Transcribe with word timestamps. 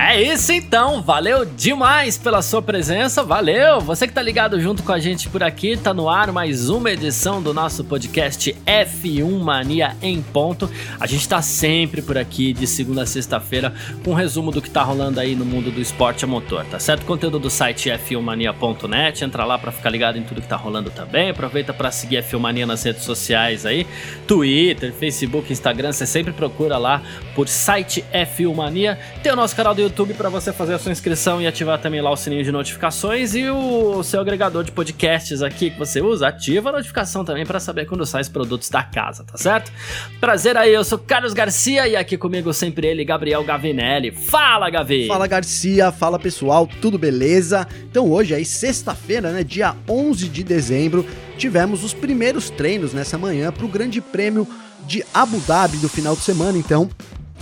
É 0.00 0.22
isso 0.22 0.52
então, 0.52 1.02
valeu 1.02 1.44
demais 1.44 2.16
pela 2.16 2.40
sua 2.40 2.62
presença, 2.62 3.24
valeu! 3.24 3.80
Você 3.80 4.06
que 4.06 4.12
tá 4.12 4.22
ligado 4.22 4.60
junto 4.60 4.84
com 4.84 4.92
a 4.92 4.98
gente 5.00 5.28
por 5.28 5.42
aqui, 5.42 5.76
tá 5.76 5.92
no 5.92 6.08
ar 6.08 6.30
mais 6.30 6.70
uma 6.70 6.92
edição 6.92 7.42
do 7.42 7.52
nosso 7.52 7.82
podcast 7.82 8.54
F1 8.64 9.40
Mania 9.40 9.96
em 10.00 10.22
ponto. 10.22 10.70
A 11.00 11.06
gente 11.08 11.28
tá 11.28 11.42
sempre 11.42 12.00
por 12.00 12.16
aqui 12.16 12.52
de 12.52 12.64
segunda 12.64 13.02
a 13.02 13.06
sexta-feira 13.06 13.74
com 14.04 14.12
um 14.12 14.14
resumo 14.14 14.52
do 14.52 14.62
que 14.62 14.70
tá 14.70 14.84
rolando 14.84 15.18
aí 15.18 15.34
no 15.34 15.44
mundo 15.44 15.72
do 15.72 15.80
esporte 15.80 16.24
a 16.24 16.28
motor, 16.28 16.64
tá 16.66 16.78
certo? 16.78 17.04
Conteúdo 17.04 17.40
do 17.40 17.50
site 17.50 17.90
f1mania.net, 17.90 19.24
entra 19.24 19.44
lá 19.44 19.58
para 19.58 19.72
ficar 19.72 19.90
ligado 19.90 20.16
em 20.16 20.22
tudo 20.22 20.40
que 20.40 20.48
tá 20.48 20.56
rolando 20.56 20.90
também. 20.90 21.30
Aproveita 21.30 21.74
para 21.74 21.90
seguir 21.90 22.18
a 22.18 22.22
F1 22.22 22.38
Mania 22.38 22.66
nas 22.66 22.84
redes 22.84 23.02
sociais 23.02 23.66
aí, 23.66 23.84
Twitter, 24.28 24.92
Facebook, 24.92 25.52
Instagram, 25.52 25.90
você 25.90 26.06
sempre 26.06 26.32
procura 26.32 26.78
lá 26.78 27.02
por 27.34 27.48
site 27.48 28.04
F1 28.12 28.54
Mania. 28.54 28.96
Tem 29.24 29.32
o 29.32 29.36
nosso 29.36 29.56
canal 29.56 29.74
do 29.74 29.87
YouTube 29.88 30.12
para 30.14 30.28
você 30.28 30.52
fazer 30.52 30.74
a 30.74 30.78
sua 30.78 30.92
inscrição 30.92 31.40
e 31.40 31.46
ativar 31.46 31.80
também 31.80 32.00
lá 32.00 32.10
o 32.10 32.16
sininho 32.16 32.44
de 32.44 32.52
notificações 32.52 33.34
e 33.34 33.48
o 33.48 34.02
seu 34.02 34.20
agregador 34.20 34.62
de 34.62 34.70
podcasts 34.70 35.42
aqui 35.42 35.70
que 35.70 35.78
você 35.78 36.02
usa, 36.02 36.28
ativa 36.28 36.68
a 36.68 36.72
notificação 36.72 37.24
também 37.24 37.46
para 37.46 37.58
saber 37.58 37.86
quando 37.86 38.04
saem 38.04 38.20
os 38.20 38.28
produtos 38.28 38.68
da 38.68 38.82
casa, 38.82 39.24
tá 39.24 39.38
certo? 39.38 39.72
Prazer 40.20 40.56
aí, 40.56 40.72
eu 40.72 40.84
sou 40.84 40.98
Carlos 40.98 41.32
Garcia 41.32 41.88
e 41.88 41.96
aqui 41.96 42.18
comigo 42.18 42.52
sempre 42.52 42.86
ele, 42.86 43.04
Gabriel 43.04 43.42
Gavinelli. 43.42 44.10
Fala, 44.10 44.68
Gavi! 44.68 45.06
Fala, 45.06 45.26
Garcia, 45.26 45.90
fala 45.90 46.18
pessoal, 46.18 46.68
tudo 46.80 46.98
beleza? 46.98 47.66
Então 47.90 48.10
hoje 48.10 48.34
aí, 48.34 48.44
sexta-feira, 48.44 49.32
né, 49.32 49.42
dia 49.42 49.74
11 49.88 50.28
de 50.28 50.44
dezembro, 50.44 51.04
tivemos 51.38 51.82
os 51.82 51.94
primeiros 51.94 52.50
treinos 52.50 52.92
nessa 52.92 53.16
manhã 53.16 53.50
para 53.50 53.64
o 53.64 53.68
Grande 53.68 54.02
Prêmio 54.02 54.46
de 54.86 55.02
Abu 55.14 55.38
Dhabi 55.40 55.78
do 55.78 55.88
final 55.88 56.14
de 56.14 56.22
semana, 56.22 56.58
então 56.58 56.90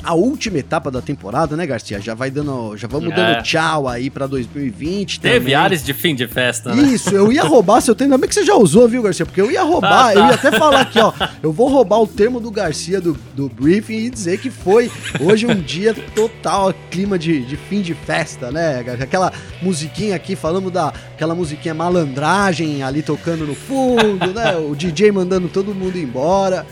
a 0.02 0.14
última 0.14 0.58
etapa 0.58 0.90
da 0.90 1.00
temporada, 1.02 1.56
né, 1.56 1.66
Garcia? 1.66 2.00
Já 2.00 2.14
vai 2.14 2.30
dando, 2.30 2.76
já 2.76 2.86
vamos 2.86 3.10
é. 3.12 3.14
dando 3.14 3.42
tchau 3.42 3.88
aí 3.88 4.08
para 4.10 4.26
2020 4.26 5.20
Teve 5.20 5.38
também. 5.38 5.54
áreas 5.54 5.82
de 5.84 5.92
fim 5.92 6.14
de 6.14 6.26
festa, 6.26 6.74
né? 6.74 6.82
Isso, 6.82 7.10
eu 7.10 7.32
ia 7.32 7.42
roubar 7.42 7.80
seu 7.80 7.94
termo, 7.94 8.14
também 8.14 8.28
que 8.28 8.34
você 8.34 8.44
já 8.44 8.54
usou, 8.54 8.88
viu, 8.88 9.02
Garcia? 9.02 9.26
Porque 9.26 9.40
eu 9.40 9.50
ia 9.50 9.62
roubar, 9.62 10.10
ah, 10.10 10.12
tá. 10.12 10.14
eu 10.14 10.26
ia 10.26 10.34
até 10.34 10.50
falar 10.52 10.80
aqui, 10.80 10.98
ó, 10.98 11.12
eu 11.42 11.52
vou 11.52 11.68
roubar 11.68 12.00
o 12.00 12.06
termo 12.06 12.40
do 12.40 12.50
Garcia 12.50 13.00
do, 13.00 13.16
do 13.34 13.48
briefing 13.48 13.94
e 13.94 14.10
dizer 14.10 14.38
que 14.38 14.50
foi 14.50 14.90
hoje 15.20 15.46
um 15.46 15.60
dia 15.60 15.94
total, 16.14 16.72
clima 16.90 17.18
de, 17.18 17.44
de 17.44 17.56
fim 17.56 17.80
de 17.82 17.94
festa, 17.94 18.50
né? 18.50 18.84
Aquela 19.00 19.32
musiquinha 19.60 20.14
aqui, 20.14 20.36
falando 20.36 20.70
da 20.70 20.92
aquela 21.14 21.34
musiquinha 21.34 21.74
malandragem 21.74 22.82
ali 22.82 23.02
tocando 23.02 23.46
no 23.46 23.54
fundo, 23.54 24.32
né? 24.32 24.56
O 24.56 24.74
DJ 24.74 25.10
mandando 25.10 25.48
todo 25.48 25.74
mundo 25.74 25.98
embora. 25.98 26.66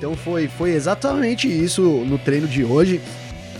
Então 0.00 0.16
foi, 0.16 0.48
foi 0.48 0.70
exatamente 0.70 1.46
isso 1.46 1.82
no 1.82 2.16
treino 2.16 2.48
de 2.48 2.64
hoje. 2.64 3.02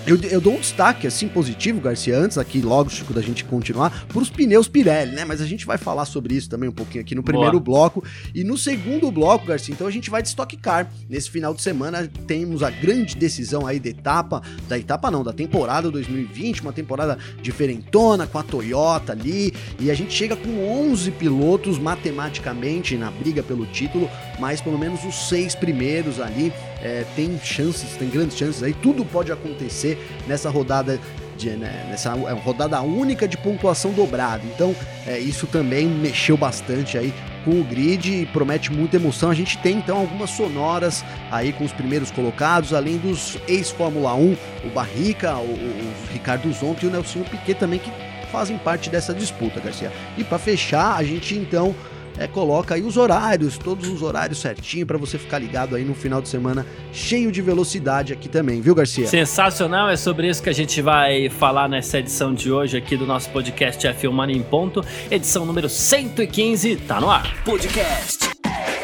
Eu, 0.06 0.18
eu, 0.22 0.40
dou 0.40 0.54
um 0.54 0.60
destaque 0.60 1.06
assim 1.06 1.28
positivo, 1.28 1.78
Garcia, 1.78 2.16
antes 2.16 2.38
aqui, 2.38 2.60
logo, 2.60 2.88
Chico, 2.88 3.12
da 3.12 3.20
gente 3.20 3.44
continuar, 3.44 4.06
para 4.06 4.18
os 4.18 4.30
pneus 4.30 4.66
Pirelli, 4.66 5.14
né? 5.14 5.26
Mas 5.26 5.42
a 5.42 5.46
gente 5.46 5.66
vai 5.66 5.76
falar 5.76 6.06
sobre 6.06 6.34
isso 6.34 6.48
também 6.48 6.68
um 6.68 6.72
pouquinho 6.72 7.02
aqui 7.02 7.14
no 7.14 7.22
primeiro 7.22 7.60
Boa. 7.60 7.90
bloco. 7.90 8.02
E 8.34 8.42
no 8.42 8.56
segundo 8.56 9.10
bloco, 9.10 9.46
Garcia, 9.46 9.74
então 9.74 9.86
a 9.86 9.90
gente 9.90 10.08
vai 10.08 10.22
de 10.22 10.28
Stock 10.28 10.56
Car. 10.56 10.90
Nesse 11.08 11.30
final 11.30 11.52
de 11.52 11.60
semana 11.60 12.10
temos 12.26 12.62
a 12.62 12.70
grande 12.70 13.14
decisão 13.14 13.66
aí 13.66 13.78
da 13.78 13.90
etapa, 13.90 14.42
da 14.66 14.78
etapa 14.78 15.10
não, 15.10 15.22
da 15.22 15.34
temporada 15.34 15.90
2020, 15.90 16.62
uma 16.62 16.72
temporada 16.72 17.18
diferentona 17.42 18.26
com 18.26 18.38
a 18.38 18.42
Toyota 18.42 19.12
ali. 19.12 19.52
E 19.78 19.90
a 19.90 19.94
gente 19.94 20.14
chega 20.14 20.34
com 20.34 20.90
11 20.90 21.10
pilotos 21.12 21.78
matematicamente 21.78 22.96
na 22.96 23.10
briga 23.10 23.42
pelo 23.42 23.66
título, 23.66 24.10
mas 24.38 24.62
pelo 24.62 24.78
menos 24.78 25.04
os 25.04 25.28
seis 25.28 25.54
primeiros 25.54 26.18
ali 26.20 26.52
é, 26.82 27.04
tem 27.14 27.38
chances, 27.42 27.96
tem 27.96 28.08
grandes 28.08 28.36
chances 28.36 28.62
aí, 28.62 28.72
tudo 28.72 29.04
pode 29.04 29.30
acontecer 29.30 29.98
nessa 30.26 30.50
rodada 30.50 30.98
de, 31.36 31.50
né, 31.50 31.86
nessa 31.88 32.10
é 32.10 32.32
rodada 32.32 32.80
única 32.82 33.26
de 33.26 33.36
pontuação 33.38 33.92
dobrada. 33.92 34.42
Então, 34.44 34.74
é, 35.06 35.18
isso 35.18 35.46
também 35.46 35.86
mexeu 35.86 36.36
bastante 36.36 36.98
aí 36.98 37.14
com 37.44 37.52
o 37.52 37.64
grid 37.64 38.22
e 38.22 38.26
promete 38.26 38.70
muita 38.70 38.96
emoção. 38.96 39.30
A 39.30 39.34
gente 39.34 39.56
tem 39.58 39.78
então 39.78 39.98
algumas 39.98 40.30
sonoras 40.30 41.02
aí 41.30 41.52
com 41.52 41.64
os 41.64 41.72
primeiros 41.72 42.10
colocados, 42.10 42.74
além 42.74 42.98
dos 42.98 43.38
ex-Fórmula 43.48 44.14
1, 44.14 44.36
o 44.64 44.70
Barrica, 44.74 45.36
o, 45.36 45.52
o 45.52 45.94
Ricardo 46.12 46.52
Zonta 46.52 46.84
e 46.84 46.88
o 46.88 46.90
Nelson 46.90 47.22
Piquet 47.22 47.54
também 47.54 47.78
que 47.78 47.90
fazem 48.30 48.58
parte 48.58 48.90
dessa 48.90 49.14
disputa, 49.14 49.60
Garcia. 49.60 49.90
E 50.16 50.22
para 50.22 50.38
fechar, 50.38 50.96
a 50.96 51.02
gente 51.02 51.34
então 51.34 51.74
é, 52.18 52.26
coloca 52.26 52.74
aí 52.74 52.82
os 52.82 52.96
horários, 52.96 53.58
todos 53.58 53.88
os 53.88 54.02
horários 54.02 54.40
certinho 54.40 54.86
para 54.86 54.98
você 54.98 55.18
ficar 55.18 55.38
ligado 55.38 55.76
aí 55.76 55.84
no 55.84 55.94
final 55.94 56.20
de 56.20 56.28
semana 56.28 56.66
cheio 56.92 57.30
de 57.30 57.40
velocidade 57.40 58.12
aqui 58.12 58.28
também, 58.28 58.60
viu, 58.60 58.74
Garcia? 58.74 59.06
Sensacional, 59.06 59.88
é 59.88 59.96
sobre 59.96 60.28
isso 60.28 60.42
que 60.42 60.50
a 60.50 60.54
gente 60.54 60.80
vai 60.82 61.28
falar 61.28 61.68
nessa 61.68 61.98
edição 61.98 62.34
de 62.34 62.50
hoje 62.50 62.76
aqui 62.76 62.96
do 62.96 63.06
nosso 63.06 63.30
podcast 63.30 63.86
F1 63.86 64.10
Mania 64.10 64.36
em 64.36 64.42
Ponto, 64.42 64.84
edição 65.10 65.46
número 65.46 65.68
115, 65.68 66.76
tá 66.76 67.00
no 67.00 67.10
ar. 67.10 67.42
Podcast 67.44 68.30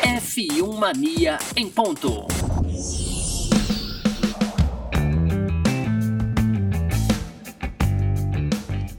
F1 0.02 0.78
Mania 0.78 1.38
em 1.56 1.68
Ponto. 1.68 2.45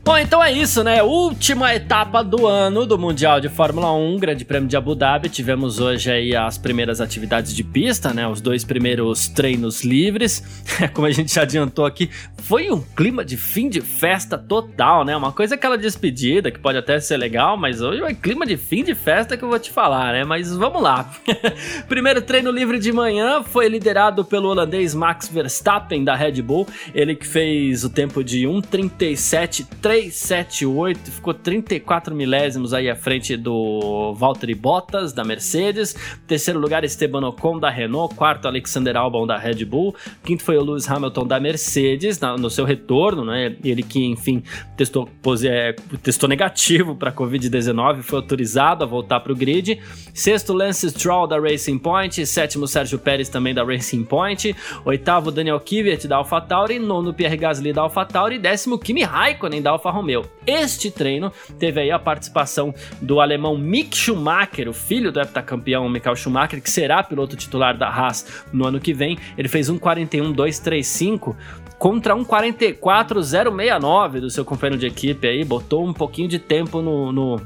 Bom, 0.07 0.17
então 0.17 0.41
é 0.41 0.49
isso, 0.53 0.85
né? 0.85 1.03
Última 1.03 1.75
etapa 1.75 2.23
do 2.23 2.47
ano 2.47 2.85
do 2.85 2.97
Mundial 2.97 3.41
de 3.41 3.49
Fórmula 3.49 3.91
1, 3.91 4.17
Grande 4.19 4.45
Prêmio 4.45 4.69
de 4.69 4.77
Abu 4.77 4.95
Dhabi. 4.95 5.27
Tivemos 5.27 5.81
hoje 5.81 6.09
aí 6.09 6.33
as 6.33 6.57
primeiras 6.57 7.01
atividades 7.01 7.53
de 7.53 7.61
pista, 7.61 8.13
né? 8.13 8.25
Os 8.25 8.39
dois 8.39 8.63
primeiros 8.63 9.27
treinos 9.27 9.83
livres. 9.83 10.41
Como 10.95 11.05
a 11.05 11.11
gente 11.11 11.35
já 11.35 11.41
adiantou 11.41 11.85
aqui, 11.85 12.09
foi 12.37 12.71
um 12.71 12.81
clima 12.81 13.25
de 13.25 13.35
fim 13.35 13.67
de 13.67 13.81
festa 13.81 14.37
total, 14.37 15.03
né? 15.03 15.13
Uma 15.13 15.33
coisa 15.33 15.55
aquela 15.55 15.77
despedida, 15.77 16.51
que 16.51 16.59
pode 16.59 16.77
até 16.77 16.97
ser 17.01 17.17
legal, 17.17 17.57
mas 17.57 17.81
hoje 17.81 18.01
é 18.01 18.13
clima 18.13 18.45
de 18.45 18.55
fim 18.55 18.85
de 18.85 18.95
festa 18.95 19.35
que 19.35 19.43
eu 19.43 19.49
vou 19.49 19.59
te 19.59 19.71
falar, 19.71 20.13
né? 20.13 20.23
Mas 20.23 20.55
vamos 20.55 20.81
lá. 20.81 21.11
Primeiro 21.89 22.21
treino 22.21 22.49
livre 22.49 22.79
de 22.79 22.93
manhã 22.93 23.43
foi 23.43 23.67
liderado 23.67 24.23
pelo 24.23 24.47
holandês 24.47 24.95
Max 24.95 25.27
Verstappen 25.27 26.05
da 26.05 26.15
Red 26.15 26.41
Bull. 26.41 26.65
Ele 26.95 27.13
que 27.13 27.27
fez 27.27 27.83
o 27.83 27.89
tempo 27.89 28.23
de 28.23 28.47
1:37.3 28.47 29.96
378, 29.97 31.11
ficou 31.11 31.33
34 31.33 32.13
milésimos 32.13 32.71
aí 32.71 32.87
à 32.87 32.95
frente 32.95 33.35
do 33.35 34.13
Valtteri 34.13 34.53
Bottas 34.53 35.11
da 35.11 35.23
Mercedes. 35.23 35.95
Terceiro 36.27 36.59
lugar, 36.59 36.83
Esteban 36.83 37.27
Ocon 37.27 37.57
da 37.57 37.69
Renault. 37.71 38.13
Quarto, 38.13 38.47
Alexander 38.47 38.95
Albon 38.95 39.25
da 39.25 39.37
Red 39.37 39.65
Bull. 39.65 39.95
Quinto 40.23 40.43
foi 40.43 40.55
o 40.55 40.63
Lewis 40.63 40.87
Hamilton 40.87 41.25
da 41.25 41.39
Mercedes 41.39 42.19
na, 42.19 42.37
no 42.37 42.47
seu 42.47 42.63
retorno, 42.63 43.25
né? 43.25 43.55
Ele 43.63 43.81
que, 43.81 44.05
enfim, 44.05 44.43
testou, 44.75 45.09
pose, 45.19 45.47
é, 45.47 45.73
testou 46.03 46.29
negativo 46.29 46.95
para 46.95 47.11
Covid-19, 47.11 48.03
foi 48.03 48.19
autorizado 48.19 48.83
a 48.83 48.87
voltar 48.87 49.19
para 49.21 49.33
o 49.33 49.35
grid. 49.35 49.79
Sexto, 50.13 50.53
Lance 50.53 50.91
Stroll 50.91 51.25
da 51.25 51.39
Racing 51.39 51.79
Point. 51.79 52.23
Sétimo, 52.27 52.67
Sérgio 52.67 52.99
Pérez 52.99 53.29
também 53.29 53.53
da 53.53 53.63
Racing 53.63 54.03
Point. 54.03 54.55
Oitavo, 54.85 55.31
Daniel 55.31 55.59
Kvyat 55.59 56.07
da 56.07 56.17
AlphaTauri. 56.17 56.77
Nono, 56.77 57.15
Pierre 57.15 57.37
Gasly 57.37 57.73
da 57.73 57.81
AlphaTauri. 57.81 58.37
Décimo, 58.37 58.77
Kimi 58.77 59.03
Raikkonen 59.03 59.61
da 59.61 59.71
Alfa 59.71 59.86
Alfa 59.87 59.91
Romeo. 59.91 60.25
Este 60.45 60.91
treino 60.91 61.31
teve 61.57 61.81
aí 61.81 61.91
a 61.91 61.97
participação 61.99 62.73
do 63.01 63.19
alemão 63.19 63.57
Mick 63.57 63.95
Schumacher, 63.95 64.69
o 64.69 64.73
filho 64.73 65.11
do 65.11 65.19
heptacampeão 65.19 65.89
Michael 65.89 66.15
Schumacher, 66.15 66.61
que 66.61 66.69
será 66.69 67.01
piloto 67.03 67.35
titular 67.35 67.77
da 67.77 67.87
Haas 67.87 68.45
no 68.51 68.67
ano 68.67 68.79
que 68.79 68.93
vem. 68.93 69.17
Ele 69.37 69.47
fez 69.47 69.69
um 69.69 69.79
41.235 69.79 71.35
contra 71.77 72.15
um 72.15 72.25
44.069 72.25 74.19
do 74.19 74.29
seu 74.29 74.43
companheiro 74.43 74.79
de 74.79 74.87
equipe 74.87 75.27
aí, 75.27 75.43
botou 75.43 75.85
um 75.85 75.93
pouquinho 75.93 76.27
de 76.27 76.39
tempo 76.39 76.81
no, 76.81 77.11
no 77.11 77.39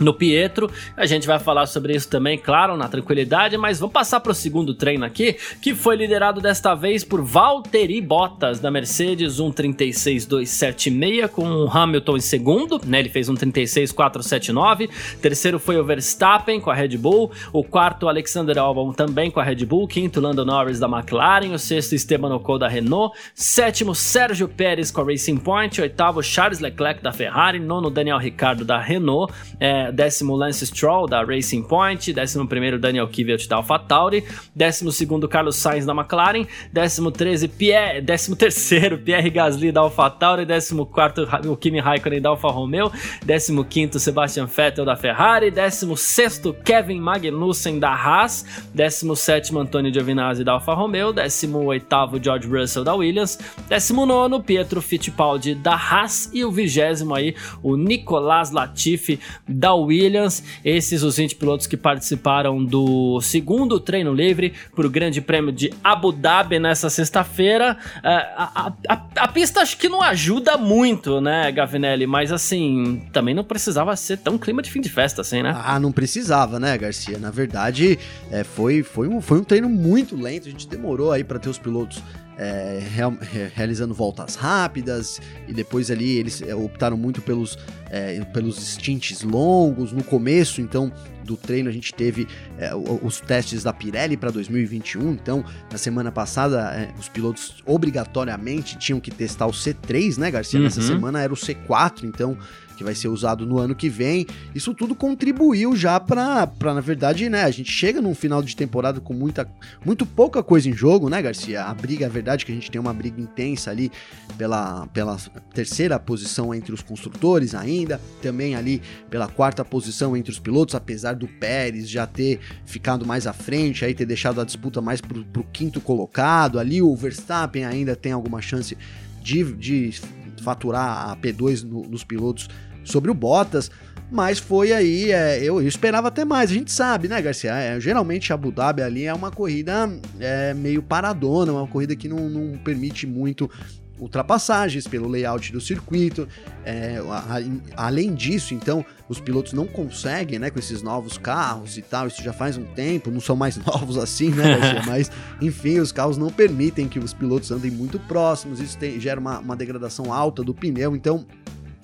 no 0.00 0.12
Pietro. 0.12 0.70
A 0.96 1.06
gente 1.06 1.26
vai 1.26 1.38
falar 1.38 1.66
sobre 1.66 1.94
isso 1.94 2.08
também, 2.08 2.38
claro, 2.38 2.76
na 2.76 2.88
tranquilidade, 2.88 3.56
mas 3.56 3.78
vamos 3.78 3.92
passar 3.92 4.20
para 4.20 4.32
o 4.32 4.34
segundo 4.34 4.74
treino 4.74 5.04
aqui, 5.04 5.36
que 5.60 5.74
foi 5.74 5.96
liderado 5.96 6.40
desta 6.40 6.74
vez 6.74 7.04
por 7.04 7.22
Valtteri 7.22 8.00
Bottas 8.00 8.60
da 8.60 8.70
Mercedes, 8.70 9.40
um 9.40 9.52
36.276 9.52 11.28
com 11.28 11.44
o 11.48 11.70
Hamilton 11.70 12.16
em 12.16 12.20
segundo, 12.20 12.80
né? 12.84 13.00
Ele 13.00 13.08
fez 13.08 13.28
um 13.28 13.34
36.479. 13.34 14.88
Terceiro 15.20 15.58
foi 15.58 15.78
o 15.78 15.84
Verstappen 15.84 16.60
com 16.60 16.70
a 16.70 16.74
Red 16.74 16.96
Bull, 16.96 17.30
o 17.52 17.62
quarto 17.62 18.08
Alexander 18.08 18.58
Albon 18.58 18.92
também 18.92 19.30
com 19.30 19.40
a 19.40 19.44
Red 19.44 19.64
Bull, 19.66 19.86
quinto 19.86 20.20
Lando 20.20 20.44
Norris 20.44 20.78
da 20.78 20.88
McLaren, 20.88 21.52
o 21.52 21.58
sexto 21.58 21.94
Esteban 21.94 22.34
Ocon 22.34 22.58
da 22.58 22.68
Renault, 22.68 23.16
sétimo 23.34 23.94
Sérgio 23.94 24.48
Pérez 24.48 24.90
com 24.90 25.00
a 25.00 25.04
Racing 25.04 25.36
Point, 25.36 25.80
oitavo 25.80 26.22
Charles 26.22 26.60
Leclerc 26.60 27.02
da 27.02 27.12
Ferrari, 27.12 27.58
nono 27.58 27.90
Daniel 27.90 28.18
Ricciardo 28.18 28.64
da 28.64 28.78
Renault. 28.78 29.32
É, 29.58 29.83
décimo 29.92 30.36
Lance 30.36 30.66
Stroll 30.66 31.08
da 31.08 31.22
Racing 31.22 31.62
Point, 31.62 32.12
décimo 32.12 32.46
primeiro 32.46 32.78
Daniel 32.78 33.06
Kvyat 33.08 33.48
da 33.48 33.56
AlphaTauri, 33.56 34.24
décimo 34.54 34.90
segundo 34.90 35.28
Carlos 35.28 35.56
Sainz 35.56 35.86
da 35.86 35.92
McLaren, 35.92 36.46
décimo 36.72 37.10
treze 37.10 37.48
Pierre, 37.48 38.00
décimo 38.00 38.36
terceiro 38.36 38.98
Pierre 38.98 39.30
Gasly 39.30 39.72
da 39.72 39.80
AlphaTauri, 39.80 40.46
décimo 40.46 40.86
quarto 40.86 41.26
o 41.48 41.56
Kimi 41.56 41.80
Raikkonen 41.80 42.20
da 42.20 42.30
Alfa 42.30 42.48
Romeo, 42.48 42.90
décimo 43.24 43.64
quinto 43.64 43.98
Sebastian 43.98 44.46
Vettel 44.46 44.84
da 44.84 44.96
Ferrari, 44.96 45.50
décimo 45.50 45.96
sexto 45.96 46.54
Kevin 46.64 47.00
Magnussen 47.00 47.78
da 47.78 47.94
Haas, 47.94 48.44
décimo 48.74 49.14
sétimo 49.14 49.60
Antonio 49.60 49.90
Giovinazzi 49.90 50.44
da 50.44 50.52
Alfa 50.52 50.74
Romeo, 50.74 51.12
décimo 51.12 51.64
oitavo 51.64 52.18
George 52.22 52.48
Russell 52.48 52.84
da 52.84 52.94
Williams, 52.94 53.38
décimo 53.68 54.06
nono 54.06 54.42
Pietro 54.42 54.80
Fittipaldi 54.80 55.54
da 55.54 55.74
Haas 55.74 56.30
e 56.32 56.44
o 56.44 56.50
vigésimo 56.50 57.14
aí 57.14 57.34
o 57.62 57.76
Nicolas 57.76 58.50
Latifi 58.50 59.18
da 59.46 59.73
Williams. 59.82 60.42
Esses 60.64 61.02
os 61.02 61.16
20 61.16 61.36
pilotos 61.36 61.66
que 61.66 61.76
participaram 61.76 62.64
do 62.64 63.20
segundo 63.20 63.78
treino 63.80 64.12
livre 64.12 64.52
para 64.74 64.86
o 64.86 64.90
Grande 64.90 65.20
Prêmio 65.20 65.52
de 65.52 65.72
Abu 65.82 66.12
Dhabi 66.12 66.58
nessa 66.58 66.88
sexta-feira. 66.90 67.76
É, 68.02 68.08
a, 68.08 68.50
a, 68.54 68.72
a, 68.88 69.06
a, 69.16 69.28
pista 69.28 69.60
acho 69.60 69.76
que 69.76 69.88
não 69.88 70.02
ajuda 70.02 70.56
muito, 70.56 71.20
né, 71.20 71.50
Gavinelli? 71.52 72.06
Mas 72.06 72.32
assim, 72.32 73.02
também 73.12 73.34
não 73.34 73.44
precisava 73.44 73.94
ser 73.96 74.18
tão 74.18 74.38
clima 74.38 74.62
de 74.62 74.70
fim 74.70 74.80
de 74.80 74.88
festa 74.88 75.20
assim, 75.20 75.42
né? 75.42 75.54
Ah, 75.56 75.78
não 75.78 75.92
precisava, 75.92 76.58
né, 76.58 76.76
Garcia? 76.76 77.18
Na 77.18 77.30
verdade, 77.30 77.98
é, 78.30 78.44
foi, 78.44 78.82
foi, 78.82 79.08
um, 79.08 79.20
foi 79.20 79.38
um 79.38 79.44
treino 79.44 79.68
muito 79.68 80.16
lento. 80.16 80.48
A 80.48 80.50
gente 80.50 80.68
demorou 80.68 81.12
aí 81.12 81.24
para 81.24 81.38
ter 81.38 81.48
os 81.48 81.58
pilotos 81.58 82.02
é, 82.36 82.82
real, 82.92 83.14
realizando 83.54 83.94
voltas 83.94 84.34
rápidas 84.34 85.20
e 85.46 85.52
depois 85.52 85.90
ali 85.90 86.16
eles 86.16 86.42
é, 86.42 86.54
optaram 86.54 86.96
muito 86.96 87.22
pelos, 87.22 87.58
é, 87.94 88.20
pelos 88.24 88.56
stints 88.56 89.22
longos 89.22 89.92
no 89.92 90.02
começo, 90.02 90.60
então 90.60 90.92
do 91.22 91.36
treino 91.36 91.68
a 91.68 91.72
gente 91.72 91.94
teve 91.94 92.26
é, 92.58 92.74
os 92.74 93.20
testes 93.20 93.62
da 93.62 93.72
Pirelli 93.72 94.16
para 94.16 94.32
2021, 94.32 95.12
então 95.12 95.44
na 95.70 95.78
semana 95.78 96.10
passada 96.10 96.72
é, 96.74 96.92
os 96.98 97.08
pilotos 97.08 97.62
obrigatoriamente 97.64 98.76
tinham 98.78 98.98
que 98.98 99.12
testar 99.12 99.46
o 99.46 99.52
C3, 99.52 100.18
né 100.18 100.28
Garcia? 100.28 100.58
Uhum. 100.58 100.64
Nessa 100.64 100.82
semana 100.82 101.22
era 101.22 101.32
o 101.32 101.36
C4, 101.36 102.02
então 102.02 102.36
que 102.76 102.84
vai 102.84 102.94
ser 102.94 103.08
usado 103.08 103.46
no 103.46 103.58
ano 103.58 103.74
que 103.74 103.88
vem. 103.88 104.26
Isso 104.54 104.74
tudo 104.74 104.94
contribuiu 104.94 105.76
já 105.76 105.98
para, 105.98 106.48
na 106.60 106.80
verdade, 106.80 107.28
né, 107.28 107.44
a 107.44 107.50
gente 107.50 107.70
chega 107.70 108.00
num 108.00 108.14
final 108.14 108.42
de 108.42 108.54
temporada 108.54 109.00
com 109.00 109.14
muita, 109.14 109.48
muito 109.84 110.04
pouca 110.04 110.42
coisa 110.42 110.68
em 110.68 110.72
jogo, 110.72 111.08
né, 111.08 111.22
Garcia? 111.22 111.64
A 111.64 111.74
briga, 111.74 112.06
a 112.06 112.08
verdade 112.08 112.42
é 112.42 112.46
que 112.46 112.52
a 112.52 112.54
gente 112.54 112.70
tem 112.70 112.80
uma 112.80 112.92
briga 112.92 113.20
intensa 113.20 113.70
ali 113.70 113.90
pela, 114.36 114.86
pela 114.88 115.16
terceira 115.52 115.98
posição 115.98 116.54
entre 116.54 116.72
os 116.72 116.82
construtores 116.82 117.54
ainda, 117.54 117.83
também 118.20 118.54
ali 118.54 118.82
pela 119.08 119.28
quarta 119.28 119.64
posição 119.64 120.16
entre 120.16 120.30
os 120.30 120.38
pilotos, 120.38 120.74
apesar 120.74 121.14
do 121.14 121.26
Pérez 121.26 121.88
já 121.88 122.06
ter 122.06 122.40
ficado 122.64 123.06
mais 123.06 123.26
à 123.26 123.32
frente, 123.32 123.84
aí 123.84 123.94
ter 123.94 124.06
deixado 124.06 124.40
a 124.40 124.44
disputa 124.44 124.80
mais 124.80 125.00
pro, 125.00 125.24
pro 125.24 125.44
quinto 125.44 125.80
colocado, 125.80 126.58
ali 126.58 126.82
o 126.82 126.94
Verstappen 126.94 127.64
ainda 127.64 127.94
tem 127.94 128.12
alguma 128.12 128.40
chance 128.40 128.76
de, 129.22 129.42
de 129.54 130.00
faturar 130.42 131.10
a 131.10 131.16
P2 131.16 131.62
no, 131.62 131.82
nos 131.82 132.04
pilotos 132.04 132.48
sobre 132.84 133.10
o 133.10 133.14
Bottas, 133.14 133.70
mas 134.10 134.38
foi 134.38 134.72
aí, 134.72 135.10
é, 135.10 135.38
eu, 135.38 135.60
eu, 135.60 135.66
esperava 135.66 136.08
até 136.08 136.24
mais, 136.24 136.50
a 136.50 136.54
gente 136.54 136.70
sabe, 136.70 137.08
né, 137.08 137.20
Garcia? 137.20 137.52
É, 137.52 137.80
geralmente 137.80 138.32
Abu 138.32 138.52
Dhabi 138.52 138.82
ali 138.82 139.06
é 139.06 139.14
uma 139.14 139.30
corrida 139.30 139.90
é, 140.20 140.52
meio 140.54 140.82
paradona, 140.82 141.52
uma 141.52 141.66
corrida 141.66 141.96
que 141.96 142.06
não, 142.06 142.28
não 142.28 142.58
permite 142.58 143.06
muito 143.06 143.50
ultrapassagens 143.98 144.86
pelo 144.86 145.08
layout 145.08 145.52
do 145.52 145.60
circuito. 145.60 146.28
É, 146.64 147.02
a, 147.08 147.36
a, 147.36 147.86
além 147.86 148.14
disso, 148.14 148.54
então, 148.54 148.84
os 149.08 149.20
pilotos 149.20 149.52
não 149.52 149.66
conseguem, 149.66 150.38
né, 150.38 150.50
com 150.50 150.58
esses 150.58 150.82
novos 150.82 151.18
carros 151.18 151.78
e 151.78 151.82
tal. 151.82 152.06
Isso 152.06 152.22
já 152.22 152.32
faz 152.32 152.56
um 152.56 152.64
tempo, 152.64 153.10
não 153.10 153.20
são 153.20 153.36
mais 153.36 153.56
novos 153.64 153.96
assim, 153.96 154.30
né? 154.30 154.82
Mas, 154.86 155.10
enfim, 155.40 155.78
os 155.78 155.92
carros 155.92 156.16
não 156.16 156.30
permitem 156.30 156.88
que 156.88 156.98
os 156.98 157.12
pilotos 157.12 157.50
andem 157.50 157.70
muito 157.70 157.98
próximos. 158.00 158.60
Isso 158.60 158.78
tem, 158.78 158.98
gera 159.00 159.20
uma, 159.20 159.38
uma 159.38 159.56
degradação 159.56 160.12
alta 160.12 160.42
do 160.42 160.54
pneu. 160.54 160.94
Então, 160.96 161.26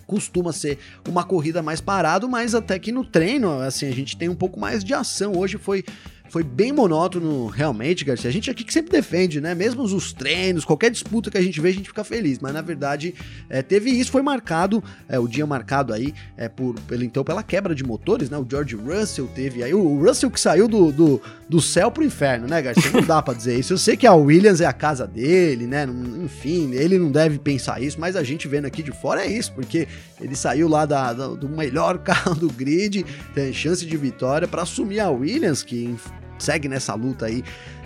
costuma 0.06 0.52
ser 0.52 0.76
uma 1.08 1.22
corrida 1.22 1.62
mais 1.62 1.80
parado, 1.80 2.28
mas 2.28 2.52
até 2.52 2.76
que 2.80 2.90
no 2.90 3.04
treino, 3.04 3.60
assim, 3.60 3.86
a 3.86 3.92
gente 3.92 4.16
tem 4.16 4.28
um 4.28 4.34
pouco 4.34 4.58
mais 4.58 4.82
de 4.82 4.92
ação. 4.92 5.36
Hoje 5.36 5.56
foi 5.56 5.84
foi 6.30 6.44
bem 6.44 6.72
monótono, 6.72 7.48
realmente, 7.48 8.04
Garcia. 8.04 8.30
A 8.30 8.32
gente 8.32 8.48
aqui 8.48 8.62
que 8.62 8.72
sempre 8.72 8.92
defende, 8.92 9.40
né? 9.40 9.52
Mesmo 9.52 9.82
os 9.82 10.12
treinos, 10.12 10.64
qualquer 10.64 10.88
disputa 10.88 11.28
que 11.28 11.36
a 11.36 11.42
gente 11.42 11.60
vê, 11.60 11.70
a 11.70 11.72
gente 11.72 11.88
fica 11.88 12.04
feliz. 12.04 12.38
Mas 12.38 12.54
na 12.54 12.62
verdade, 12.62 13.14
é, 13.48 13.62
teve 13.62 13.90
isso, 13.90 14.12
foi 14.12 14.22
marcado, 14.22 14.82
é, 15.08 15.18
o 15.18 15.26
dia 15.26 15.44
marcado 15.44 15.92
aí, 15.92 16.14
é, 16.36 16.48
por, 16.48 16.78
pelo, 16.82 17.02
então, 17.02 17.24
pela 17.24 17.42
quebra 17.42 17.74
de 17.74 17.82
motores, 17.82 18.30
né? 18.30 18.38
O 18.38 18.46
George 18.48 18.76
Russell 18.76 19.26
teve 19.34 19.64
aí. 19.64 19.74
O 19.74 19.98
Russell 20.00 20.30
que 20.30 20.40
saiu 20.40 20.68
do, 20.68 20.92
do, 20.92 21.20
do 21.48 21.60
céu 21.60 21.90
pro 21.90 22.04
inferno, 22.04 22.46
né, 22.46 22.62
Garcia? 22.62 22.92
Não 22.92 23.02
dá 23.02 23.20
pra 23.20 23.34
dizer 23.34 23.58
isso. 23.58 23.72
Eu 23.72 23.78
sei 23.78 23.96
que 23.96 24.06
a 24.06 24.14
Williams 24.14 24.60
é 24.60 24.66
a 24.66 24.72
casa 24.72 25.08
dele, 25.08 25.66
né? 25.66 25.84
Enfim, 26.22 26.72
ele 26.74 26.96
não 26.96 27.10
deve 27.10 27.40
pensar 27.40 27.82
isso, 27.82 27.98
mas 27.98 28.14
a 28.14 28.22
gente 28.22 28.46
vendo 28.46 28.66
aqui 28.66 28.84
de 28.84 28.92
fora 28.92 29.24
é 29.24 29.26
isso, 29.26 29.52
porque 29.52 29.88
ele 30.20 30.36
saiu 30.36 30.68
lá 30.68 30.86
da, 30.86 31.12
da 31.12 31.26
do 31.26 31.48
melhor 31.48 31.98
carro 32.04 32.36
do 32.36 32.48
grid, 32.48 33.04
tem 33.34 33.52
chance 33.52 33.84
de 33.84 33.96
vitória 33.96 34.46
para 34.46 34.62
assumir 34.62 35.00
a 35.00 35.10
Williams, 35.10 35.64
que 35.64 35.96
segue 36.40 36.68
nessa 36.68 36.94
luta 36.94 37.26
aí 37.26 37.44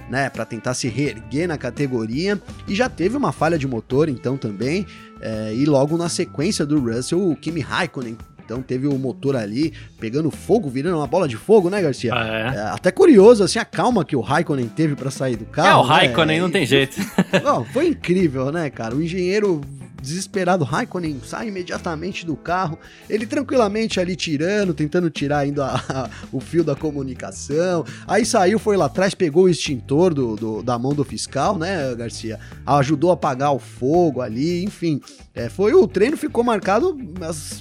né, 0.09 0.29
para 0.29 0.45
tentar 0.45 0.75
se 0.75 0.89
reerguer 0.89 1.49
na 1.49 1.57
categoria 1.57 2.41
e 2.69 2.75
já 2.75 2.89
teve 2.89 3.17
uma 3.17 3.33
falha 3.33 3.59
de 3.59 3.67
motor 3.67 4.09
então 4.09 4.37
também 4.37 4.87
é, 5.21 5.55
e 5.55 5.65
logo 5.65 5.97
na 5.97 6.09
sequência 6.09 6.67
do 6.67 6.79
Russell 6.79 7.31
o 7.31 7.35
Kimi 7.37 7.61
Raikkonen 7.61 8.17
então 8.45 8.61
teve 8.61 8.87
o 8.87 8.99
motor 8.99 9.37
ali 9.37 9.73
pegando 9.99 10.31
fogo, 10.31 10.69
virando 10.69 10.99
uma 10.99 11.07
bola 11.07 11.27
de 11.27 11.37
fogo, 11.37 11.71
né, 11.71 11.81
Garcia? 11.81 12.13
Ah, 12.15 12.27
é? 12.27 12.57
É, 12.57 12.61
até 12.69 12.91
curioso, 12.91 13.43
assim, 13.43 13.59
a 13.59 13.65
calma 13.65 14.05
que 14.05 14.15
o 14.15 14.21
Raikkonen 14.21 14.69
teve 14.69 14.95
para 14.95 15.11
sair 15.11 15.37
do 15.37 15.47
carro. 15.47 15.69
É, 15.69 15.75
o 15.77 15.83
Raikkonen 15.83 16.37
né? 16.37 16.43
não 16.43 16.51
tem 16.51 16.67
jeito. 16.67 16.97
Não, 17.43 17.65
foi 17.65 17.89
incrível, 17.89 18.53
né, 18.53 18.69
cara? 18.69 18.95
O 18.95 19.03
engenheiro 19.03 19.63
desesperado, 20.05 20.65
Raikkonen 20.65 21.21
sai 21.25 21.49
imediatamente 21.49 22.27
do 22.27 22.37
carro, 22.37 22.79
ele 23.09 23.27
tranquilamente 23.27 23.99
ali 23.99 24.15
tirando, 24.15 24.75
tentando 24.75 25.11
tirar 25.11 25.39
ainda 25.39 25.67
a, 25.67 26.05
a, 26.05 26.11
o 26.31 26.41
fio 26.41 26.63
da 26.63 26.77
comunicação, 26.77 27.85
aí 28.07 28.25
saiu, 28.25 28.59
foi 28.59 28.77
lá 28.77 28.87
atrás, 28.87 29.15
pegou 29.15 29.45
o 29.45 29.49
extintor 29.49 30.13
do, 30.13 30.37
do, 30.37 30.63
da 30.63 30.79
mão 30.79 30.93
do 30.93 31.05
fiscal, 31.05 31.59
né, 31.59 31.95
Garcia, 31.95 32.39
ajudou 32.67 33.11
a 33.11 33.15
apagar 33.15 33.53
o 33.53 33.59
fogo 33.59 34.21
ali, 34.21 34.63
enfim, 34.63 35.01
é, 35.35 35.49
foi 35.49 35.73
o 35.73 35.89
treino 35.89 36.17
ficou 36.17 36.45
marcado 36.45 36.97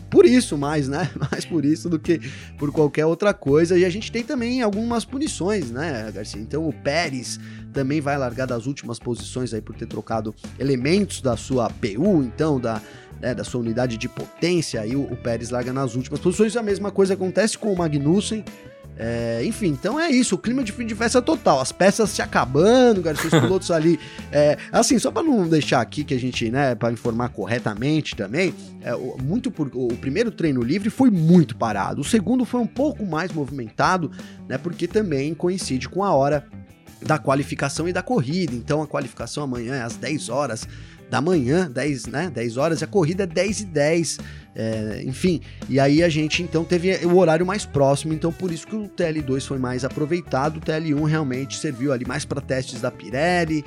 por 0.10 0.26
isso 0.26 0.58
mais, 0.58 0.88
né, 0.88 1.10
mais 1.32 1.46
por 1.46 1.64
isso 1.64 1.90
do 1.90 1.98
que 1.98 2.20
por 2.58 2.72
qualquer 2.72 3.06
outra 3.06 3.34
coisa, 3.34 3.78
e 3.78 3.86
a 3.86 3.90
gente 3.90 4.12
tem 4.12 4.24
também 4.24 4.62
algumas 4.62 5.06
punições, 5.06 5.72
né, 5.72 6.12
Garcia, 6.14 6.42
então 6.42 6.68
o 6.68 6.74
Pérez 6.74 7.40
também 7.74 8.00
vai 8.00 8.18
largar 8.18 8.46
das 8.46 8.68
últimas 8.68 9.00
posições 9.00 9.54
aí 9.54 9.62
por 9.62 9.76
ter 9.76 9.88
trocado 9.88 10.34
elementos 10.60 11.20
da 11.20 11.36
sua 11.36 11.70
PU, 11.70 12.24
então 12.34 12.60
da, 12.60 12.82
né, 13.22 13.34
da 13.34 13.44
sua 13.44 13.62
unidade 13.62 13.98
de 13.98 14.10
potência, 14.10 14.82
aí 14.82 14.96
o, 14.96 15.02
o, 15.04 15.16
Pérez 15.16 15.50
larga 15.50 15.72
nas 15.72 15.96
últimas 15.96 16.20
posições. 16.20 16.58
A 16.58 16.64
mesma 16.64 16.92
coisa 16.92 17.14
acontece 17.14 17.58
com 17.58 17.72
o 17.72 17.78
Magnussen. 17.78 18.44
É, 18.96 19.42
enfim, 19.44 19.70
então 19.70 20.00
é 20.00 20.12
isso, 20.12 20.36
o 20.36 20.38
clima 20.38 20.64
de 20.64 20.72
fim 20.72 20.86
de 20.86 20.94
festa 20.94 21.20
total, 21.20 21.60
as 21.60 21.72
peças 21.72 22.12
se 22.12 22.22
acabando, 22.22 23.02
Garcia, 23.02 23.26
os 23.26 23.32
pilotos 23.42 23.72
ali. 23.72 24.00
É, 24.32 24.56
assim, 24.72 25.00
só 25.00 25.10
para 25.10 25.24
não 25.24 25.48
deixar 25.48 25.82
aqui 25.82 26.04
que 26.04 26.14
a 26.14 26.20
gente, 26.20 26.52
né, 26.52 26.76
para 26.76 26.92
informar 26.92 27.30
corretamente 27.30 28.16
também, 28.16 28.54
é, 28.82 28.96
muito 29.24 29.50
por, 29.50 29.72
o 29.74 29.88
primeiro 29.98 30.30
treino 30.30 30.62
livre 30.62 30.92
foi 30.92 31.10
muito 31.10 31.56
parado, 31.56 32.02
o 32.02 32.04
segundo 32.04 32.46
foi 32.46 32.62
um 32.62 32.68
pouco 32.68 33.04
mais 33.04 33.32
movimentado, 33.32 34.12
né, 34.48 34.60
porque 34.60 34.88
também 34.88 35.34
coincide 35.34 35.90
com 35.90 36.04
a 36.04 36.14
hora 36.14 36.46
da 37.02 37.18
qualificação 37.18 37.88
e 37.88 37.94
da 37.94 38.02
corrida. 38.02 38.54
Então 38.54 38.82
a 38.82 38.88
qualificação 38.88 39.44
amanhã 39.44 39.76
é 39.76 39.82
às 39.82 39.96
10 39.96 40.30
horas 40.30 40.68
da 41.14 41.22
manhã, 41.22 41.70
10, 41.70 42.08
né? 42.08 42.32
10 42.34 42.58
horas, 42.58 42.82
e 42.82 42.84
a 42.84 42.88
corrida 42.88 43.22
é 43.22 43.28
10 43.28 43.60
e 43.60 43.66
10. 43.66 44.20
É, 44.56 45.04
enfim, 45.06 45.42
e 45.70 45.80
aí 45.80 46.02
a 46.02 46.10
gente 46.10 46.42
então 46.42 46.64
teve 46.64 47.06
o 47.06 47.18
horário 47.18 47.46
mais 47.46 47.68
próximo, 47.68 48.14
então 48.14 48.32
por 48.32 48.52
isso 48.52 48.66
que 48.66 48.76
o 48.76 48.90
TL2 48.90 49.46
foi 49.46 49.60
mais 49.60 49.86
aproveitado, 49.86 50.58
o 50.58 50.60
TL1 50.60 51.06
realmente 51.06 51.58
serviu 51.58 51.94
ali 51.94 52.04
mais 52.04 52.26
para 52.26 52.42
testes 52.42 52.82
da 52.82 52.90
Pirelli, 52.90 53.64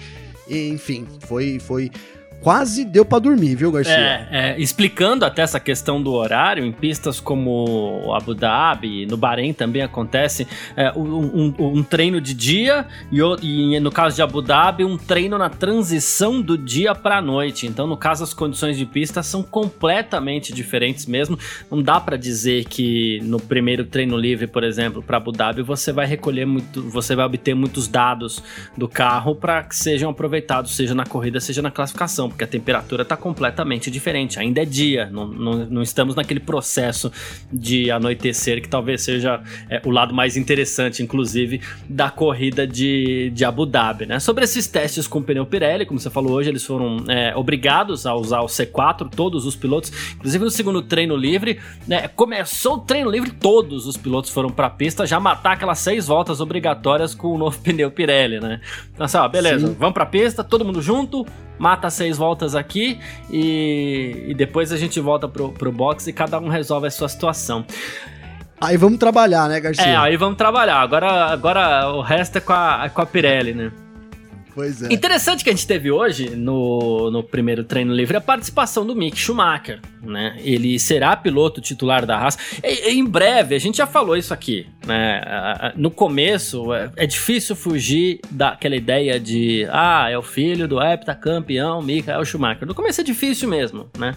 enfim, 0.48 1.06
foi, 1.20 1.60
foi 1.60 1.90
quase 2.40 2.84
deu 2.84 3.04
para 3.04 3.18
dormir, 3.18 3.54
viu, 3.54 3.72
Garcia? 3.72 3.94
É, 3.94 4.28
é, 4.30 4.60
explicando 4.60 5.24
até 5.24 5.42
essa 5.42 5.58
questão 5.58 6.02
do 6.02 6.12
horário, 6.12 6.64
em 6.64 6.72
pistas 6.72 7.18
como 7.18 8.12
Abu 8.14 8.34
Dhabi, 8.34 9.06
no 9.06 9.16
Bahrein 9.16 9.52
também 9.52 9.82
acontece 9.82 10.46
é, 10.76 10.92
um, 10.92 11.02
um, 11.02 11.54
um, 11.58 11.82
treino 11.82 12.20
de 12.20 12.34
dia 12.34 12.86
e, 13.10 13.20
e, 13.42 13.80
no 13.80 13.90
caso 13.90 14.16
de 14.16 14.22
Abu 14.22 14.42
Dhabi, 14.42 14.84
um 14.84 14.96
treino 14.96 15.36
na 15.38 15.48
transição 15.48 16.40
do 16.40 16.56
dia 16.56 16.94
para 16.94 17.18
a 17.18 17.22
noite. 17.22 17.66
Então, 17.66 17.86
no 17.86 17.96
caso, 17.96 18.22
as 18.22 18.32
condições 18.32 18.76
de 18.76 18.86
pista 18.86 19.22
são 19.22 19.42
completamente 19.42 20.52
diferentes 20.52 21.06
mesmo. 21.06 21.38
Não 21.70 21.82
dá 21.82 21.98
para 21.98 22.16
dizer 22.16 22.64
que 22.66 23.20
no 23.22 23.40
primeiro 23.40 23.84
treino 23.84 24.16
livre, 24.16 24.46
por 24.46 24.62
exemplo, 24.62 25.02
para 25.02 25.16
Abu 25.16 25.32
Dhabi, 25.32 25.62
você 25.62 25.92
vai 25.92 26.06
recolher 26.06 26.46
muito, 26.46 26.82
você 26.82 27.16
vai 27.16 27.26
obter 27.26 27.54
muitos 27.54 27.88
dados 27.88 28.42
do 28.76 28.88
carro 28.88 29.34
para 29.34 29.62
que 29.62 29.74
sejam 29.74 30.10
aproveitados, 30.10 30.76
seja 30.76 30.94
na 30.94 31.04
corrida, 31.04 31.40
seja 31.40 31.60
na 31.60 31.70
classificação 31.70 32.25
porque 32.28 32.44
a 32.44 32.46
temperatura 32.46 33.02
está 33.02 33.16
completamente 33.16 33.90
diferente. 33.90 34.38
Ainda 34.38 34.62
é 34.62 34.64
dia, 34.64 35.06
não, 35.06 35.26
não, 35.26 35.52
não, 35.66 35.82
estamos 35.82 36.14
naquele 36.14 36.40
processo 36.40 37.10
de 37.52 37.90
anoitecer 37.90 38.60
que 38.60 38.68
talvez 38.68 39.02
seja 39.02 39.42
é, 39.68 39.80
o 39.84 39.90
lado 39.90 40.14
mais 40.14 40.36
interessante, 40.36 41.02
inclusive, 41.02 41.60
da 41.88 42.10
corrida 42.10 42.66
de, 42.66 43.30
de 43.30 43.44
Abu 43.44 43.66
Dhabi. 43.66 44.06
Né? 44.06 44.18
Sobre 44.20 44.44
esses 44.44 44.66
testes 44.66 45.06
com 45.06 45.22
pneu 45.22 45.46
Pirelli, 45.46 45.86
como 45.86 45.98
você 45.98 46.10
falou 46.10 46.32
hoje, 46.32 46.50
eles 46.50 46.64
foram 46.64 47.04
é, 47.08 47.34
obrigados 47.36 48.06
a 48.06 48.14
usar 48.14 48.40
o 48.40 48.46
C4, 48.46 49.08
todos 49.08 49.46
os 49.46 49.56
pilotos, 49.56 49.92
inclusive 50.14 50.44
no 50.44 50.50
segundo 50.50 50.82
treino 50.82 51.16
livre. 51.16 51.58
Né, 51.86 52.08
começou 52.08 52.74
o 52.74 52.78
treino 52.78 53.10
livre, 53.10 53.30
todos 53.30 53.86
os 53.86 53.96
pilotos 53.96 54.30
foram 54.30 54.50
para 54.50 54.66
a 54.66 54.70
pista 54.70 55.06
já 55.06 55.20
matar 55.20 55.52
aquelas 55.52 55.78
seis 55.78 56.06
voltas 56.06 56.40
obrigatórias 56.40 57.14
com 57.14 57.28
o 57.28 57.38
novo 57.38 57.58
pneu 57.62 57.90
Pirelli, 57.90 58.40
né? 58.40 58.60
Então, 58.92 59.06
assim, 59.06 59.16
ó, 59.18 59.28
beleza, 59.28 59.68
Sim. 59.68 59.76
vamos 59.78 59.94
para 59.94 60.04
a 60.04 60.06
pista, 60.06 60.42
todo 60.42 60.64
mundo 60.64 60.82
junto, 60.82 61.26
mata 61.58 61.90
seis 61.90 62.16
voltas 62.16 62.54
aqui 62.54 62.98
e, 63.30 64.26
e 64.28 64.34
depois 64.34 64.72
a 64.72 64.76
gente 64.76 65.00
volta 65.00 65.28
pro, 65.28 65.50
pro 65.52 65.72
box 65.72 66.06
e 66.06 66.12
cada 66.12 66.38
um 66.38 66.48
resolve 66.48 66.86
a 66.86 66.90
sua 66.90 67.08
situação. 67.08 67.64
Aí 68.60 68.76
vamos 68.76 68.98
trabalhar, 68.98 69.48
né, 69.48 69.60
Garcia? 69.60 69.84
É, 69.84 69.96
aí 69.96 70.16
vamos 70.16 70.38
trabalhar. 70.38 70.80
Agora, 70.80 71.26
agora 71.26 71.88
o 71.92 72.00
resto 72.00 72.38
é 72.38 72.40
com 72.40 72.52
a, 72.52 72.88
com 72.88 73.02
a 73.02 73.06
Pirelli, 73.06 73.52
né? 73.52 73.70
Pois 74.56 74.82
é. 74.82 74.90
Interessante 74.90 75.44
que 75.44 75.50
a 75.50 75.52
gente 75.52 75.66
teve 75.66 75.90
hoje, 75.90 76.30
no, 76.30 77.10
no 77.10 77.22
primeiro 77.22 77.62
treino 77.62 77.92
livre, 77.92 78.16
a 78.16 78.22
participação 78.22 78.86
do 78.86 78.96
Mick 78.96 79.14
Schumacher, 79.14 79.80
né? 80.02 80.34
Ele 80.38 80.78
será 80.78 81.14
piloto 81.14 81.60
titular 81.60 82.06
da 82.06 82.16
Haas. 82.16 82.38
E, 82.64 82.90
em 82.90 83.04
breve, 83.04 83.54
a 83.54 83.58
gente 83.58 83.76
já 83.76 83.86
falou 83.86 84.16
isso 84.16 84.32
aqui, 84.32 84.66
né? 84.86 85.74
No 85.76 85.90
começo, 85.90 86.72
é, 86.72 86.90
é 86.96 87.06
difícil 87.06 87.54
fugir 87.54 88.18
daquela 88.30 88.74
ideia 88.74 89.20
de, 89.20 89.68
ah, 89.70 90.08
é 90.08 90.16
o 90.16 90.22
filho 90.22 90.66
do 90.66 90.82
heptacampeão 90.82 91.82
Michael 91.82 92.24
Schumacher. 92.24 92.66
No 92.66 92.74
começo 92.74 93.02
é 93.02 93.04
difícil 93.04 93.50
mesmo, 93.50 93.90
né? 93.98 94.14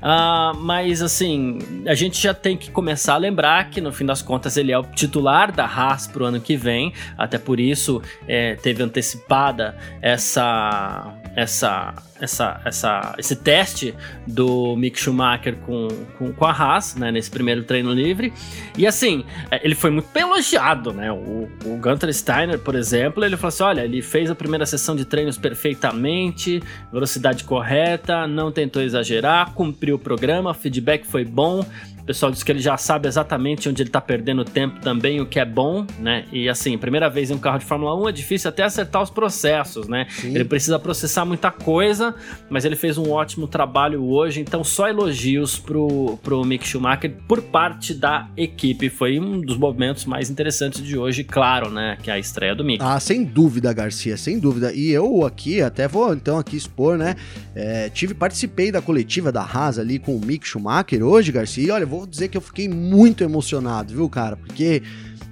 Ah, 0.00 0.52
mas, 0.56 1.02
assim, 1.02 1.58
a 1.84 1.96
gente 1.96 2.22
já 2.22 2.32
tem 2.32 2.56
que 2.56 2.70
começar 2.70 3.14
a 3.14 3.18
lembrar 3.18 3.70
que, 3.70 3.80
no 3.80 3.90
fim 3.90 4.06
das 4.06 4.22
contas, 4.22 4.56
ele 4.56 4.70
é 4.70 4.78
o 4.78 4.84
titular 4.84 5.50
da 5.50 5.64
Haas 5.64 6.06
pro 6.06 6.26
ano 6.26 6.40
que 6.40 6.56
vem, 6.56 6.92
até 7.18 7.38
por 7.38 7.58
isso 7.58 8.00
é, 8.28 8.54
teve 8.54 8.84
antecipada 8.84 9.79
essa 10.02 11.14
essa 11.36 11.94
essa, 12.20 12.60
essa, 12.64 13.14
esse 13.18 13.34
teste 13.34 13.94
do 14.26 14.76
Mick 14.76 15.00
Schumacher 15.00 15.56
com, 15.56 15.88
com, 16.18 16.32
com, 16.32 16.44
a 16.44 16.52
Haas, 16.52 16.94
né, 16.94 17.10
nesse 17.10 17.30
primeiro 17.30 17.64
treino 17.64 17.92
livre. 17.92 18.32
E 18.76 18.86
assim, 18.86 19.24
é, 19.50 19.64
ele 19.64 19.74
foi 19.74 19.90
muito 19.90 20.08
bem 20.12 20.22
elogiado, 20.22 20.92
né? 20.92 21.10
O, 21.10 21.48
o 21.64 21.76
Gunter 21.78 22.12
Steiner, 22.12 22.58
por 22.58 22.74
exemplo, 22.74 23.24
ele 23.24 23.36
falou 23.36 23.48
assim: 23.48 23.62
olha, 23.62 23.80
ele 23.82 24.02
fez 24.02 24.30
a 24.30 24.34
primeira 24.34 24.66
sessão 24.66 24.94
de 24.94 25.04
treinos 25.04 25.38
perfeitamente, 25.38 26.62
velocidade 26.92 27.44
correta, 27.44 28.26
não 28.26 28.52
tentou 28.52 28.82
exagerar, 28.82 29.52
cumpriu 29.54 29.96
o 29.96 29.98
programa, 29.98 30.52
feedback 30.52 31.06
foi 31.06 31.24
bom. 31.24 31.64
Pessoal 32.10 32.32
diz 32.32 32.42
que 32.42 32.50
ele 32.50 32.58
já 32.58 32.76
sabe 32.76 33.06
exatamente 33.06 33.68
onde 33.68 33.84
ele 33.84 33.90
tá 33.90 34.00
perdendo 34.00 34.44
tempo 34.44 34.80
também, 34.80 35.20
o 35.20 35.26
que 35.26 35.38
é 35.38 35.44
bom, 35.44 35.86
né? 36.00 36.24
E 36.32 36.48
assim, 36.48 36.76
primeira 36.76 37.08
vez 37.08 37.30
em 37.30 37.34
um 37.34 37.38
carro 37.38 37.60
de 37.60 37.64
Fórmula 37.64 37.94
1 38.02 38.08
é 38.08 38.12
difícil 38.12 38.48
até 38.48 38.64
acertar 38.64 39.00
os 39.00 39.10
processos, 39.10 39.86
né? 39.86 40.06
Sim. 40.10 40.34
Ele 40.34 40.44
precisa 40.44 40.76
processar 40.76 41.24
muita 41.24 41.52
coisa 41.52 42.14
mas 42.48 42.64
ele 42.64 42.76
fez 42.76 42.98
um 42.98 43.10
ótimo 43.10 43.46
trabalho 43.46 44.04
hoje, 44.04 44.40
então 44.40 44.64
só 44.64 44.88
elogios 44.88 45.58
pro, 45.58 46.18
pro 46.22 46.44
Mick 46.44 46.66
Schumacher 46.66 47.14
por 47.28 47.42
parte 47.42 47.94
da 47.94 48.28
equipe. 48.36 48.88
Foi 48.88 49.18
um 49.18 49.40
dos 49.40 49.56
momentos 49.56 50.04
mais 50.04 50.30
interessantes 50.30 50.82
de 50.82 50.98
hoje, 50.98 51.22
claro, 51.22 51.70
né? 51.70 51.96
Que 52.02 52.10
é 52.10 52.14
a 52.14 52.18
estreia 52.18 52.54
do 52.54 52.64
Mick. 52.64 52.82
Ah, 52.82 52.98
sem 52.98 53.24
dúvida, 53.24 53.72
Garcia, 53.72 54.16
sem 54.16 54.38
dúvida. 54.38 54.72
E 54.72 54.90
eu 54.90 55.24
aqui, 55.24 55.62
até 55.62 55.86
vou 55.86 56.12
então 56.12 56.38
aqui 56.38 56.56
expor, 56.56 56.96
né? 56.96 57.14
É, 57.54 57.88
tive, 57.88 58.14
participei 58.14 58.72
da 58.72 58.82
coletiva 58.82 59.30
da 59.30 59.42
Haas 59.42 59.78
ali 59.78 59.98
com 59.98 60.16
o 60.16 60.20
Mick 60.20 60.46
Schumacher 60.46 61.02
hoje, 61.02 61.30
Garcia, 61.30 61.66
e 61.66 61.70
olha, 61.70 61.86
vou 61.86 61.99
dizer 62.06 62.28
que 62.28 62.36
eu 62.36 62.40
fiquei 62.40 62.68
muito 62.68 63.24
emocionado, 63.24 63.94
viu, 63.94 64.08
cara? 64.08 64.36
Porque 64.36 64.82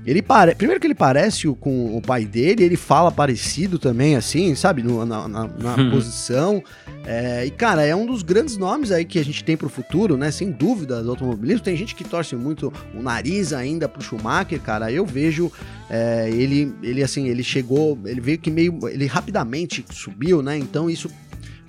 ele 0.07 0.23
pare... 0.23 0.55
Primeiro 0.55 0.81
que 0.81 0.87
ele 0.87 0.95
parece 0.95 1.47
com 1.61 1.97
o 1.97 2.01
pai 2.01 2.25
dele, 2.25 2.65
ele 2.65 2.77
fala 2.77 3.13
parecido 3.13 3.79
também, 3.79 4.17
assim, 4.17 4.55
sabe? 4.55 4.83
No, 4.83 5.05
na, 5.05 5.29
na, 5.29 5.47
na 5.47 5.75
hum. 5.75 5.91
posição. 5.91 6.63
É... 7.05 7.45
e, 7.45 7.51
cara, 7.51 7.85
é 7.85 7.95
um 7.95 8.07
dos 8.07 8.23
grandes 8.23 8.57
nomes 8.57 8.91
aí 8.91 9.05
que 9.05 9.19
a 9.19 9.25
gente 9.25 9.45
tem 9.45 9.57
pro 9.57 9.69
futuro, 9.69 10.17
né? 10.17 10.31
Sem 10.31 10.51
dúvida, 10.51 11.03
do 11.03 11.11
automobilismo. 11.11 11.63
Tem 11.63 11.77
gente 11.77 11.95
que 11.95 12.05
torce 12.05 12.35
muito 12.35 12.73
o 12.95 13.03
nariz 13.03 13.53
ainda 13.53 13.89
pro 13.89 14.03
Schumacher, 14.03 14.61
cara. 14.61 14.91
Eu 14.91 15.05
vejo 15.05 15.53
é... 15.91 16.31
ele, 16.31 16.75
ele, 16.83 17.03
assim, 17.03 17.29
ele 17.29 17.43
chegou, 17.43 17.99
ele 18.07 18.21
veio 18.21 18.39
que 18.39 18.51
meio. 18.51 18.79
Ele 18.89 19.07
rapidamente 19.07 19.85
subiu, 19.91 20.43
né? 20.43 20.57
Então 20.57 20.89
isso 20.89 21.11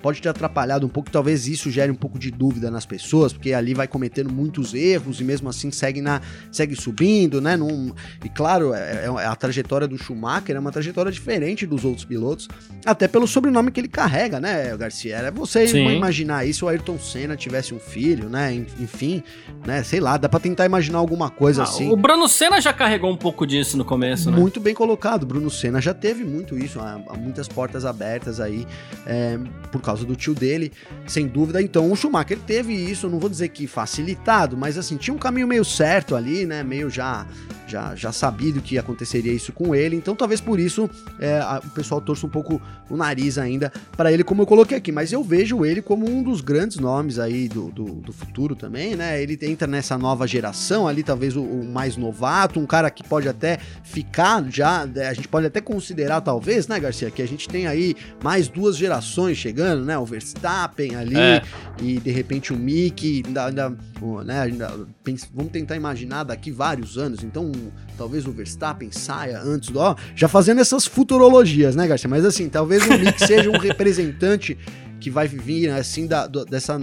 pode 0.00 0.20
ter 0.20 0.28
atrapalhado 0.28 0.86
um 0.86 0.88
pouco, 0.88 1.10
talvez 1.10 1.46
isso 1.46 1.70
gere 1.70 1.90
um 1.90 1.94
pouco 1.94 2.18
de 2.18 2.30
dúvida 2.30 2.70
nas 2.70 2.86
pessoas, 2.86 3.32
porque 3.32 3.52
ali 3.52 3.74
vai 3.74 3.86
cometendo 3.86 4.32
muitos 4.32 4.74
erros 4.74 5.20
e 5.20 5.24
mesmo 5.24 5.48
assim 5.48 5.70
segue, 5.70 6.00
na, 6.00 6.20
segue 6.50 6.74
subindo, 6.74 7.40
né? 7.40 7.56
Num, 7.56 7.92
e 8.24 8.28
claro, 8.28 8.72
é, 8.74 9.04
é, 9.04 9.26
a 9.26 9.36
trajetória 9.36 9.86
do 9.86 9.96
Schumacher 9.98 10.56
é 10.56 10.58
uma 10.58 10.72
trajetória 10.72 11.12
diferente 11.12 11.66
dos 11.66 11.84
outros 11.84 12.04
pilotos, 12.04 12.48
até 12.84 13.06
pelo 13.06 13.26
sobrenome 13.26 13.70
que 13.70 13.80
ele 13.80 13.88
carrega, 13.88 14.40
né, 14.40 14.76
Garcia? 14.76 15.16
É 15.16 15.30
você 15.30 15.66
imaginar 15.66 16.46
isso, 16.46 16.66
o 16.66 16.68
Ayrton 16.68 16.98
Senna 16.98 17.36
tivesse 17.36 17.74
um 17.74 17.78
filho, 17.78 18.28
né? 18.28 18.54
Enfim, 18.78 19.22
né? 19.66 19.82
Sei 19.82 20.00
lá, 20.00 20.16
dá 20.16 20.28
pra 20.28 20.40
tentar 20.40 20.64
imaginar 20.64 20.98
alguma 20.98 21.30
coisa 21.30 21.62
ah, 21.62 21.64
assim. 21.64 21.90
O 21.90 21.96
Bruno 21.96 22.28
Senna 22.28 22.60
já 22.60 22.72
carregou 22.72 23.10
um 23.10 23.16
pouco 23.16 23.46
disso 23.46 23.76
no 23.76 23.84
começo, 23.84 24.30
né? 24.30 24.38
Muito 24.38 24.60
bem 24.60 24.74
colocado, 24.74 25.26
Bruno 25.26 25.50
Senna 25.50 25.80
já 25.80 25.92
teve 25.92 26.24
muito 26.24 26.56
isso, 26.56 26.80
há, 26.80 27.00
há 27.08 27.16
muitas 27.16 27.48
portas 27.48 27.84
abertas 27.84 28.40
aí, 28.40 28.66
é, 29.06 29.38
por 29.70 29.80
causa 29.80 29.89
do 29.98 30.16
tio 30.16 30.34
dele, 30.34 30.72
sem 31.06 31.26
dúvida. 31.26 31.60
Então 31.60 31.90
o 31.90 31.96
Schumacher 31.96 32.38
teve 32.38 32.72
isso, 32.72 33.08
não 33.08 33.18
vou 33.18 33.28
dizer 33.28 33.48
que 33.48 33.66
facilitado, 33.66 34.56
mas 34.56 34.78
assim, 34.78 34.96
tinha 34.96 35.14
um 35.14 35.18
caminho 35.18 35.46
meio 35.46 35.64
certo 35.64 36.16
ali, 36.16 36.46
né? 36.46 36.62
Meio 36.62 36.88
já 36.88 37.26
já, 37.70 37.94
já 37.94 38.12
sabido 38.12 38.60
que 38.60 38.76
aconteceria 38.78 39.32
isso 39.32 39.52
com 39.52 39.74
ele, 39.74 39.96
então 39.96 40.14
talvez 40.16 40.40
por 40.40 40.58
isso 40.58 40.90
é, 41.18 41.38
a, 41.38 41.62
o 41.64 41.70
pessoal 41.70 42.00
torça 42.00 42.26
um 42.26 42.30
pouco 42.30 42.60
o 42.90 42.96
nariz 42.96 43.38
ainda 43.38 43.72
para 43.96 44.12
ele, 44.12 44.24
como 44.24 44.42
eu 44.42 44.46
coloquei 44.46 44.76
aqui. 44.76 44.90
Mas 44.90 45.12
eu 45.12 45.22
vejo 45.22 45.64
ele 45.64 45.80
como 45.80 46.08
um 46.08 46.22
dos 46.22 46.40
grandes 46.40 46.78
nomes 46.78 47.18
aí 47.18 47.48
do, 47.48 47.70
do, 47.70 47.84
do 47.84 48.12
futuro 48.12 48.56
também, 48.56 48.96
né? 48.96 49.22
Ele 49.22 49.38
entra 49.42 49.66
nessa 49.66 49.96
nova 49.96 50.26
geração 50.26 50.88
ali, 50.88 51.02
talvez 51.02 51.36
o, 51.36 51.42
o, 51.42 51.64
mais 51.64 51.96
novato, 51.96 52.58
um 52.58 52.66
cara 52.66 52.90
que 52.90 53.04
pode 53.04 53.28
até 53.28 53.58
ficar 53.84 54.44
já, 54.50 54.86
né, 54.86 55.08
a 55.08 55.14
gente 55.14 55.28
pode 55.28 55.46
até 55.46 55.60
considerar 55.60 56.20
talvez, 56.20 56.66
né, 56.66 56.78
Garcia, 56.80 57.10
que 57.10 57.22
a 57.22 57.28
gente 57.28 57.48
tem 57.48 57.66
aí 57.66 57.94
mais 58.22 58.48
duas 58.48 58.76
gerações 58.76 59.36
chegando, 59.36 59.84
né? 59.84 59.96
O 59.96 60.04
Verstappen 60.04 60.96
ali 60.96 61.16
é. 61.16 61.42
e 61.80 61.98
de 61.98 62.10
repente 62.10 62.52
o 62.52 62.56
Mick, 62.56 63.22
ainda, 63.26 63.46
ainda, 63.46 63.76
né? 64.24 64.40
Ainda, 64.40 64.86
vamos 65.32 65.52
tentar 65.52 65.76
imaginar 65.76 66.24
daqui 66.24 66.50
vários 66.50 66.98
anos, 66.98 67.22
então 67.22 67.50
talvez 67.96 68.26
o 68.26 68.32
Verstappen 68.32 68.90
saia 68.90 69.40
antes 69.40 69.70
do. 69.70 69.78
Ó, 69.78 69.94
já 70.14 70.28
fazendo 70.28 70.60
essas 70.60 70.86
futurologias, 70.86 71.76
né, 71.76 71.86
Garcia? 71.86 72.08
Mas 72.08 72.24
assim, 72.24 72.48
talvez 72.48 72.86
o 72.86 72.98
Mick 72.98 73.18
seja 73.24 73.50
um 73.50 73.58
representante 73.60 74.56
que 75.00 75.10
vai 75.10 75.26
vir 75.26 75.70
assim 75.70 76.06
da, 76.06 76.26
dessa 76.26 76.80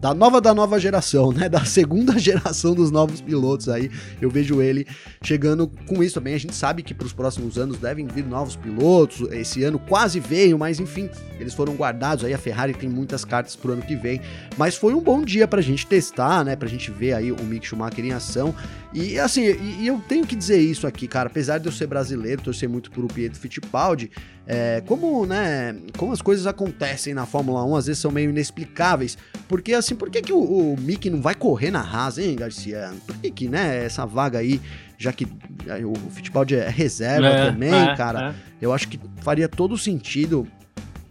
da 0.00 0.14
nova 0.14 0.40
da 0.40 0.54
nova 0.54 0.80
geração, 0.80 1.30
né? 1.30 1.48
Da 1.48 1.64
segunda 1.64 2.16
geração 2.18 2.74
dos 2.74 2.90
novos 2.90 3.20
pilotos 3.20 3.68
aí. 3.68 3.90
Eu 4.20 4.30
vejo 4.30 4.62
ele 4.62 4.86
chegando 5.22 5.70
com 5.86 6.02
isso 6.02 6.14
também. 6.14 6.34
A 6.34 6.38
gente 6.38 6.54
sabe 6.54 6.82
que 6.82 6.94
para 6.94 7.06
os 7.06 7.12
próximos 7.12 7.58
anos 7.58 7.76
devem 7.78 8.06
vir 8.06 8.24
novos 8.24 8.56
pilotos. 8.56 9.30
Esse 9.30 9.62
ano 9.62 9.78
quase 9.78 10.18
veio, 10.18 10.58
mas 10.58 10.80
enfim, 10.80 11.10
eles 11.38 11.52
foram 11.52 11.74
guardados 11.74 12.24
aí. 12.24 12.32
A 12.32 12.38
Ferrari 12.38 12.72
tem 12.72 12.88
muitas 12.88 13.24
cartas 13.24 13.54
pro 13.54 13.72
ano 13.72 13.82
que 13.82 13.94
vem. 13.94 14.22
Mas 14.56 14.74
foi 14.74 14.94
um 14.94 15.00
bom 15.00 15.22
dia 15.22 15.46
pra 15.46 15.60
gente 15.60 15.86
testar, 15.86 16.44
né? 16.44 16.56
Pra 16.56 16.68
gente 16.68 16.90
ver 16.90 17.12
aí 17.12 17.30
o 17.30 17.42
Mick 17.44 17.66
Schumacher 17.66 18.04
em 18.04 18.12
ação. 18.12 18.54
E 18.94 19.18
assim, 19.18 19.42
e, 19.42 19.82
e 19.82 19.86
eu 19.86 20.02
tenho 20.08 20.26
que 20.26 20.34
dizer 20.34 20.58
isso 20.58 20.86
aqui, 20.86 21.06
cara. 21.06 21.28
Apesar 21.28 21.58
de 21.58 21.66
eu 21.66 21.72
ser 21.72 21.86
brasileiro, 21.86 22.40
torcer 22.40 22.68
muito 22.68 22.90
por 22.90 23.04
o 23.04 23.08
Pietro 23.08 23.38
Fittipaldi, 23.38 24.10
é, 24.52 24.82
como, 24.84 25.24
né, 25.26 25.76
como 25.96 26.12
as 26.12 26.20
coisas 26.20 26.44
acontecem 26.44 27.14
na 27.14 27.24
Fórmula 27.24 27.64
1, 27.64 27.76
às 27.76 27.86
vezes 27.86 28.02
são 28.02 28.10
meio 28.10 28.30
inexplicáveis. 28.30 29.16
Porque 29.46 29.72
assim, 29.72 29.94
por 29.94 30.10
que, 30.10 30.20
que 30.20 30.32
o, 30.32 30.40
o 30.40 30.76
Mick 30.76 31.08
não 31.08 31.22
vai 31.22 31.36
correr 31.36 31.70
na 31.70 31.80
Haas, 31.80 32.18
hein, 32.18 32.34
Garcia? 32.34 32.92
Por 33.06 33.16
que, 33.18 33.30
que, 33.30 33.48
né, 33.48 33.84
essa 33.84 34.04
vaga 34.04 34.40
aí, 34.40 34.60
já 34.98 35.12
que 35.12 35.24
é, 35.68 35.86
o 35.86 35.94
Fittipaldi 36.10 36.56
é 36.56 36.68
reserva 36.68 37.28
é, 37.28 37.46
também, 37.46 37.72
é, 37.72 37.94
cara, 37.94 38.30
é. 38.30 38.34
eu 38.60 38.72
acho 38.72 38.88
que 38.88 38.98
faria 39.20 39.48
todo 39.48 39.78
sentido 39.78 40.48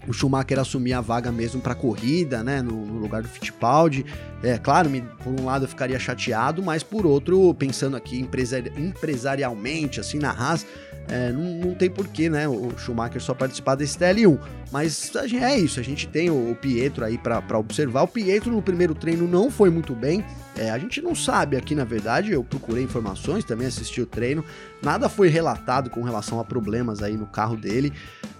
o 0.05 0.12
Schumacher 0.12 0.60
assumir 0.60 0.93
a 0.93 1.01
vaga 1.01 1.31
mesmo 1.31 1.62
para 1.62 1.75
corrida, 1.75 2.43
né, 2.43 2.62
no, 2.62 2.86
no, 2.86 3.00
lugar 3.00 3.22
do 3.22 3.27
Fittipaldi. 3.27 4.05
É 4.43 4.58
claro, 4.58 4.89
me, 4.89 5.01
por 5.01 5.39
um 5.39 5.46
lado 5.46 5.65
eu 5.65 5.69
ficaria 5.69 6.00
chateado, 6.00 6.63
mas 6.63 6.84
por 6.84 7.05
outro, 7.05 7.53
pensando 7.53 7.96
aqui 7.96 8.19
empresari 8.19 8.72
empresarialmente, 8.75 10.00
assim, 10.00 10.17
na 10.17 10.31
Haas, 10.31 10.65
é, 11.10 11.32
não, 11.32 11.70
não, 11.70 11.75
tem 11.75 11.89
porquê, 11.89 12.30
né, 12.30 12.48
o 12.48 12.72
Schumacher 12.78 13.22
só 13.22 13.34
participar 13.34 13.75
desse 13.75 13.98
TL1. 13.98 14.39
Mas 14.72 15.12
a 15.16 15.25
gente, 15.25 15.44
é 15.44 15.58
isso, 15.58 15.80
a 15.80 15.84
gente 15.84 16.08
tem 16.08 16.30
o, 16.30 16.51
o 16.51 16.56
Pietro 16.56 17.04
aí 17.04 17.18
para 17.18 17.58
observar. 17.58 18.04
O 18.04 18.08
Pietro 18.08 18.51
no 18.51 18.62
primeiro 18.62 18.94
treino 18.94 19.28
não 19.28 19.50
foi 19.50 19.70
muito 19.70 19.96
bem, 19.96 20.24
É, 20.56 20.72
a 20.72 20.78
gente 20.78 21.01
não 21.01 21.16
sabe 21.16 21.56
aqui, 21.56 21.74
na 21.74 21.86
verdade, 21.86 22.34
eu 22.34 22.44
procurei 22.44 22.84
informações, 22.84 23.46
também 23.46 23.66
assisti 23.66 24.01
o 24.01 24.06
treino, 24.06 24.44
nada 24.84 25.08
foi 25.08 25.30
relatado 25.30 25.89
com 25.89 26.04
relação 26.04 26.38
a 26.38 26.44
problemas 26.44 27.01
aí 27.01 27.16
no 27.16 27.28
carro 27.28 27.56
dele, 27.56 27.94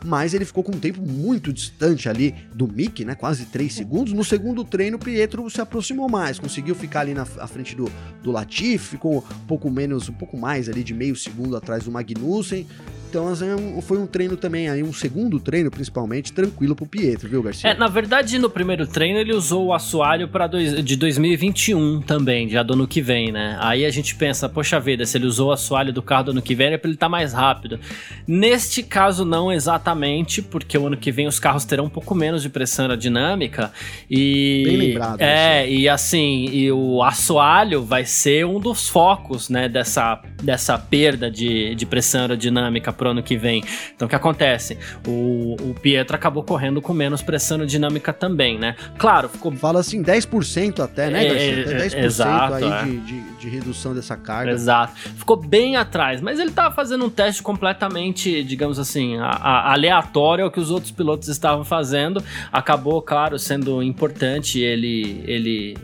mas 0.04 0.34
ele 0.34 0.44
ficou 0.44 0.62
com 0.62 0.74
um 0.74 0.80
tempo 0.80 1.02
muito 1.02 1.54
distante 1.54 2.10
ali 2.10 2.36
do 2.54 2.68
Mick, 2.68 3.06
né, 3.06 3.16
quase 3.16 3.46
3 3.46 3.74
segundos. 3.74 4.12
No 4.12 4.24
segundo 4.26 4.66
treino, 4.66 4.98
o 4.98 5.00
Pietro 5.00 5.50
se 5.50 5.62
aproximou 5.62 6.10
mais, 6.10 6.40
conseguiu 6.40 6.76
ficar 6.76 7.02
ali 7.02 7.14
na 7.14 7.26
frente 7.26 7.74
do, 7.74 7.90
do 8.22 8.32
Latifi, 8.32 8.86
ficou 8.86 9.20
um 9.20 9.46
pouco 9.46 9.72
menos, 9.72 10.10
um 10.10 10.14
pouco 10.14 10.38
mais 10.38 10.68
ali 10.68 10.84
de 10.84 10.94
meio 10.94 11.16
segundo 11.16 11.56
atrás 11.56 11.86
do 11.86 11.92
Magnussen, 11.92 12.59
Italy. 12.60 12.99
Então 13.10 13.32
é 13.32 13.82
foi 13.82 13.98
um 13.98 14.06
treino 14.06 14.38
também, 14.38 14.70
aí 14.70 14.84
um 14.84 14.94
segundo 14.94 15.40
treino 15.40 15.72
principalmente, 15.72 16.32
tranquilo 16.32 16.76
pro 16.76 16.86
Pietro, 16.86 17.28
viu, 17.28 17.42
Garcia? 17.42 17.72
É, 17.72 17.74
na 17.74 17.88
verdade, 17.88 18.38
no 18.38 18.50
primeiro 18.50 18.86
treino 18.86 19.20
ele 19.20 19.34
usou 19.34 19.68
o 19.68 19.74
assoalho 19.74 20.28
para 20.28 20.48
de 20.48 20.96
2021 20.96 22.02
também, 22.02 22.48
já 22.48 22.62
do 22.62 22.74
ano 22.74 22.88
que 22.88 23.02
vem, 23.02 23.32
né? 23.32 23.58
Aí 23.60 23.86
a 23.86 23.90
gente 23.90 24.16
pensa, 24.16 24.48
poxa 24.48 24.80
vida, 24.80 25.06
se 25.06 25.18
ele 25.18 25.26
usou 25.26 25.50
o 25.50 25.52
assoalho 25.52 25.92
do 25.92 26.02
carro 26.02 26.26
do 26.26 26.32
ano 26.32 26.42
que 26.42 26.54
vem 26.54 26.68
é 26.68 26.78
para 26.78 26.88
ele 26.88 26.96
estar 26.96 27.08
tá 27.08 27.10
mais 27.10 27.34
rápido. 27.34 27.80
Neste 28.28 28.84
caso 28.84 29.26
não 29.26 29.52
exatamente, 29.52 30.42
porque 30.42 30.78
o 30.78 30.88
ano 30.88 30.98
que 30.98 31.12
vem 31.12 31.28
os 31.28 31.40
carros 31.40 31.66
terão 31.66 31.86
um 31.86 31.90
pouco 31.90 32.14
menos 32.14 32.44
de 32.44 32.50
pressão 32.50 32.86
aerodinâmica 32.86 33.72
e 34.10 34.64
Bem 34.66 34.78
lembrado. 34.78 35.22
É, 35.22 35.62
assim. 35.62 35.72
e 35.72 35.90
assim, 35.90 36.46
e 36.52 36.72
o 36.72 37.02
assoalho 37.02 37.84
vai 37.84 38.06
ser 38.06 38.46
um 38.46 38.60
dos 38.60 38.88
focos, 38.88 39.50
né, 39.50 39.68
dessa 39.68 40.22
dessa 40.42 40.78
perda 40.78 41.30
de, 41.30 41.76
de 41.76 41.86
pressão 41.86 42.22
aerodinâmica 42.22 42.94
pro 43.00 43.12
ano 43.12 43.24
que 43.24 43.38
vem. 43.38 43.64
Então 43.96 44.06
o 44.06 44.10
que 44.10 44.16
acontece? 44.16 44.78
O, 45.08 45.56
o 45.62 45.74
Pietro 45.82 46.16
acabou 46.16 46.44
correndo 46.44 46.82
com 46.82 46.94
menos 46.94 47.22
pressão 47.22 47.66
dinâmica 47.66 48.12
também, 48.12 48.60
né? 48.60 48.76
Claro, 48.98 49.30
ficou. 49.30 49.52
Fala 49.54 49.80
assim, 49.80 50.04
10% 50.04 50.84
até, 50.84 51.10
né, 51.10 51.26
é, 51.26 51.62
Até 51.62 51.88
10% 51.88 52.04
exato, 52.04 52.54
aí 52.56 52.64
é. 52.64 52.84
de, 52.84 52.98
de, 53.00 53.22
de, 53.38 53.50
redução 53.50 53.96
dessa 53.96 54.18
carga. 54.18 54.52
Exato. 54.52 54.94
Ficou 54.96 55.38
bem 55.38 55.76
atrás, 55.78 56.22
mas 56.22 56.40
ele 56.40 56.52
tava 56.52 56.76
fazendo 56.76 57.06
um 57.06 57.10
teste 57.10 57.42
completamente, 57.42 58.44
digamos 58.44 58.78
assim, 58.78 59.18
a, 59.18 59.30
a, 59.30 59.74
aleatório 59.74 60.46
ao 60.46 60.52
que 60.52 60.60
os 60.60 60.70
outros 60.70 60.92
pilotos 60.92 61.30
estavam 61.30 61.64
fazendo. 61.64 62.24
Acabou, 62.52 63.02
claro, 63.02 63.40
sendo 63.40 63.82
importante 63.82 64.60
ele, 64.60 65.24
ele 65.26 65.78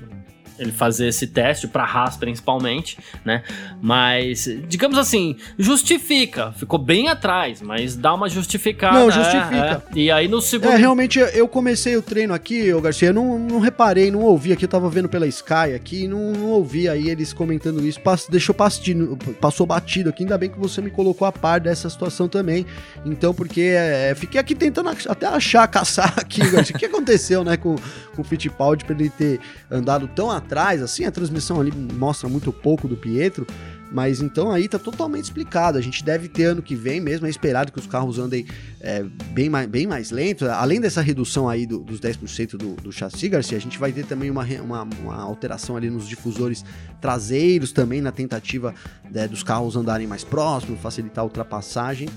ele 0.57 0.71
fazer 0.71 1.07
esse 1.07 1.27
teste 1.27 1.67
para 1.67 1.83
Haas 1.83 2.17
principalmente, 2.17 2.97
né? 3.23 3.43
Mas 3.81 4.47
digamos 4.67 4.97
assim, 4.97 5.37
justifica, 5.57 6.51
ficou 6.53 6.79
bem 6.79 7.09
atrás, 7.09 7.61
mas 7.61 7.95
dá 7.95 8.13
uma 8.13 8.29
justificada. 8.29 8.99
Não, 8.99 9.11
justifica. 9.11 9.83
É, 9.93 9.99
é. 9.99 9.99
E 9.99 10.11
aí 10.11 10.27
no 10.27 10.41
segundo 10.41 10.71
É, 10.71 10.77
realmente 10.77 11.19
eu 11.19 11.47
comecei 11.47 11.95
o 11.97 12.01
treino 12.01 12.33
aqui, 12.33 12.73
ô 12.73 12.81
Garcia, 12.81 13.09
eu 13.09 13.13
não, 13.13 13.37
não 13.37 13.59
reparei, 13.59 14.09
não 14.09 14.21
ouvi 14.21 14.53
aqui, 14.53 14.65
eu 14.65 14.69
tava 14.69 14.89
vendo 14.89 15.09
pela 15.09 15.27
Sky 15.27 15.73
aqui, 15.75 16.07
não, 16.07 16.31
não 16.31 16.47
ouvi 16.47 16.87
aí 16.87 17.09
eles 17.09 17.33
comentando 17.33 17.85
isso, 17.85 17.99
deixou 18.29 18.55
pastido, 18.55 19.17
passou 19.41 19.65
batido 19.65 20.09
aqui, 20.09 20.23
ainda 20.23 20.37
bem 20.37 20.49
que 20.49 20.59
você 20.59 20.81
me 20.81 20.89
colocou 20.89 21.27
a 21.27 21.31
par 21.31 21.59
dessa 21.59 21.89
situação 21.89 22.27
também. 22.27 22.65
Então, 23.05 23.33
porque 23.33 23.61
é, 23.61 24.13
fiquei 24.15 24.39
aqui 24.39 24.55
tentando 24.55 24.89
até 24.89 25.27
achar, 25.27 25.67
caçar 25.67 26.13
aqui, 26.17 26.39
Garcia, 26.49 26.75
o 26.75 26.79
que 26.79 26.85
aconteceu, 26.85 27.43
né, 27.43 27.57
com, 27.57 27.75
com 28.15 28.21
o 28.21 28.25
Fittipaldi 28.25 28.85
pra 28.85 28.95
ele 28.95 29.09
ter 29.09 29.39
andado 29.69 30.07
tão 30.07 30.31
atrás 30.31 30.44
atrás, 30.45 30.81
assim, 30.81 31.03
a 31.05 31.11
transmissão 31.11 31.59
ali 31.59 31.71
mostra 31.71 32.29
muito 32.29 32.53
pouco 32.53 32.87
do 32.87 32.95
Pietro, 32.95 33.45
mas 33.91 34.21
então 34.21 34.51
aí 34.51 34.67
tá 34.67 34.77
totalmente 34.77 35.25
explicado. 35.25 35.77
A 35.77 35.81
gente 35.81 36.03
deve 36.03 36.27
ter 36.27 36.45
ano 36.45 36.61
que 36.61 36.75
vem 36.75 37.01
mesmo, 37.01 37.25
é 37.25 37.29
esperado 37.29 37.71
que 37.71 37.79
os 37.79 37.87
carros 37.87 38.19
andem 38.19 38.45
é, 38.79 39.03
bem, 39.31 39.49
mais, 39.49 39.67
bem 39.67 39.87
mais 39.87 40.11
lentos. 40.11 40.47
Além 40.47 40.79
dessa 40.79 41.01
redução 41.01 41.49
aí 41.49 41.65
do, 41.65 41.79
dos 41.79 41.99
10% 41.99 42.57
do, 42.57 42.75
do 42.75 42.91
chassi, 42.91 43.27
Garcia, 43.27 43.57
a 43.57 43.61
gente 43.61 43.77
vai 43.77 43.91
ter 43.91 44.05
também 44.05 44.29
uma, 44.29 44.43
uma, 44.61 44.83
uma 44.83 45.21
alteração 45.21 45.75
ali 45.75 45.89
nos 45.89 46.07
difusores 46.07 46.63
traseiros 47.01 47.71
também, 47.71 48.01
na 48.01 48.11
tentativa 48.11 48.73
né, 49.11 49.27
dos 49.27 49.43
carros 49.43 49.75
andarem 49.75 50.07
mais 50.07 50.23
próximos, 50.23 50.79
facilitar 50.79 51.23
a 51.23 51.25
ultrapassagem. 51.25 52.07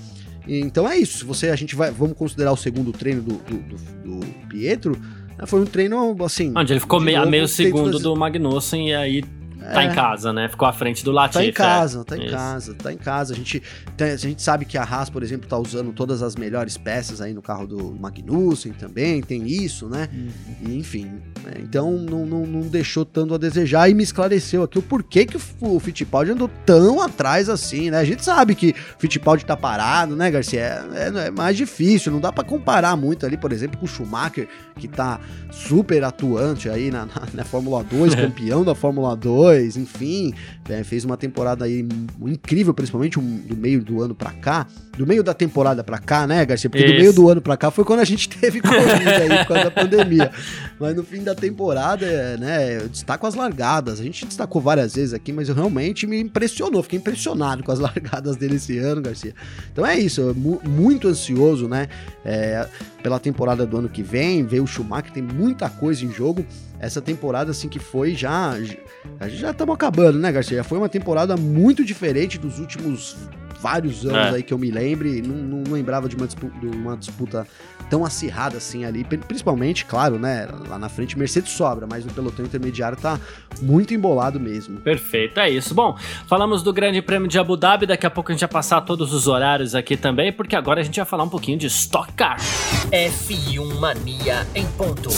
Então 0.47 0.89
é 0.89 0.97
isso. 0.97 1.19
Se 1.19 1.25
você 1.25 1.49
a 1.49 1.55
gente 1.55 1.75
vai, 1.75 1.91
vamos 1.91 2.17
considerar 2.17 2.51
o 2.51 2.57
segundo 2.57 2.91
treino 2.91 3.21
do, 3.21 3.33
do, 3.37 3.57
do, 3.57 4.19
do 4.19 4.47
Pietro, 4.47 4.99
foi 5.45 5.61
um 5.61 5.65
treino, 5.65 6.15
assim... 6.23 6.53
Onde 6.55 6.73
ele 6.73 6.79
ficou 6.79 6.99
meio, 6.99 7.27
meio 7.27 7.47
segundo 7.47 7.99
do 7.99 8.15
Magnussen 8.15 8.89
e 8.89 8.93
aí 8.93 9.23
Tá 9.73 9.83
é. 9.83 9.87
em 9.87 9.93
casa, 9.93 10.33
né? 10.33 10.47
Ficou 10.47 10.67
à 10.67 10.73
frente 10.73 11.03
do 11.03 11.11
Latifi. 11.11 11.39
Tá 11.39 11.45
em 11.45 11.53
casa, 11.53 12.03
tá 12.03 12.17
em 12.17 12.25
Isso. 12.25 12.35
casa, 12.35 12.73
tá 12.73 12.93
em 12.93 12.97
casa. 12.97 13.33
A 13.33 13.37
gente, 13.37 13.61
a 13.99 14.15
gente 14.15 14.41
sabe 14.41 14.65
que 14.65 14.77
a 14.77 14.83
Haas, 14.83 15.09
por 15.09 15.23
exemplo, 15.23 15.47
tá 15.47 15.57
usando 15.57 15.91
todas 15.93 16.21
as 16.21 16.35
melhores 16.35 16.77
peças 16.77 17.21
aí 17.21 17.33
no 17.33 17.41
carro 17.41 17.67
do 17.67 17.95
Magnussen 17.99 18.73
também, 18.73 19.21
tem 19.21 19.47
isso, 19.47 19.87
né? 19.87 20.09
Uhum. 20.11 20.29
E, 20.61 20.77
enfim, 20.77 21.05
né? 21.43 21.53
então 21.59 21.91
não, 21.91 22.25
não, 22.25 22.45
não, 22.45 22.61
deixou 22.61 23.05
tanto 23.05 23.33
a 23.33 23.37
desejar 23.37 23.89
e 23.89 23.93
me 23.93 24.03
esclareceu 24.03 24.63
aqui 24.63 24.79
o 24.79 24.81
porquê 24.81 25.25
que 25.25 25.37
o, 25.37 25.41
o 25.61 25.79
Fittipaldi 25.79 26.31
andou 26.31 26.49
tão 26.65 27.01
atrás 27.01 27.49
assim, 27.49 27.89
né? 27.89 27.99
A 27.99 28.05
gente 28.05 28.23
sabe 28.23 28.55
que 28.55 28.71
o 28.71 28.99
Fittipaldi 28.99 29.45
tá 29.45 29.55
parado, 29.55 30.15
né, 30.15 30.29
Garcia? 30.31 30.59
É, 30.93 31.11
é, 31.23 31.27
é 31.27 31.31
mais 31.31 31.55
difícil, 31.55 32.11
não 32.11 32.19
dá 32.19 32.31
para 32.31 32.43
comparar 32.43 32.95
muito 32.95 33.25
ali, 33.25 33.37
por 33.37 33.51
exemplo, 33.51 33.77
com 33.77 33.85
o 33.85 33.87
Schumacher, 33.87 34.47
que 34.75 34.87
tá 34.87 35.19
super 35.51 36.03
atuante 36.03 36.69
aí 36.69 36.89
na, 36.89 37.05
na, 37.05 37.27
na 37.33 37.43
Fórmula 37.43 37.83
2, 37.83 38.15
campeão 38.15 38.63
da 38.63 38.73
Fórmula 38.73 39.15
2, 39.15 39.58
enfim, 39.61 40.33
é, 40.67 40.83
fez 40.83 41.05
uma 41.05 41.17
temporada 41.17 41.65
aí 41.65 41.85
incrível, 42.21 42.73
principalmente 42.73 43.19
do 43.19 43.57
meio 43.57 43.83
do 43.83 44.01
ano 44.01 44.15
para 44.15 44.31
cá, 44.31 44.67
do 44.99 45.07
meio 45.07 45.23
da 45.23 45.33
temporada 45.33 45.81
para 45.81 45.97
cá, 45.97 46.27
né, 46.27 46.45
Garcia? 46.45 46.69
Porque 46.69 46.83
Isso. 46.83 46.93
do 46.93 46.99
meio 46.99 47.13
do 47.13 47.29
ano 47.29 47.41
para 47.41 47.55
cá 47.55 47.71
foi 47.71 47.85
quando 47.85 48.01
a 48.01 48.03
gente 48.03 48.27
teve 48.37 48.59
Covid 48.59 49.09
aí 49.09 49.29
por 49.29 49.47
causa 49.47 49.63
da 49.63 49.71
pandemia. 49.71 50.29
Mas 50.77 50.93
no 50.93 51.05
fim 51.05 51.23
da 51.23 51.33
temporada, 51.33 52.35
né, 52.35 52.81
eu 52.81 52.89
destaco 52.89 53.25
as 53.25 53.33
largadas. 53.33 54.01
A 54.01 54.03
gente 54.03 54.25
destacou 54.25 54.61
várias 54.61 54.95
vezes 54.95 55.13
aqui, 55.13 55.31
mas 55.31 55.47
eu 55.47 55.55
realmente 55.55 56.05
me 56.05 56.19
impressionou, 56.19 56.83
fiquei 56.83 56.99
impressionado 56.99 57.63
com 57.63 57.71
as 57.71 57.79
largadas 57.79 58.35
dele 58.35 58.57
esse 58.57 58.77
ano, 58.77 59.01
Garcia. 59.01 59.33
Então 59.71 59.85
é 59.85 59.97
isso, 59.97 60.35
muito 60.35 61.07
ansioso, 61.07 61.69
né, 61.69 61.87
é, 62.25 62.67
pela 63.01 63.21
temporada 63.21 63.65
do 63.65 63.77
ano 63.77 63.87
que 63.87 64.03
vem, 64.03 64.45
ver 64.45 64.59
o 64.59 64.67
Schumacher, 64.67 65.13
tem 65.13 65.23
muita 65.23 65.69
coisa 65.69 66.03
em 66.03 66.11
jogo 66.11 66.45
essa 66.77 67.01
temporada 67.01 67.51
assim 67.51 67.67
que 67.67 67.79
foi 67.79 68.15
já 68.15 68.53
já 69.27 69.51
estamos 69.51 69.75
acabando, 69.75 70.17
né, 70.17 70.31
Garcia? 70.31 70.57
Já 70.57 70.63
foi 70.63 70.77
uma 70.77 70.87
temporada 70.87 71.35
muito 71.35 71.83
diferente 71.83 72.37
dos 72.37 72.57
últimos 72.57 73.17
vários 73.59 74.05
anos 74.05 74.33
é. 74.33 74.35
aí 74.37 74.43
que 74.43 74.53
eu 74.53 74.57
me 74.57 74.71
lembre, 74.89 75.21
não, 75.21 75.35
não 75.35 75.71
lembrava 75.71 76.09
de 76.09 76.15
uma, 76.15 76.25
disputa, 76.25 76.59
de 76.59 76.67
uma, 76.67 76.97
disputa, 76.97 77.47
tão 77.89 78.03
acirrada 78.03 78.57
assim 78.57 78.85
ali, 78.85 79.03
principalmente, 79.03 79.85
claro, 79.85 80.17
né, 80.17 80.47
lá 80.67 80.77
na 80.77 80.89
frente 80.89 81.17
Mercedes 81.17 81.51
sobra, 81.51 81.87
mas 81.87 82.05
o 82.05 82.09
pelotão 82.09 82.45
intermediário 82.45 82.97
tá 82.97 83.19
muito 83.61 83.93
embolado 83.93 84.39
mesmo. 84.39 84.79
Perfeito, 84.79 85.39
é 85.39 85.49
isso. 85.49 85.73
Bom, 85.73 85.97
falamos 86.27 86.63
do 86.63 86.73
Grande 86.73 87.01
Prêmio 87.01 87.27
de 87.27 87.37
Abu 87.37 87.55
Dhabi, 87.55 87.85
daqui 87.85 88.05
a 88.05 88.09
pouco 88.09 88.31
a 88.31 88.33
gente 88.33 88.41
vai 88.41 88.49
passar 88.49 88.81
todos 88.81 89.13
os 89.13 89.27
horários 89.27 89.75
aqui 89.75 89.95
também, 89.95 90.31
porque 90.31 90.55
agora 90.55 90.81
a 90.81 90.83
gente 90.83 90.97
vai 90.97 91.05
falar 91.05 91.23
um 91.23 91.29
pouquinho 91.29 91.57
de 91.57 91.67
Stock 91.67 92.11
Car. 92.13 92.37
F1 92.91 93.79
Mania 93.79 94.47
em 94.55 94.65
ponto. 94.67 95.09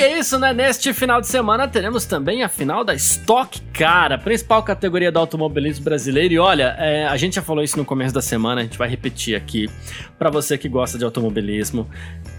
E 0.00 0.02
é 0.02 0.18
isso, 0.18 0.38
né? 0.38 0.54
Neste 0.54 0.94
final 0.94 1.20
de 1.20 1.26
semana 1.26 1.68
teremos 1.68 2.06
também 2.06 2.42
a 2.42 2.48
final 2.48 2.82
da 2.82 2.94
Stock 2.94 3.60
Car, 3.70 4.12
a 4.12 4.16
principal 4.16 4.62
categoria 4.62 5.12
do 5.12 5.18
automobilismo 5.18 5.84
brasileiro. 5.84 6.32
E 6.32 6.38
olha, 6.38 6.74
é, 6.78 7.06
a 7.06 7.14
gente 7.18 7.34
já 7.34 7.42
falou 7.42 7.62
isso 7.62 7.76
no 7.76 7.84
começo 7.84 8.14
da 8.14 8.22
semana, 8.22 8.62
a 8.62 8.64
gente 8.64 8.78
vai 8.78 8.88
repetir 8.88 9.36
aqui 9.36 9.68
para 10.18 10.30
você 10.30 10.56
que 10.56 10.70
gosta 10.70 10.96
de 10.96 11.04
automobilismo. 11.04 11.86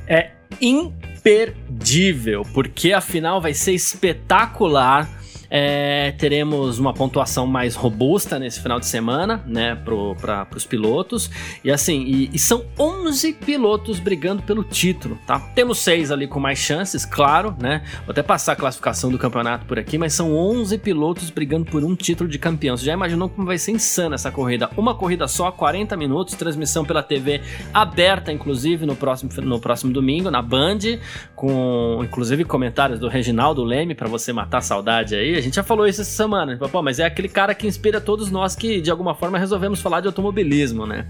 É 0.08 0.32
imperdível, 0.60 2.42
porque 2.52 2.94
a 2.94 3.00
final 3.00 3.40
vai 3.40 3.54
ser 3.54 3.74
espetacular 3.74 5.08
é, 5.54 6.14
teremos 6.18 6.80
uma 6.80 6.94
pontuação 6.94 7.46
mais 7.46 7.76
robusta 7.76 8.40
nesse 8.40 8.62
final 8.62 8.80
de 8.80 8.86
semana, 8.86 9.44
né, 9.46 9.76
para 9.76 10.48
os 10.56 10.66
pilotos. 10.66 11.30
E 11.62 11.70
assim, 11.70 12.04
e, 12.04 12.30
e, 12.34 12.40
são 12.40 12.64
11 12.80 13.34
pilotos 13.34 14.00
brigando 14.00 14.42
pelo 14.44 14.64
título, 14.64 15.20
tá? 15.28 15.40
Temos 15.54 15.80
seis 15.80 16.10
ali 16.10 16.26
com 16.26 16.40
mais 16.40 16.58
chances, 16.58 17.06
claro, 17.06 17.54
né? 17.60 17.84
Vou 18.06 18.12
até 18.12 18.24
passar 18.24 18.54
a 18.54 18.56
classificação 18.56 19.12
do 19.12 19.20
campeonato 19.20 19.66
por 19.66 19.78
aqui, 19.78 19.98
mas 19.98 20.14
são 20.14 20.34
11 20.34 20.78
pilotos 20.78 21.30
brigando 21.30 21.66
por 21.66 21.84
um 21.84 21.96
título 21.96 22.30
de 22.30 22.40
campeão. 22.40 22.78
Você 22.78 22.86
já 22.86 22.94
imaginou 22.94 23.28
como 23.28 23.46
vai 23.46 23.58
ser 23.58 23.72
insana 23.72 24.16
essa 24.16 24.32
corrida? 24.32 24.70
Uma 24.78 24.96
corrida 24.96 25.28
só, 25.28 25.52
40 25.52 25.98
minutos, 25.98 26.34
transmissão 26.36 26.86
pela 26.86 27.04
TV 27.04 27.42
aberta, 27.74 28.32
inclusive, 28.32 28.86
no 28.86 28.96
próximo, 28.96 29.30
no 29.42 29.60
próximo 29.60 29.92
domingo, 29.92 30.32
na 30.32 30.42
Band, 30.42 30.80
com 31.36 32.00
inclusive 32.04 32.46
comentários 32.46 33.00
do 33.00 33.10
Reginaldo 33.10 33.64
Leme 33.66 33.94
para 33.94 34.08
você 34.08 34.32
matar 34.32 34.60
a 34.60 34.62
saudade 34.62 35.14
aí 35.14 35.41
a 35.42 35.44
gente 35.44 35.56
já 35.56 35.64
falou 35.64 35.88
isso 35.88 36.02
essa 36.02 36.12
semana. 36.12 36.58
Pô, 36.58 36.82
mas 36.82 37.00
é 37.00 37.06
aquele 37.06 37.28
cara 37.28 37.54
que 37.54 37.68
inspira 37.68 38.00
todos 38.00 38.30
nós 38.30 38.56
que, 38.56 38.80
de 38.80 38.92
alguma 38.92 39.16
forma, 39.16 39.38
resolvemos 39.38 39.82
falar 39.82 40.00
de 40.02 40.08
automobilismo, 40.08 40.86
né? 40.86 41.08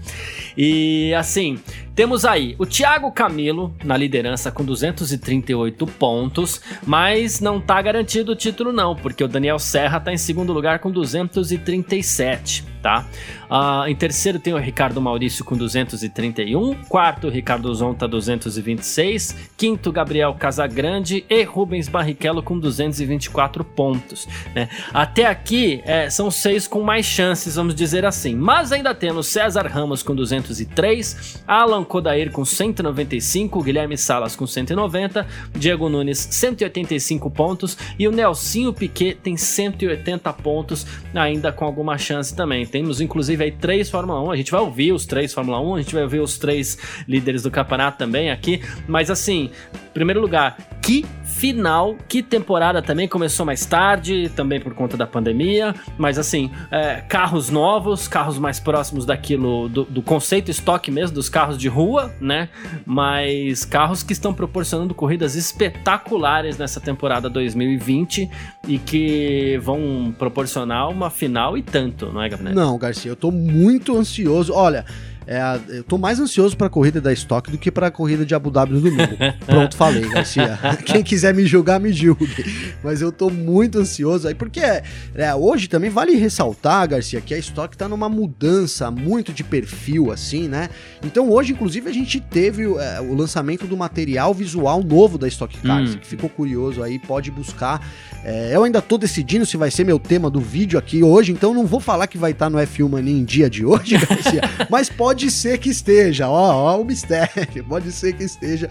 E 0.56 1.12
assim, 1.14 1.58
temos 1.94 2.24
aí 2.24 2.56
o 2.58 2.66
Thiago 2.66 3.12
Camilo 3.12 3.74
na 3.84 3.96
liderança 3.96 4.50
com 4.50 4.64
238 4.64 5.86
pontos, 5.86 6.60
mas 6.86 7.40
não 7.40 7.60
tá 7.60 7.80
garantido 7.80 8.32
o 8.32 8.36
título, 8.36 8.72
não, 8.72 8.96
porque 8.96 9.22
o 9.22 9.28
Daniel 9.28 9.58
Serra 9.58 10.00
tá 10.00 10.12
em 10.12 10.18
segundo 10.18 10.52
lugar 10.52 10.78
com 10.78 10.90
237 10.90 12.71
tá? 12.82 13.06
Uh, 13.50 13.86
em 13.86 13.94
terceiro 13.94 14.38
tem 14.38 14.52
o 14.52 14.58
Ricardo 14.58 15.00
Maurício 15.00 15.44
com 15.44 15.56
231, 15.56 16.74
quarto 16.88 17.28
Ricardo 17.28 17.72
Zonta 17.74 18.08
226, 18.08 19.50
quinto 19.56 19.92
Gabriel 19.92 20.34
Casagrande 20.34 21.24
e 21.28 21.42
Rubens 21.44 21.88
Barrichello 21.88 22.42
com 22.42 22.58
224 22.58 23.64
pontos, 23.64 24.26
né? 24.54 24.68
Até 24.92 25.26
aqui 25.26 25.80
é, 25.84 26.10
são 26.10 26.30
seis 26.30 26.66
com 26.66 26.82
mais 26.82 27.06
chances, 27.06 27.54
vamos 27.54 27.74
dizer 27.74 28.04
assim, 28.04 28.34
mas 28.34 28.72
ainda 28.72 28.94
temos 28.94 29.28
César 29.28 29.66
Ramos 29.66 30.02
com 30.02 30.14
203, 30.14 31.42
Alan 31.46 31.84
Kodair 31.84 32.32
com 32.32 32.44
195, 32.44 33.62
Guilherme 33.62 33.96
Salas 33.96 34.34
com 34.34 34.46
190, 34.46 35.26
Diego 35.54 35.88
Nunes 35.88 36.18
185 36.30 37.30
pontos 37.30 37.76
e 37.98 38.08
o 38.08 38.12
Nelsinho 38.12 38.72
Piquet 38.72 39.14
tem 39.14 39.36
180 39.36 40.32
pontos, 40.32 40.86
ainda 41.14 41.52
com 41.52 41.64
alguma 41.64 41.96
chance 41.98 42.34
também. 42.34 42.66
Temos 42.72 43.02
inclusive 43.02 43.44
aí 43.44 43.52
três 43.52 43.90
Fórmula 43.90 44.22
1. 44.22 44.30
A 44.30 44.36
gente 44.36 44.50
vai 44.50 44.62
ouvir 44.62 44.92
os 44.92 45.04
três 45.04 45.34
Fórmula 45.34 45.60
1, 45.60 45.74
a 45.74 45.82
gente 45.82 45.94
vai 45.94 46.02
ouvir 46.02 46.20
os 46.20 46.38
três 46.38 46.78
líderes 47.06 47.42
do 47.42 47.50
campeonato 47.50 47.98
também 47.98 48.30
aqui. 48.30 48.62
Mas 48.88 49.10
assim, 49.10 49.50
primeiro 49.92 50.22
lugar, 50.22 50.56
que 50.80 51.04
final, 51.24 51.96
que 52.08 52.22
temporada 52.22 52.80
também 52.80 53.06
começou 53.06 53.44
mais 53.44 53.66
tarde, 53.66 54.30
também 54.34 54.60
por 54.60 54.74
conta 54.74 54.96
da 54.96 55.06
pandemia, 55.06 55.74
mas 55.98 56.18
assim, 56.18 56.50
é, 56.70 56.96
carros 57.08 57.50
novos, 57.50 58.08
carros 58.08 58.38
mais 58.38 58.58
próximos 58.58 59.04
daquilo, 59.04 59.68
do, 59.68 59.84
do, 59.84 60.02
conceito 60.02 60.50
estoque 60.50 60.90
mesmo, 60.90 61.14
dos 61.14 61.28
carros 61.28 61.58
de 61.58 61.68
rua, 61.68 62.12
né? 62.20 62.48
Mas 62.86 63.64
carros 63.64 64.02
que 64.02 64.12
estão 64.12 64.32
proporcionando 64.32 64.94
corridas 64.94 65.34
espetaculares 65.34 66.58
nessa 66.58 66.80
temporada 66.80 67.28
2020 67.28 68.30
e 68.66 68.78
que 68.78 69.58
vão 69.62 70.14
proporcionar 70.18 70.88
uma 70.88 71.10
final 71.10 71.56
e 71.58 71.62
tanto, 71.62 72.06
não 72.12 72.22
é, 72.22 72.28
Gabriel? 72.28 72.54
Não, 72.62 72.78
Garcia, 72.78 73.10
eu 73.10 73.16
tô 73.16 73.32
muito 73.32 73.98
ansioso. 73.98 74.52
Olha, 74.52 74.84
é 75.26 75.40
a, 75.40 75.60
eu 75.68 75.84
tô 75.84 75.98
mais 75.98 76.18
ansioso 76.18 76.56
para 76.56 76.66
a 76.66 76.70
corrida 76.70 77.00
da 77.00 77.12
Stock 77.12 77.50
do 77.50 77.58
que 77.58 77.70
para 77.70 77.86
a 77.86 77.90
corrida 77.90 78.24
de 78.24 78.34
Abu 78.34 78.50
Dhabi 78.50 78.72
no 78.72 78.80
domingo. 78.80 79.16
Pronto, 79.46 79.76
falei, 79.76 80.08
Garcia. 80.08 80.58
Quem 80.84 81.02
quiser 81.02 81.34
me 81.34 81.46
julgar, 81.46 81.80
me 81.80 81.92
julgue. 81.92 82.44
Mas 82.82 83.00
eu 83.00 83.12
tô 83.12 83.30
muito 83.30 83.78
ansioso 83.78 84.28
aí, 84.28 84.34
porque 84.34 84.60
é, 84.60 85.34
hoje 85.34 85.68
também 85.68 85.90
vale 85.90 86.14
ressaltar, 86.14 86.88
Garcia, 86.88 87.20
que 87.20 87.34
a 87.34 87.38
Stock 87.38 87.76
tá 87.76 87.88
numa 87.88 88.08
mudança 88.08 88.90
muito 88.90 89.32
de 89.32 89.44
perfil, 89.44 90.10
assim, 90.10 90.48
né? 90.48 90.68
Então 91.04 91.30
hoje, 91.30 91.52
inclusive, 91.52 91.88
a 91.88 91.92
gente 91.92 92.20
teve 92.20 92.64
é, 92.64 93.00
o 93.00 93.14
lançamento 93.14 93.66
do 93.66 93.76
material 93.76 94.34
visual 94.34 94.82
novo 94.82 95.18
da 95.18 95.28
Stock 95.28 95.56
Cars, 95.58 95.94
hum. 95.94 95.98
que 95.98 96.06
ficou 96.06 96.28
curioso 96.28 96.82
aí, 96.82 96.98
pode 96.98 97.30
buscar. 97.30 97.86
É, 98.24 98.54
eu 98.54 98.64
ainda 98.64 98.80
tô 98.80 98.96
decidindo 98.96 99.44
se 99.44 99.56
vai 99.56 99.70
ser 99.70 99.84
meu 99.84 99.98
tema 99.98 100.30
do 100.30 100.40
vídeo 100.40 100.78
aqui 100.78 101.02
hoje, 101.02 101.32
então 101.32 101.52
não 101.52 101.66
vou 101.66 101.80
falar 101.80 102.06
que 102.06 102.16
vai 102.16 102.30
estar 102.30 102.46
tá 102.46 102.50
no 102.50 102.58
F1 102.58 102.88
Mania 102.88 103.12
em 103.12 103.24
dia 103.24 103.50
de 103.50 103.64
hoje, 103.64 103.96
Garcia, 104.06 104.42
mas 104.70 104.88
pode 104.88 105.11
Pode 105.12 105.30
ser 105.30 105.58
que 105.58 105.68
esteja, 105.68 106.26
ó, 106.26 106.72
ó 106.74 106.80
o 106.80 106.84
mistério, 106.86 107.62
pode 107.68 107.92
ser 107.92 108.14
que 108.14 108.24
esteja, 108.24 108.70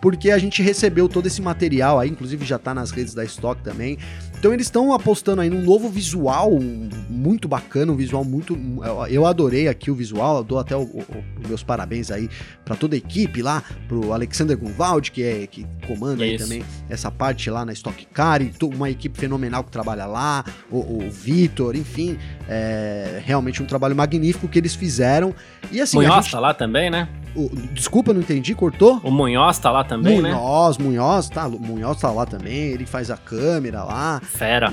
porque 0.00 0.32
a 0.32 0.38
gente 0.38 0.60
recebeu 0.60 1.08
todo 1.08 1.26
esse 1.26 1.40
material 1.40 2.00
aí, 2.00 2.10
inclusive 2.10 2.44
já 2.44 2.58
tá 2.58 2.74
nas 2.74 2.90
redes 2.90 3.14
da 3.14 3.24
Stock 3.24 3.62
também. 3.62 3.96
Então 4.38 4.52
eles 4.52 4.66
estão 4.66 4.92
apostando 4.92 5.40
aí 5.40 5.50
num 5.50 5.62
novo 5.62 5.88
visual 5.88 6.50
muito 7.08 7.48
bacana, 7.48 7.90
um 7.92 7.96
visual 7.96 8.24
muito. 8.24 8.56
Eu 9.08 9.26
adorei 9.26 9.68
aqui 9.68 9.90
o 9.90 9.94
visual, 9.94 10.44
dou 10.44 10.58
até 10.58 10.76
os 10.76 10.86
meus 11.48 11.62
parabéns 11.62 12.10
aí 12.10 12.28
para 12.64 12.76
toda 12.76 12.94
a 12.94 12.98
equipe 12.98 13.42
lá, 13.42 13.62
pro 13.88 14.12
Alexander 14.12 14.56
Gunvald, 14.56 15.10
que 15.10 15.22
é 15.22 15.46
que 15.46 15.66
comanda 15.86 16.24
aí 16.24 16.36
também 16.36 16.62
essa 16.88 17.10
parte 17.10 17.48
lá 17.50 17.64
na 17.64 17.72
Stock 17.72 18.06
Car, 18.06 18.42
e 18.42 18.52
uma 18.62 18.90
equipe 18.90 19.18
fenomenal 19.18 19.64
que 19.64 19.70
trabalha 19.70 20.06
lá, 20.06 20.44
o, 20.70 21.04
o 21.04 21.10
Vitor, 21.10 21.74
enfim, 21.74 22.18
é 22.48 23.22
realmente 23.24 23.62
um 23.62 23.66
trabalho 23.66 23.96
magnífico 23.96 24.48
que 24.48 24.58
eles 24.58 24.74
fizeram. 24.74 25.34
E 25.72 25.80
assim. 25.80 25.96
Munhoz 25.96 26.30
tá 26.30 26.38
lá 26.38 26.52
também, 26.52 26.90
né? 26.90 27.08
O, 27.34 27.50
desculpa, 27.72 28.14
não 28.14 28.20
entendi, 28.20 28.54
cortou? 28.54 28.98
O 29.04 29.10
Munhoz 29.10 29.58
tá 29.58 29.70
lá 29.70 29.84
também, 29.84 30.16
Munhoz, 30.16 30.32
né? 30.32 30.40
Munhoz, 30.40 30.78
Munhoz, 30.78 31.28
tá, 31.28 31.48
Munhoz 31.48 32.00
tá 32.00 32.10
lá 32.10 32.24
também, 32.24 32.70
ele 32.72 32.86
faz 32.86 33.10
a 33.10 33.16
câmera 33.16 33.84
lá. 33.84 34.22
Fera 34.26 34.72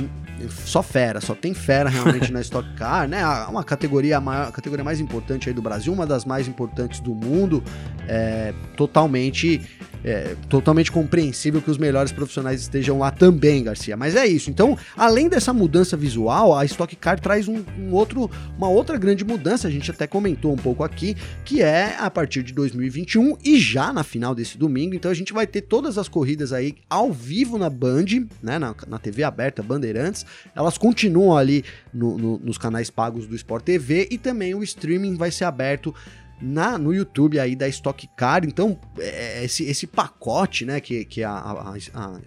só 0.50 0.82
fera, 0.82 1.22
só 1.22 1.36
tem 1.36 1.54
fera 1.54 1.90
realmente 1.90 2.32
na 2.32 2.42
Stock 2.42 2.68
Car, 2.76 3.08
né? 3.08 3.24
Uma 3.48 3.64
categoria 3.64 4.20
maior, 4.20 4.52
categoria 4.52 4.84
mais 4.84 5.00
importante 5.00 5.50
aí 5.50 5.56
do 5.56 5.62
Brasil, 5.62 5.94
uma 5.94 6.06
das 6.06 6.26
mais 6.26 6.48
importantes 6.48 7.00
do 7.00 7.14
mundo, 7.14 7.64
é, 8.08 8.54
totalmente 8.76 9.62
é, 10.04 10.36
totalmente 10.50 10.92
compreensível 10.92 11.62
que 11.62 11.72
os 11.72 11.78
melhores 11.78 12.12
profissionais 12.12 12.62
estejam 12.62 13.00
lá 13.00 13.10
também, 13.10 13.64
Garcia. 13.64 13.96
Mas 13.96 14.16
é 14.16 14.28
isso. 14.28 14.50
Então, 14.50 14.78
além 14.98 15.30
dessa 15.30 15.54
mudança 15.54 15.96
visual, 15.96 16.58
a 16.58 16.66
Stock 16.66 16.96
Car 16.96 17.20
traz 17.20 17.48
um, 17.48 17.64
um 17.80 17.94
outro, 17.94 18.30
uma 18.58 18.68
outra 18.68 18.98
grande 18.98 19.24
mudança. 19.24 19.68
A 19.68 19.72
gente 19.72 19.90
até 19.90 20.06
comentou 20.06 20.52
um 20.52 20.58
pouco 20.58 20.84
aqui, 20.84 21.16
que 21.46 21.62
é 21.62 21.96
a 21.98 22.10
partir 22.10 22.44
de 22.44 22.54
2021 22.54 23.38
e 23.44 23.58
já 23.58 23.94
na 23.94 24.04
final 24.04 24.36
desse 24.36 24.58
domingo. 24.58 24.94
Então, 24.94 25.10
a 25.10 25.16
gente 25.16 25.32
vai 25.32 25.48
ter 25.48 25.62
todas 25.62 25.98
as 25.98 26.08
corridas 26.08 26.52
aí 26.52 26.76
ao 26.90 27.12
vivo 27.12 27.58
na 27.58 27.70
Band, 27.70 28.06
né? 28.42 28.60
Na, 28.60 28.76
na 28.88 29.00
TV 29.00 29.24
aberta 29.24 29.64
Bandeirantes. 29.64 30.26
Elas 30.56 30.78
continuam 30.78 31.38
ali 31.38 31.64
no, 31.94 32.18
no, 32.18 32.40
nos 32.40 32.58
canais 32.58 32.90
pagos 32.90 33.26
do 33.26 33.36
Sport 33.36 33.64
TV 33.64 34.08
e 34.12 34.18
também 34.18 34.54
o 34.54 34.64
streaming 34.64 35.16
vai 35.16 35.32
ser 35.32 35.46
aberto 35.46 35.94
na, 36.44 36.78
no 36.78 36.94
YouTube 36.94 37.40
aí 37.40 37.56
da 37.56 37.68
Stock 37.70 38.08
Car. 38.18 38.44
Então, 38.46 38.78
é, 39.00 39.46
esse, 39.46 39.64
esse 39.64 39.88
pacote, 39.88 40.66
né, 40.66 40.82
que, 40.82 41.06
que 41.06 41.24
a, 41.24 41.32
a, 41.32 41.76
a 41.94 42.20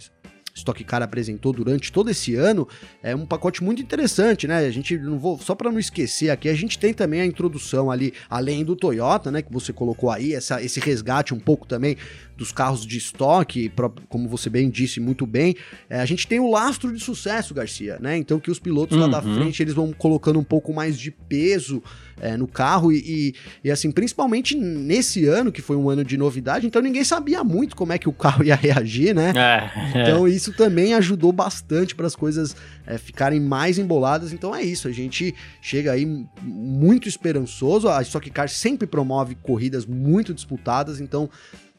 Stock 0.56 0.82
Car 0.84 1.02
apresentou 1.02 1.52
durante 1.52 1.92
todo 1.92 2.10
esse 2.10 2.34
ano, 2.34 2.66
é 3.02 3.14
um 3.14 3.26
pacote 3.26 3.62
muito 3.62 3.82
interessante, 3.82 4.48
né? 4.48 4.58
A 4.66 4.70
gente 4.70 4.96
não 4.98 5.18
vou 5.18 5.38
só 5.38 5.54
para 5.54 5.70
não 5.70 5.78
esquecer 5.78 6.30
aqui, 6.30 6.48
a 6.48 6.54
gente 6.54 6.78
tem 6.78 6.94
também 6.94 7.20
a 7.20 7.26
introdução 7.26 7.90
ali, 7.90 8.14
além 8.28 8.64
do 8.64 8.74
Toyota, 8.74 9.30
né, 9.30 9.42
que 9.42 9.52
você 9.52 9.70
colocou 9.70 10.10
aí, 10.10 10.32
essa, 10.32 10.62
esse 10.62 10.80
resgate 10.80 11.34
um 11.34 11.38
pouco 11.38 11.66
também 11.66 11.96
dos 12.36 12.52
carros 12.52 12.86
de 12.86 12.96
estoque, 12.96 13.70
como 14.08 14.28
você 14.28 14.48
bem 14.48 14.70
disse 14.70 14.98
muito 14.98 15.26
bem, 15.26 15.54
é, 15.90 16.00
a 16.00 16.06
gente 16.06 16.26
tem 16.26 16.40
o 16.40 16.50
lastro 16.50 16.92
de 16.92 17.00
sucesso, 17.00 17.52
Garcia, 17.52 17.98
né? 18.00 18.16
Então 18.16 18.40
que 18.40 18.50
os 18.50 18.58
pilotos 18.58 18.96
uhum. 18.96 19.06
lá 19.06 19.20
da 19.20 19.26
uhum. 19.26 19.34
frente 19.34 19.62
eles 19.62 19.74
vão 19.74 19.92
colocando 19.92 20.38
um 20.38 20.44
pouco 20.44 20.72
mais 20.72 20.98
de 20.98 21.10
peso 21.10 21.82
é, 22.20 22.36
no 22.36 22.46
carro 22.46 22.90
e, 22.92 22.96
e, 22.98 23.34
e, 23.64 23.70
assim, 23.70 23.90
principalmente 23.90 24.56
nesse 24.56 25.26
ano, 25.26 25.52
que 25.52 25.60
foi 25.60 25.76
um 25.76 25.88
ano 25.90 26.04
de 26.04 26.16
novidade, 26.16 26.66
então 26.66 26.80
ninguém 26.80 27.04
sabia 27.04 27.44
muito 27.44 27.76
como 27.76 27.92
é 27.92 27.98
que 27.98 28.08
o 28.08 28.12
carro 28.12 28.44
ia 28.44 28.54
reagir, 28.54 29.14
né? 29.14 29.32
É, 29.36 30.02
então 30.02 30.26
é. 30.26 30.30
isso 30.30 30.52
também 30.52 30.94
ajudou 30.94 31.32
bastante 31.32 31.94
para 31.94 32.06
as 32.06 32.16
coisas 32.16 32.56
é, 32.86 32.98
ficarem 32.98 33.40
mais 33.40 33.78
emboladas. 33.78 34.32
Então 34.32 34.54
é 34.54 34.62
isso, 34.62 34.88
a 34.88 34.92
gente 34.92 35.34
chega 35.60 35.92
aí 35.92 36.06
muito 36.42 37.08
esperançoso. 37.08 37.88
A 37.88 38.00
Stock 38.02 38.28
Car 38.30 38.48
sempre 38.48 38.86
promove 38.86 39.34
corridas 39.34 39.84
muito 39.84 40.32
disputadas, 40.32 41.00
então 41.00 41.28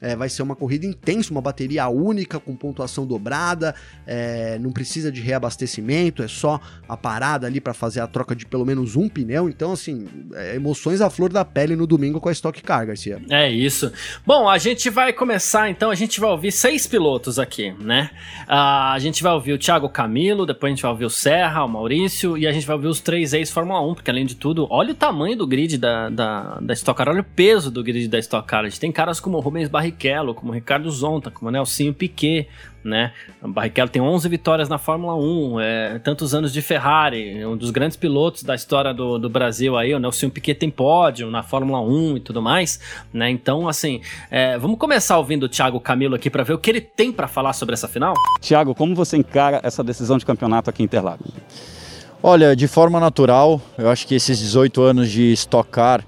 é, 0.02 0.16
vai 0.16 0.30
ser 0.30 0.44
uma 0.44 0.56
corrida 0.56 0.86
intensa, 0.86 1.32
uma 1.32 1.42
bateria 1.42 1.88
única 1.88 2.40
com 2.40 2.56
pontuação 2.56 3.06
dobrada, 3.06 3.74
é, 4.06 4.58
não 4.60 4.72
precisa 4.72 5.12
de 5.12 5.22
reabastecimento, 5.22 6.24
é 6.24 6.28
só 6.28 6.60
a 6.88 6.96
parada 6.96 7.48
ali 7.48 7.60
para 7.60 7.74
fazer 7.74 8.00
a 8.00 8.08
troca 8.08 8.36
de 8.36 8.46
pelo 8.46 8.66
menos 8.66 8.96
um 8.96 9.10
pneu. 9.10 9.50
Então, 9.50 9.72
assim, 9.72 10.08
é, 10.34 10.56
emoções 10.56 11.02
à 11.02 11.10
flor 11.10 11.32
da 11.32 11.44
pele 11.44 11.76
no 11.76 11.88
domingo 11.88 12.22
com 12.22 12.30
a 12.30 12.32
Stock 12.32 12.62
Car, 12.62 12.86
Garcia. 12.86 13.22
É 13.30 13.50
isso. 13.50 13.92
Bom, 14.26 14.48
a 14.48 14.58
gente 14.58 14.90
vai 14.90 15.12
começar 15.12 15.70
então, 15.70 15.90
a 15.90 15.96
gente 15.96 16.20
vai 16.20 16.30
ouvir 16.30 16.52
seis 16.52 16.86
pilotos 16.86 17.40
aqui, 17.40 17.74
né? 17.80 18.12
Uh, 18.44 18.94
a 18.94 19.00
gente 19.00 19.24
vai 19.24 19.34
ouvir 19.34 19.54
o 19.54 19.58
Thiago 19.58 19.90
Camilo, 19.90 20.46
depois 20.46 20.72
a 20.72 20.76
gente 20.76 20.82
vai 20.82 20.92
ouvir 20.92 21.06
o 21.06 21.10
Serra, 21.10 21.64
o 21.64 21.68
Maurício 21.68 22.38
e 22.38 22.46
a 22.48 22.52
gente 22.52 22.66
vai 22.66 22.76
ouvir 22.76 22.88
os 22.88 23.00
três 23.00 23.34
ex-Fórmula 23.34 23.82
1, 23.82 23.96
porque 23.96 24.12
além 24.12 24.26
de 24.26 24.36
tudo, 24.36 24.68
olha 24.70 24.92
o 24.92 24.96
tamanho 24.96 25.38
do 25.38 25.48
grid 25.48 25.78
da, 25.78 26.10
da, 26.10 26.60
da 26.62 26.74
Stock 26.74 26.98
Car, 26.98 27.10
olha 27.10 27.22
o 27.22 27.24
peso 27.24 27.72
do 27.72 27.84
grid 27.84 28.08
da 28.08 28.20
Stock 28.20 28.48
Car. 28.48 28.62
A 28.62 28.70
gente 28.70 28.80
tem 28.80 28.92
caras 28.92 29.20
como 29.20 29.38
o 29.38 29.40
Rubens 29.40 29.68
Barrichello 29.68 29.87
Barrichello, 29.88 30.34
como 30.34 30.52
Ricardo 30.52 30.90
Zonta, 30.92 31.32
como 31.32 31.50
Nelsinho 31.50 31.94
Piquet, 31.94 32.48
né? 32.84 33.12
O 33.42 33.48
Barrichello 33.48 33.90
tem 33.90 34.02
11 34.02 34.28
vitórias 34.30 34.70
na 34.70 34.78
Fórmula 34.78 35.16
1, 35.16 35.60
é, 35.60 36.00
tantos 36.00 36.34
anos 36.34 36.54
de 36.54 36.62
Ferrari, 36.62 37.46
um 37.46 37.58
dos 37.58 37.72
grandes 37.72 37.98
pilotos 37.98 38.44
da 38.44 38.56
história 38.56 38.94
do, 38.94 39.18
do 39.18 39.30
Brasil 39.30 39.78
aí, 39.78 39.94
o 39.94 40.00
Nelson 40.00 40.30
Piquet 40.30 40.56
tem 40.56 40.70
pódio 40.70 41.30
na 41.32 41.44
Fórmula 41.44 41.82
1 41.82 42.18
e 42.18 42.20
tudo 42.20 42.42
mais, 42.42 42.80
né? 43.14 43.30
Então, 43.30 43.68
assim, 43.68 44.02
é, 44.30 44.58
vamos 44.58 44.78
começar 44.78 45.18
ouvindo 45.18 45.44
o 45.44 45.50
Thiago 45.50 45.80
Camilo 45.80 46.16
aqui 46.16 46.30
para 46.30 46.44
ver 46.44 46.54
o 46.54 46.60
que 46.60 46.70
ele 46.70 46.82
tem 46.82 47.12
para 47.12 47.28
falar 47.28 47.54
sobre 47.54 47.74
essa 47.74 47.88
final? 47.88 48.14
Thiago, 48.42 48.76
como 48.76 48.96
você 48.96 49.18
encara 49.18 49.60
essa 49.64 49.84
decisão 49.84 50.18
de 50.18 50.26
campeonato 50.26 50.70
aqui 50.70 50.84
em 50.84 50.86
Interlagos? 50.86 51.32
Olha, 52.22 52.56
de 52.56 52.68
forma 52.68 53.00
natural, 53.00 53.62
eu 53.78 53.90
acho 53.90 54.08
que 54.08 54.16
esses 54.16 54.40
18 54.40 54.82
anos 54.82 55.12
de 55.12 55.32
Stock 55.34 55.70
Car 55.70 56.04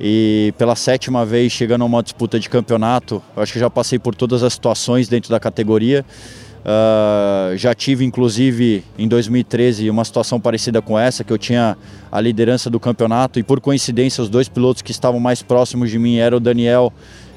e 0.00 0.54
pela 0.56 0.76
sétima 0.76 1.24
vez 1.26 1.52
chegando 1.52 1.82
a 1.82 1.84
uma 1.84 2.02
disputa 2.02 2.38
de 2.38 2.48
campeonato, 2.48 3.22
acho 3.36 3.52
que 3.52 3.58
já 3.58 3.68
passei 3.68 3.98
por 3.98 4.14
todas 4.14 4.42
as 4.42 4.52
situações 4.52 5.08
dentro 5.08 5.30
da 5.30 5.40
categoria. 5.40 6.04
Uh, 6.58 7.56
já 7.56 7.74
tive, 7.74 8.04
inclusive, 8.04 8.84
em 8.98 9.08
2013, 9.08 9.88
uma 9.88 10.04
situação 10.04 10.38
parecida 10.38 10.82
com 10.82 10.98
essa, 10.98 11.24
que 11.24 11.32
eu 11.32 11.38
tinha 11.38 11.76
a 12.12 12.20
liderança 12.20 12.68
do 12.68 12.78
campeonato 12.78 13.38
e, 13.38 13.42
por 13.42 13.60
coincidência, 13.60 14.22
os 14.22 14.28
dois 14.28 14.48
pilotos 14.48 14.82
que 14.82 14.90
estavam 14.90 15.18
mais 15.18 15.42
próximos 15.42 15.90
de 15.90 15.98
mim 15.98 16.16
eram 16.16 16.36
o 16.36 16.40
Daniel 16.40 16.92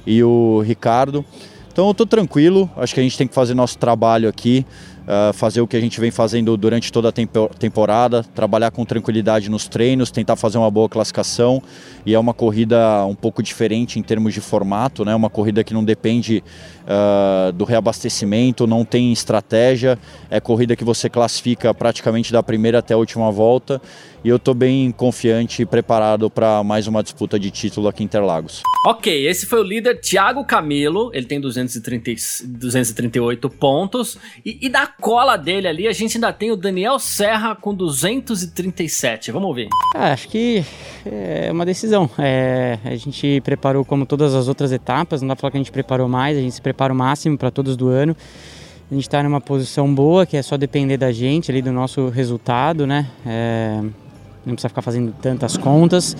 e 0.05 0.23
o 0.23 0.61
Ricardo. 0.65 1.23
Então 1.71 1.85
eu 1.85 1.91
estou 1.91 2.05
tranquilo, 2.05 2.69
acho 2.75 2.93
que 2.93 2.99
a 2.99 3.03
gente 3.03 3.17
tem 3.17 3.25
que 3.25 3.33
fazer 3.33 3.53
nosso 3.53 3.77
trabalho 3.77 4.27
aqui 4.27 4.65
uh, 5.01 5.33
fazer 5.33 5.61
o 5.61 5.67
que 5.67 5.75
a 5.75 5.81
gente 5.81 5.99
vem 5.99 6.11
fazendo 6.11 6.55
durante 6.57 6.91
toda 6.91 7.09
a 7.09 7.11
tempo 7.11 7.49
temporada, 7.59 8.23
trabalhar 8.23 8.71
com 8.71 8.85
tranquilidade 8.85 9.49
nos 9.49 9.67
treinos, 9.67 10.11
tentar 10.11 10.35
fazer 10.35 10.57
uma 10.57 10.69
boa 10.69 10.89
classificação. 10.89 11.61
E 12.05 12.13
é 12.13 12.19
uma 12.19 12.33
corrida 12.33 13.05
um 13.05 13.15
pouco 13.15 13.43
diferente 13.43 13.99
em 13.99 14.03
termos 14.03 14.33
de 14.33 14.41
formato, 14.41 15.05
né? 15.05 15.13
uma 15.13 15.29
corrida 15.29 15.63
que 15.63 15.73
não 15.73 15.83
depende 15.83 16.43
uh, 16.83 17.51
do 17.51 17.63
reabastecimento, 17.63 18.65
não 18.65 18.83
tem 18.83 19.11
estratégia, 19.11 19.97
é 20.29 20.39
corrida 20.39 20.75
que 20.75 20.83
você 20.83 21.09
classifica 21.09 21.73
praticamente 21.73 22.31
da 22.31 22.41
primeira 22.41 22.79
até 22.79 22.93
a 22.93 22.97
última 22.97 23.31
volta. 23.31 23.81
E 24.23 24.29
eu 24.29 24.35
estou 24.35 24.53
bem 24.53 24.91
confiante 24.91 25.63
e 25.63 25.65
preparado 25.65 26.29
para 26.29 26.63
mais 26.63 26.85
uma 26.85 27.01
disputa 27.01 27.39
de 27.39 27.49
título 27.49 27.87
aqui 27.87 28.03
em 28.03 28.05
Interlagos. 28.05 28.61
Ok, 28.85 29.27
esse 29.27 29.47
foi 29.47 29.59
o 29.59 29.63
líder 29.63 29.99
Thiago 29.99 30.45
Camilo, 30.45 31.09
ele 31.11 31.25
tem 31.25 31.41
230, 31.41 32.11
238 32.45 33.49
pontos. 33.49 34.19
E, 34.45 34.59
e 34.61 34.69
da 34.69 34.85
cola 35.01 35.35
dele 35.35 35.67
ali, 35.67 35.87
a 35.87 35.91
gente 35.91 36.15
ainda 36.15 36.31
tem 36.31 36.51
o 36.51 36.55
Daniel 36.55 36.99
Serra 36.99 37.55
com 37.55 37.73
237. 37.73 39.31
Vamos 39.31 39.47
ouvir. 39.49 39.67
Ah, 39.95 40.13
acho 40.13 40.29
que 40.29 40.63
é 41.03 41.51
uma 41.51 41.65
decisão. 41.65 42.07
É, 42.19 42.77
a 42.85 42.95
gente 42.95 43.41
preparou 43.41 43.83
como 43.83 44.05
todas 44.05 44.35
as 44.35 44.47
outras 44.47 44.71
etapas, 44.71 45.21
não 45.21 45.27
dá 45.27 45.35
pra 45.35 45.41
falar 45.41 45.51
que 45.51 45.57
a 45.57 45.59
gente 45.59 45.71
preparou 45.71 46.07
mais, 46.07 46.37
a 46.37 46.41
gente 46.41 46.53
se 46.53 46.61
prepara 46.61 46.93
o 46.93 46.95
máximo 46.95 47.37
para 47.37 47.49
todos 47.49 47.75
do 47.75 47.89
ano. 47.89 48.15
A 48.89 48.93
gente 48.93 49.03
está 49.03 49.23
numa 49.23 49.41
posição 49.41 49.93
boa, 49.93 50.25
que 50.25 50.37
é 50.37 50.41
só 50.41 50.55
depender 50.57 50.97
da 50.97 51.11
gente 51.11 51.49
ali, 51.49 51.61
do 51.61 51.71
nosso 51.71 52.09
resultado, 52.09 52.85
né? 52.85 53.07
É, 53.25 53.81
não 54.45 54.53
precisa 54.53 54.69
ficar 54.69 54.81
fazendo 54.81 55.13
tantas 55.21 55.57
contas. 55.57 56.15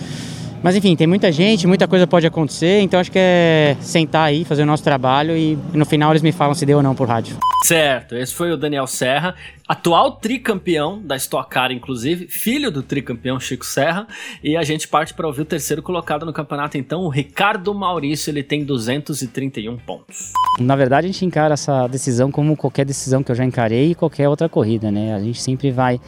Mas 0.62 0.76
enfim, 0.76 0.94
tem 0.94 1.06
muita 1.06 1.32
gente, 1.32 1.66
muita 1.66 1.88
coisa 1.88 2.06
pode 2.06 2.26
acontecer, 2.26 2.80
então 2.80 3.00
acho 3.00 3.10
que 3.10 3.18
é 3.18 3.76
sentar 3.80 4.28
aí, 4.28 4.44
fazer 4.44 4.62
o 4.62 4.66
nosso 4.66 4.84
trabalho 4.84 5.36
e 5.36 5.58
no 5.74 5.84
final 5.84 6.12
eles 6.12 6.22
me 6.22 6.30
falam 6.30 6.54
se 6.54 6.64
deu 6.64 6.76
ou 6.76 6.82
não 6.82 6.94
por 6.94 7.08
rádio. 7.08 7.36
Certo, 7.64 8.14
esse 8.16 8.34
foi 8.34 8.52
o 8.52 8.56
Daniel 8.56 8.86
Serra, 8.86 9.34
atual 9.68 10.12
tricampeão 10.12 11.00
da 11.02 11.16
Stock 11.16 11.48
Car, 11.48 11.72
inclusive, 11.72 12.26
filho 12.28 12.70
do 12.70 12.82
tricampeão 12.82 13.38
Chico 13.40 13.64
Serra, 13.64 14.06
e 14.42 14.56
a 14.56 14.62
gente 14.62 14.86
parte 14.86 15.14
para 15.14 15.26
ouvir 15.26 15.42
o 15.42 15.44
terceiro 15.44 15.82
colocado 15.82 16.26
no 16.26 16.32
campeonato, 16.32 16.76
então, 16.76 17.02
o 17.02 17.08
Ricardo 17.08 17.72
Maurício, 17.74 18.30
ele 18.30 18.42
tem 18.42 18.64
231 18.64 19.76
pontos. 19.78 20.32
Na 20.60 20.76
verdade, 20.76 21.06
a 21.06 21.10
gente 21.12 21.24
encara 21.24 21.54
essa 21.54 21.86
decisão 21.86 22.30
como 22.30 22.56
qualquer 22.56 22.84
decisão 22.84 23.22
que 23.22 23.30
eu 23.30 23.36
já 23.36 23.44
encarei 23.44 23.92
e 23.92 23.94
qualquer 23.94 24.28
outra 24.28 24.48
corrida, 24.48 24.90
né? 24.90 25.14
A 25.14 25.20
gente 25.20 25.40
sempre 25.40 25.70
vai 25.70 26.00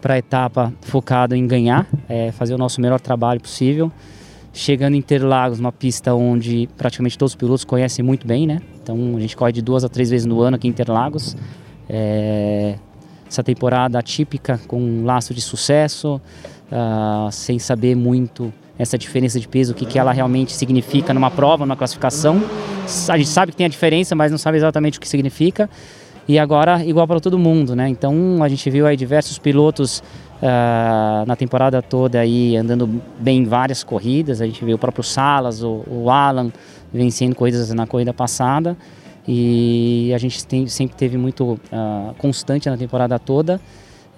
para 0.00 0.14
a 0.14 0.18
etapa 0.18 0.72
focado 0.82 1.34
em 1.34 1.46
ganhar, 1.46 1.86
é, 2.08 2.32
fazer 2.32 2.54
o 2.54 2.58
nosso 2.58 2.80
melhor 2.80 3.00
trabalho 3.00 3.40
possível. 3.40 3.90
Chegando 4.52 4.94
em 4.94 4.98
Interlagos, 4.98 5.58
uma 5.60 5.70
pista 5.70 6.14
onde 6.14 6.68
praticamente 6.76 7.16
todos 7.16 7.32
os 7.32 7.36
pilotos 7.36 7.64
conhecem 7.64 8.04
muito 8.04 8.26
bem, 8.26 8.46
né? 8.46 8.60
Então 8.82 9.14
a 9.16 9.20
gente 9.20 9.36
corre 9.36 9.52
de 9.52 9.62
duas 9.62 9.84
a 9.84 9.88
três 9.88 10.10
vezes 10.10 10.26
no 10.26 10.40
ano 10.40 10.56
aqui 10.56 10.66
em 10.66 10.70
Interlagos. 10.70 11.36
É, 11.88 12.76
essa 13.28 13.42
temporada 13.42 13.98
atípica 13.98 14.58
com 14.66 14.80
um 14.80 15.04
laço 15.04 15.34
de 15.34 15.40
sucesso, 15.40 16.20
uh, 16.72 17.30
sem 17.30 17.58
saber 17.58 17.94
muito 17.94 18.52
essa 18.78 18.96
diferença 18.96 19.38
de 19.38 19.46
peso, 19.46 19.72
o 19.72 19.74
que, 19.74 19.84
que 19.84 19.98
ela 19.98 20.12
realmente 20.12 20.52
significa 20.52 21.12
numa 21.12 21.30
prova, 21.30 21.66
numa 21.66 21.76
classificação. 21.76 22.40
A 23.08 23.18
gente 23.18 23.28
sabe 23.28 23.52
que 23.52 23.58
tem 23.58 23.66
a 23.66 23.68
diferença, 23.68 24.14
mas 24.14 24.30
não 24.30 24.38
sabe 24.38 24.56
exatamente 24.56 24.98
o 24.98 25.00
que 25.00 25.08
significa 25.08 25.68
e 26.28 26.38
agora 26.38 26.84
igual 26.84 27.06
para 27.08 27.20
todo 27.20 27.38
mundo, 27.38 27.74
né? 27.74 27.88
Então 27.88 28.42
a 28.42 28.48
gente 28.48 28.68
viu 28.68 28.86
aí 28.86 28.96
diversos 28.96 29.38
pilotos 29.38 30.02
uh, 30.42 31.26
na 31.26 31.34
temporada 31.34 31.80
toda 31.80 32.20
aí 32.20 32.54
andando 32.54 33.00
bem 33.18 33.38
em 33.38 33.44
várias 33.44 33.82
corridas. 33.82 34.42
A 34.42 34.46
gente 34.46 34.62
viu 34.62 34.76
o 34.76 34.78
próprio 34.78 35.02
Salas, 35.02 35.62
o, 35.62 35.82
o 35.86 36.10
Alan 36.10 36.52
vencendo 36.92 37.34
corridas 37.34 37.70
na 37.72 37.86
corrida 37.86 38.12
passada 38.12 38.76
e 39.26 40.10
a 40.14 40.18
gente 40.18 40.44
tem, 40.46 40.66
sempre 40.66 40.96
teve 40.96 41.18
muito 41.18 41.52
uh, 41.52 42.14
constante 42.18 42.68
na 42.68 42.76
temporada 42.76 43.18
toda. 43.18 43.60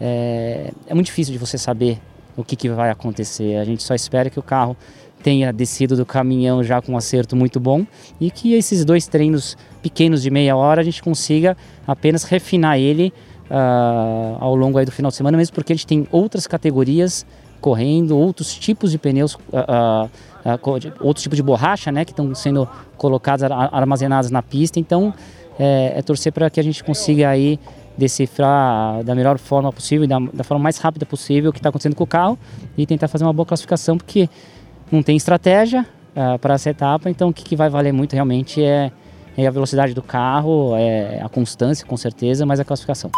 É, 0.00 0.72
é, 0.86 0.94
muito 0.94 1.06
difícil 1.06 1.32
de 1.32 1.38
você 1.38 1.58
saber 1.58 1.98
o 2.36 2.44
que, 2.44 2.56
que 2.56 2.68
vai 2.68 2.90
acontecer. 2.90 3.56
A 3.56 3.64
gente 3.64 3.82
só 3.82 3.94
espera 3.94 4.30
que 4.30 4.38
o 4.38 4.42
carro 4.42 4.76
tenha 5.22 5.52
descido 5.52 5.96
do 5.96 6.06
caminhão 6.06 6.62
já 6.62 6.80
com 6.80 6.92
um 6.92 6.96
acerto 6.96 7.36
muito 7.36 7.60
bom 7.60 7.86
e 8.20 8.30
que 8.30 8.54
esses 8.54 8.84
dois 8.84 9.06
treinos 9.06 9.56
pequenos 9.82 10.22
de 10.22 10.30
meia 10.30 10.56
hora 10.56 10.80
a 10.80 10.84
gente 10.84 11.02
consiga 11.02 11.56
apenas 11.86 12.24
refinar 12.24 12.78
ele 12.78 13.12
uh, 13.50 14.36
ao 14.38 14.54
longo 14.54 14.78
aí 14.78 14.84
do 14.84 14.92
final 14.92 15.10
de 15.10 15.16
semana, 15.16 15.36
mesmo 15.36 15.54
porque 15.54 15.72
a 15.72 15.76
gente 15.76 15.86
tem 15.86 16.06
outras 16.10 16.46
categorias 16.46 17.26
correndo, 17.60 18.16
outros 18.16 18.54
tipos 18.54 18.90
de 18.90 18.98
pneus, 18.98 19.34
uh, 19.34 20.08
uh, 20.08 20.92
outros 21.00 21.22
tipos 21.22 21.36
de 21.36 21.42
borracha, 21.42 21.92
né, 21.92 22.04
que 22.04 22.12
estão 22.12 22.34
sendo 22.34 22.66
colocados, 22.96 23.44
armazenados 23.44 24.30
na 24.30 24.42
pista. 24.42 24.80
Então, 24.80 25.12
é, 25.58 25.92
é 25.96 26.02
torcer 26.02 26.32
para 26.32 26.48
que 26.48 26.58
a 26.58 26.62
gente 26.62 26.82
consiga 26.82 27.28
aí 27.28 27.60
decifrar 27.98 29.04
da 29.04 29.14
melhor 29.14 29.38
forma 29.38 29.70
possível, 29.70 30.06
da, 30.06 30.18
da 30.32 30.42
forma 30.42 30.62
mais 30.62 30.78
rápida 30.78 31.04
possível 31.04 31.50
o 31.50 31.52
que 31.52 31.58
está 31.58 31.68
acontecendo 31.68 31.94
com 31.94 32.04
o 32.04 32.06
carro 32.06 32.38
e 32.78 32.86
tentar 32.86 33.08
fazer 33.08 33.24
uma 33.24 33.32
boa 33.32 33.44
classificação, 33.44 33.98
porque 33.98 34.28
não 34.90 35.02
tem 35.02 35.16
estratégia 35.16 35.86
uh, 36.14 36.38
para 36.38 36.54
essa 36.54 36.70
etapa, 36.70 37.08
então 37.10 37.28
o 37.28 37.32
que, 37.32 37.44
que, 37.44 37.56
vai 37.56 37.68
valer 37.68 37.92
muito 37.92 38.12
realmente 38.12 38.62
é, 38.62 38.90
é, 39.36 39.46
a 39.46 39.50
velocidade 39.50 39.94
do 39.94 40.02
carro, 40.02 40.76
é 40.76 41.20
a 41.22 41.28
constância 41.28 41.86
com 41.86 41.96
certeza, 41.96 42.44
mas 42.44 42.60
a 42.60 42.64
classificação. 42.64 43.10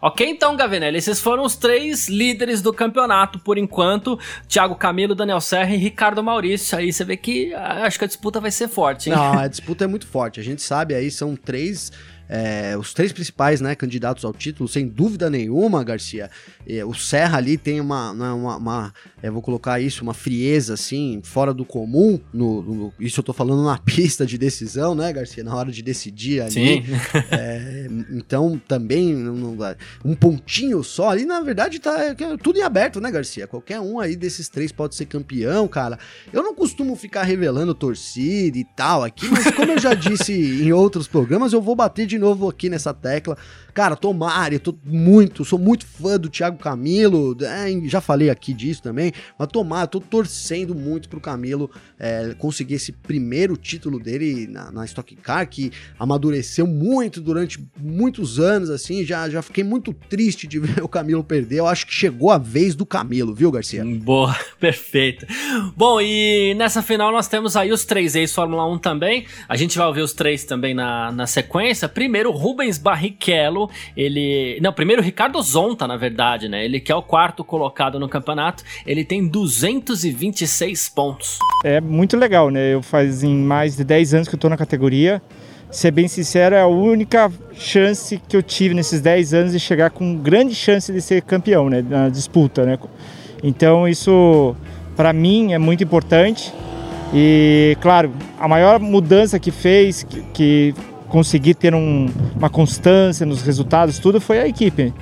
Ok, 0.00 0.28
então, 0.28 0.54
Gavinelli, 0.54 0.98
esses 0.98 1.18
foram 1.18 1.44
os 1.44 1.56
três 1.56 2.08
líderes 2.08 2.60
do 2.60 2.72
campeonato 2.72 3.38
por 3.38 3.56
enquanto: 3.56 4.18
Thiago 4.46 4.74
Camilo, 4.74 5.14
Daniel 5.14 5.40
Serra 5.40 5.74
e 5.74 5.78
Ricardo 5.78 6.22
Maurício. 6.22 6.76
Aí 6.76 6.92
você 6.92 7.04
vê 7.04 7.16
que 7.16 7.54
ah, 7.54 7.86
acho 7.86 7.98
que 7.98 8.04
a 8.04 8.08
disputa 8.08 8.38
vai 8.38 8.50
ser 8.50 8.68
forte, 8.68 9.08
hein? 9.08 9.16
Não, 9.16 9.32
a 9.40 9.48
disputa 9.48 9.84
é 9.84 9.86
muito 9.86 10.06
forte. 10.06 10.38
A 10.38 10.42
gente 10.42 10.60
sabe 10.60 10.94
aí, 10.94 11.10
são 11.10 11.34
três 11.34 11.90
é, 12.28 12.76
os 12.78 12.94
três 12.94 13.12
principais 13.12 13.60
né, 13.60 13.74
candidatos 13.74 14.24
ao 14.24 14.32
título, 14.32 14.68
sem 14.68 14.86
dúvida 14.86 15.28
nenhuma, 15.28 15.84
Garcia. 15.84 16.30
É, 16.66 16.84
o 16.84 16.94
Serra 16.94 17.38
ali 17.38 17.56
tem 17.56 17.80
uma, 17.80 18.14
né, 18.14 18.30
uma, 18.30 18.56
uma 18.56 18.94
é, 19.22 19.30
vou 19.30 19.42
colocar 19.42 19.80
isso, 19.80 20.02
uma 20.02 20.14
frieza 20.14 20.74
assim, 20.74 21.20
fora 21.22 21.52
do 21.52 21.64
comum. 21.64 22.20
No, 22.32 22.62
no, 22.62 22.92
isso 22.98 23.20
eu 23.20 23.24
tô 23.24 23.32
falando 23.32 23.64
na 23.64 23.78
pista 23.84 24.24
de 24.26 24.38
decisão, 24.38 24.94
né, 24.94 25.12
Garcia? 25.12 25.44
Na 25.44 25.54
hora 25.54 25.70
de 25.70 25.82
decidir 25.82 26.40
ali. 26.40 26.52
Sim. 26.52 26.84
É, 27.30 27.88
então 28.10 28.60
também 28.66 29.14
um 30.04 30.14
pontinho 30.14 30.82
só 30.82 31.10
ali, 31.10 31.24
na 31.24 31.40
verdade, 31.40 31.78
tá 31.78 32.04
é, 32.04 32.14
tudo 32.42 32.58
em 32.58 32.62
aberto, 32.62 33.00
né, 33.00 33.10
Garcia? 33.10 33.46
Qualquer 33.46 33.80
um 33.80 33.98
aí 33.98 34.16
desses 34.16 34.48
três 34.48 34.72
pode 34.72 34.94
ser 34.94 35.06
campeão, 35.06 35.66
cara. 35.68 35.98
Eu 36.32 36.42
não 36.42 36.54
costumo 36.54 36.96
ficar 36.96 37.22
revelando 37.22 37.74
torcida 37.74 38.56
e 38.56 38.64
tal 38.76 39.02
aqui, 39.02 39.28
mas 39.28 39.50
como 39.50 39.72
eu 39.72 39.78
já 39.78 39.94
disse 39.94 40.32
em 40.62 40.72
outros 40.72 41.06
programas, 41.06 41.52
eu 41.52 41.60
vou 41.60 41.76
bater 41.76 42.06
de 42.06 42.13
de 42.14 42.18
novo 42.18 42.48
aqui 42.48 42.70
nessa 42.70 42.94
tecla. 42.94 43.36
Cara, 43.74 43.96
tomara, 43.96 44.54
eu 44.54 44.60
tô 44.60 44.72
muito, 44.84 45.44
sou 45.44 45.58
muito 45.58 45.84
fã 45.84 46.16
do 46.16 46.28
Thiago 46.28 46.56
Camilo, 46.58 47.36
é, 47.42 47.88
já 47.88 48.00
falei 48.00 48.30
aqui 48.30 48.54
disso 48.54 48.80
também, 48.80 49.12
mas 49.36 49.48
tomara, 49.48 49.88
tô 49.88 50.00
torcendo 50.00 50.76
muito 50.76 51.08
pro 51.08 51.20
Camilo 51.20 51.68
é, 51.98 52.36
conseguir 52.38 52.74
esse 52.74 52.92
primeiro 52.92 53.56
título 53.56 53.98
dele 53.98 54.46
na, 54.46 54.70
na 54.70 54.84
Stock 54.84 55.16
Car, 55.16 55.48
que 55.48 55.72
amadureceu 55.98 56.68
muito 56.68 57.20
durante 57.20 57.58
muitos 57.76 58.38
anos, 58.38 58.70
assim, 58.70 59.04
já, 59.04 59.28
já 59.28 59.42
fiquei 59.42 59.64
muito 59.64 59.92
triste 59.92 60.46
de 60.46 60.60
ver 60.60 60.80
o 60.80 60.88
Camilo 60.88 61.24
perder, 61.24 61.58
eu 61.58 61.66
acho 61.66 61.84
que 61.84 61.92
chegou 61.92 62.30
a 62.30 62.38
vez 62.38 62.76
do 62.76 62.86
Camilo, 62.86 63.34
viu, 63.34 63.50
Garcia? 63.50 63.84
Boa, 63.84 64.36
perfeito. 64.60 65.26
Bom, 65.76 66.00
e 66.00 66.54
nessa 66.54 66.80
final 66.80 67.10
nós 67.10 67.26
temos 67.26 67.56
aí 67.56 67.72
os 67.72 67.84
três 67.84 68.14
ex-Fórmula 68.14 68.64
1 68.72 68.78
também, 68.78 69.26
a 69.48 69.56
gente 69.56 69.76
vai 69.76 69.88
ouvir 69.88 70.02
os 70.02 70.12
três 70.12 70.44
também 70.44 70.74
na, 70.74 71.10
na 71.10 71.26
sequência, 71.26 71.88
primeiro 71.88 72.30
Rubens 72.30 72.78
Barrichello, 72.78 73.63
ele. 73.96 74.58
Não, 74.60 74.72
primeiro 74.72 75.02
Ricardo 75.02 75.40
Zonta, 75.42 75.86
na 75.86 75.96
verdade, 75.96 76.48
né? 76.48 76.64
Ele 76.64 76.80
que 76.80 76.90
é 76.90 76.94
o 76.94 77.02
quarto 77.02 77.44
colocado 77.44 77.98
no 77.98 78.08
campeonato, 78.08 78.64
ele 78.86 79.04
tem 79.04 79.26
226 79.26 80.88
pontos. 80.88 81.38
É 81.64 81.80
muito 81.80 82.16
legal, 82.16 82.50
né? 82.50 82.74
Eu 82.74 82.82
fazem 82.82 83.34
mais 83.34 83.76
de 83.76 83.84
10 83.84 84.14
anos 84.14 84.28
que 84.28 84.34
eu 84.34 84.38
tô 84.38 84.48
na 84.48 84.56
categoria. 84.56 85.22
Ser 85.70 85.90
bem 85.90 86.06
sincero, 86.06 86.54
é 86.54 86.60
a 86.60 86.68
única 86.68 87.32
chance 87.52 88.20
que 88.28 88.36
eu 88.36 88.42
tive 88.42 88.74
nesses 88.74 89.00
10 89.00 89.34
anos 89.34 89.52
de 89.52 89.58
chegar 89.58 89.90
com 89.90 90.16
grande 90.16 90.54
chance 90.54 90.92
de 90.92 91.02
ser 91.02 91.22
campeão, 91.22 91.68
né? 91.68 91.82
Na 91.82 92.08
disputa, 92.08 92.64
né? 92.64 92.78
Então 93.42 93.88
isso, 93.88 94.54
para 94.96 95.12
mim, 95.12 95.52
é 95.52 95.58
muito 95.58 95.82
importante. 95.82 96.52
E, 97.12 97.76
claro, 97.80 98.12
a 98.40 98.48
maior 98.48 98.80
mudança 98.80 99.38
que 99.38 99.50
fez, 99.50 100.02
que, 100.02 100.22
que 100.32 100.74
conseguir 101.14 101.54
ter 101.54 101.72
um, 101.76 102.08
uma 102.34 102.50
constância 102.50 103.24
nos 103.24 103.40
resultados, 103.40 104.00
tudo 104.00 104.20
foi 104.20 104.40
a 104.40 104.48
equipe. 104.48 104.92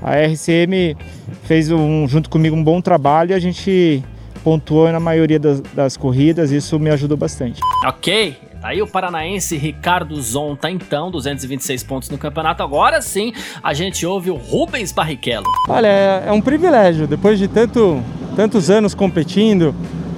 A 0.00 0.14
RCM 0.16 0.96
fez 1.42 1.70
um, 1.70 2.08
junto 2.08 2.30
comigo 2.30 2.56
um 2.56 2.64
bom 2.64 2.80
trabalho 2.80 3.32
e 3.32 3.34
a 3.34 3.38
gente 3.38 4.02
pontuou 4.42 4.90
na 4.90 4.98
maioria 4.98 5.38
das, 5.38 5.60
das 5.60 5.94
corridas, 5.94 6.52
isso 6.52 6.78
me 6.78 6.88
ajudou 6.88 7.18
bastante. 7.18 7.60
Ok, 7.84 8.34
Tá 8.62 8.68
aí 8.68 8.80
o 8.80 8.86
paranaense 8.86 9.58
Ricardo 9.58 10.20
Zonta, 10.20 10.70
então, 10.70 11.10
226 11.10 11.82
pontos 11.84 12.08
no 12.08 12.16
campeonato. 12.16 12.62
Agora 12.62 13.02
sim, 13.02 13.34
a 13.62 13.74
gente 13.74 14.06
ouve 14.06 14.30
o 14.30 14.36
Rubens 14.36 14.90
Barrichello. 14.90 15.46
Olha, 15.68 15.86
é, 15.86 16.24
é 16.28 16.32
um 16.32 16.40
privilégio. 16.40 17.06
Depois 17.06 17.38
de 17.38 17.46
tanto, 17.46 18.02
tantos 18.34 18.68
anos 18.68 18.94
competindo, 18.94 19.74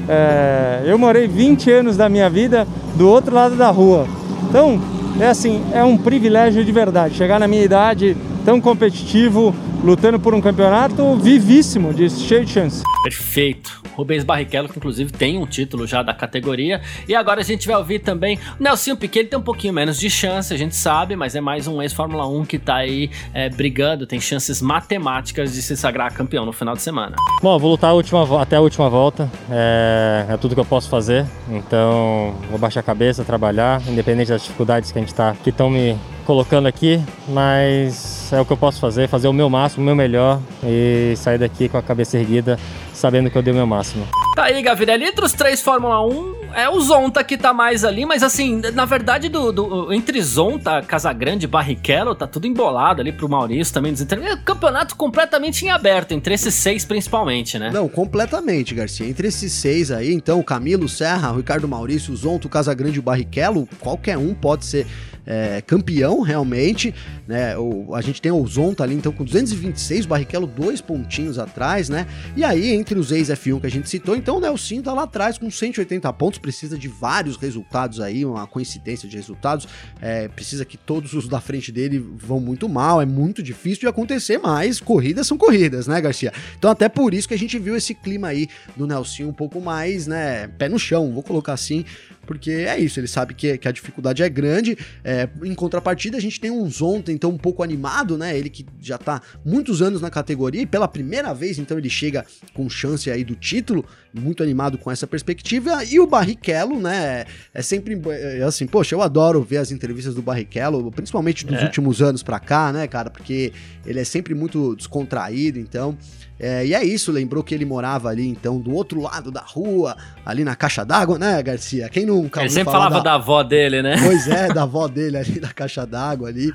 é, 0.08 0.84
eu 0.86 0.96
morei 0.96 1.26
20 1.26 1.70
anos 1.72 1.96
da 1.96 2.08
minha 2.08 2.30
vida 2.30 2.66
do 2.94 3.08
outro 3.08 3.34
lado 3.34 3.56
da 3.56 3.68
rua. 3.68 4.06
Então, 4.48 4.80
é 5.18 5.26
assim, 5.26 5.62
é 5.72 5.82
um 5.82 5.96
privilégio 5.96 6.64
de 6.64 6.72
verdade. 6.72 7.14
Chegar 7.14 7.40
na 7.40 7.48
minha 7.48 7.62
idade 7.62 8.16
tão 8.44 8.60
competitivo, 8.60 9.54
lutando 9.82 10.20
por 10.20 10.34
um 10.34 10.40
campeonato 10.40 11.16
vivíssimo, 11.16 11.92
de 11.92 12.08
cheio 12.10 12.44
de 12.44 12.52
chance. 12.52 12.82
Perfeito. 13.02 13.82
Rubens 14.00 14.24
Barrichello, 14.24 14.68
que 14.68 14.78
inclusive 14.78 15.12
tem 15.12 15.36
um 15.36 15.46
título 15.46 15.86
já 15.86 16.02
da 16.02 16.14
categoria. 16.14 16.80
E 17.06 17.14
agora 17.14 17.40
a 17.40 17.44
gente 17.44 17.66
vai 17.66 17.76
ouvir 17.76 17.98
também 17.98 18.38
o 18.58 18.62
Nelson 18.62 18.96
Piquet, 18.96 19.20
ele 19.20 19.28
tem 19.28 19.38
um 19.38 19.42
pouquinho 19.42 19.74
menos 19.74 19.98
de 19.98 20.08
chance, 20.08 20.52
a 20.52 20.56
gente 20.56 20.74
sabe, 20.74 21.14
mas 21.16 21.36
é 21.36 21.40
mais 21.40 21.66
um 21.66 21.82
ex-Fórmula 21.82 22.26
1 22.26 22.44
que 22.46 22.58
tá 22.58 22.76
aí 22.76 23.10
é, 23.34 23.50
brigando, 23.50 24.06
tem 24.06 24.20
chances 24.20 24.62
matemáticas 24.62 25.52
de 25.52 25.60
se 25.60 25.76
sagrar 25.76 26.12
campeão 26.14 26.46
no 26.46 26.52
final 26.52 26.74
de 26.74 26.82
semana. 26.82 27.16
Bom, 27.42 27.58
vou 27.58 27.72
lutar 27.72 27.90
a 27.90 27.92
última, 27.92 28.40
até 28.40 28.56
a 28.56 28.60
última 28.60 28.88
volta, 28.88 29.30
é, 29.50 30.26
é, 30.30 30.36
tudo 30.38 30.54
que 30.54 30.60
eu 30.60 30.64
posso 30.64 30.88
fazer, 30.88 31.26
então 31.50 32.34
vou 32.48 32.58
baixar 32.58 32.80
a 32.80 32.82
cabeça, 32.82 33.22
trabalhar, 33.22 33.82
independente 33.86 34.28
das 34.28 34.42
dificuldades 34.42 34.90
que 34.90 34.98
a 34.98 35.02
gente 35.02 35.14
tá, 35.14 35.36
que 35.44 35.50
estão 35.50 35.68
me 35.68 35.98
colocando 36.24 36.66
aqui, 36.66 37.02
mas 37.28 38.32
é 38.32 38.40
o 38.40 38.44
que 38.44 38.52
eu 38.52 38.56
posso 38.56 38.80
fazer, 38.80 39.08
fazer 39.08 39.28
o 39.28 39.32
meu 39.32 39.50
máximo, 39.50 39.82
o 39.82 39.86
meu 39.86 39.96
melhor 39.96 40.40
e 40.62 41.14
sair 41.16 41.38
daqui 41.38 41.68
com 41.68 41.76
a 41.76 41.82
cabeça 41.82 42.16
erguida, 42.18 42.58
sabendo 43.00 43.30
que 43.30 43.36
eu 43.38 43.42
dei 43.42 43.52
o 43.52 43.56
meu 43.56 43.66
máximo. 43.66 44.06
Tá 44.36 44.44
aí, 44.44 44.62
Gavirelli, 44.62 45.06
entre 45.06 45.24
os 45.24 45.32
três 45.32 45.60
Fórmula 45.62 46.06
1, 46.06 46.34
é 46.54 46.68
o 46.68 46.80
Zonta 46.80 47.22
que 47.24 47.36
tá 47.36 47.52
mais 47.52 47.84
ali, 47.84 48.04
mas 48.04 48.22
assim, 48.22 48.60
na 48.74 48.84
verdade, 48.84 49.28
do, 49.28 49.52
do 49.52 49.92
entre 49.92 50.20
Zonta, 50.20 50.82
Casagrande 50.82 51.44
e 51.44 51.48
Barrichello, 51.48 52.14
tá 52.14 52.26
tudo 52.26 52.46
embolado 52.46 53.00
ali 53.00 53.12
pro 53.12 53.28
Maurício 53.28 53.74
também. 53.74 53.94
É 54.24 54.36
campeonato 54.36 54.96
completamente 54.96 55.64
em 55.64 55.70
aberto, 55.70 56.12
entre 56.12 56.34
esses 56.34 56.54
seis 56.54 56.84
principalmente, 56.84 57.58
né? 57.58 57.70
Não, 57.72 57.88
completamente, 57.88 58.74
Garcia. 58.74 59.06
Entre 59.06 59.28
esses 59.28 59.52
seis 59.52 59.90
aí, 59.90 60.12
então, 60.12 60.42
Camilo 60.42 60.88
Serra, 60.88 61.32
Ricardo 61.32 61.68
Maurício, 61.68 62.14
Zonta, 62.14 62.48
Casagrande 62.48 62.98
e 62.98 63.02
Barrichello, 63.02 63.68
qualquer 63.80 64.18
um 64.18 64.34
pode 64.34 64.64
ser 64.64 64.86
é, 65.26 65.60
campeão 65.60 66.22
realmente, 66.22 66.92
né? 67.26 67.56
O, 67.56 67.94
a 67.94 68.00
gente 68.00 68.20
tem 68.20 68.32
o 68.32 68.46
Zonta 68.46 68.82
ali, 68.82 68.94
então, 68.94 69.12
com 69.12 69.24
226, 69.24 70.04
o 70.04 70.08
Barrichello 70.08 70.46
dois 70.46 70.80
pontinhos 70.80 71.38
atrás, 71.38 71.88
né? 71.88 72.06
E 72.36 72.42
aí, 72.42 72.74
entre 72.74 72.98
os 72.98 73.12
ex-F1 73.12 73.60
que 73.60 73.66
a 73.66 73.70
gente 73.70 73.88
citou, 73.88 74.16
então 74.16 74.38
o 74.38 74.40
Nelson 74.40 74.82
tá 74.82 74.92
lá 74.92 75.04
atrás 75.04 75.38
com 75.38 75.50
180 75.50 76.12
pontos, 76.14 76.39
precisa 76.40 76.76
de 76.76 76.88
vários 76.88 77.36
resultados 77.36 78.00
aí, 78.00 78.24
uma 78.24 78.46
coincidência 78.46 79.08
de 79.08 79.16
resultados, 79.16 79.68
é, 80.00 80.28
precisa 80.28 80.64
que 80.64 80.76
todos 80.76 81.12
os 81.12 81.28
da 81.28 81.40
frente 81.40 81.70
dele 81.70 81.98
vão 81.98 82.40
muito 82.40 82.68
mal, 82.68 83.00
é 83.00 83.06
muito 83.06 83.42
difícil 83.42 83.80
de 83.80 83.86
acontecer, 83.86 84.38
mas 84.38 84.80
corridas 84.80 85.26
são 85.26 85.38
corridas, 85.38 85.86
né, 85.86 86.00
Garcia? 86.00 86.32
Então, 86.58 86.70
até 86.70 86.88
por 86.88 87.14
isso 87.14 87.28
que 87.28 87.34
a 87.34 87.38
gente 87.38 87.58
viu 87.58 87.76
esse 87.76 87.94
clima 87.94 88.28
aí 88.28 88.48
do 88.76 88.86
Nelson 88.86 89.24
um 89.24 89.32
pouco 89.32 89.60
mais, 89.60 90.06
né, 90.06 90.48
pé 90.48 90.68
no 90.68 90.78
chão, 90.78 91.12
vou 91.12 91.22
colocar 91.22 91.52
assim, 91.52 91.84
porque 92.30 92.52
é 92.52 92.78
isso, 92.78 93.00
ele 93.00 93.08
sabe 93.08 93.34
que, 93.34 93.58
que 93.58 93.66
a 93.66 93.72
dificuldade 93.72 94.22
é 94.22 94.28
grande. 94.28 94.78
É, 95.02 95.28
em 95.42 95.52
contrapartida, 95.52 96.16
a 96.16 96.20
gente 96.20 96.38
tem 96.38 96.48
um 96.48 96.70
Zonta, 96.70 97.10
então, 97.10 97.28
um 97.28 97.36
pouco 97.36 97.60
animado, 97.60 98.16
né? 98.16 98.38
Ele 98.38 98.48
que 98.48 98.64
já 98.80 98.96
tá 98.96 99.20
muitos 99.44 99.82
anos 99.82 100.00
na 100.00 100.10
categoria 100.10 100.62
e 100.62 100.66
pela 100.66 100.86
primeira 100.86 101.34
vez, 101.34 101.58
então, 101.58 101.76
ele 101.76 101.90
chega 101.90 102.24
com 102.54 102.70
chance 102.70 103.10
aí 103.10 103.24
do 103.24 103.34
título, 103.34 103.84
muito 104.14 104.44
animado 104.44 104.78
com 104.78 104.92
essa 104.92 105.08
perspectiva. 105.08 105.82
E 105.84 105.98
o 105.98 106.06
Barrichello, 106.06 106.78
né? 106.78 107.24
É 107.52 107.62
sempre 107.62 108.00
é 108.10 108.44
assim, 108.44 108.64
poxa, 108.64 108.94
eu 108.94 109.02
adoro 109.02 109.42
ver 109.42 109.56
as 109.56 109.72
entrevistas 109.72 110.14
do 110.14 110.22
Barrichello, 110.22 110.88
principalmente 110.92 111.44
dos 111.44 111.58
é. 111.58 111.64
últimos 111.64 112.00
anos 112.00 112.22
pra 112.22 112.38
cá, 112.38 112.72
né, 112.72 112.86
cara? 112.86 113.10
Porque 113.10 113.52
ele 113.84 113.98
é 113.98 114.04
sempre 114.04 114.36
muito 114.36 114.76
descontraído, 114.76 115.58
então. 115.58 115.98
É, 116.42 116.64
e 116.66 116.72
é 116.72 116.82
isso, 116.82 117.12
lembrou 117.12 117.44
que 117.44 117.54
ele 117.54 117.66
morava 117.66 118.08
ali, 118.08 118.26
então, 118.26 118.58
do 118.58 118.72
outro 118.72 118.98
lado 118.98 119.30
da 119.30 119.42
rua, 119.42 119.94
ali 120.24 120.42
na 120.42 120.56
caixa 120.56 120.84
d'água, 120.84 121.18
né, 121.18 121.42
Garcia? 121.42 121.86
Quem 121.90 122.06
nunca. 122.06 122.40
Ele 122.40 122.48
sempre 122.48 122.72
falava 122.72 122.96
da... 122.96 123.02
da... 123.02 123.14
avó 123.14 123.42
dele, 123.42 123.82
né? 123.82 123.96
Pois 124.02 124.26
é, 124.26 124.48
da 124.48 124.62
avó 124.62 124.88
dele 124.88 125.18
ali, 125.18 125.38
da 125.38 125.52
caixa 125.52 125.84
d'água 125.84 126.28
ali, 126.28 126.50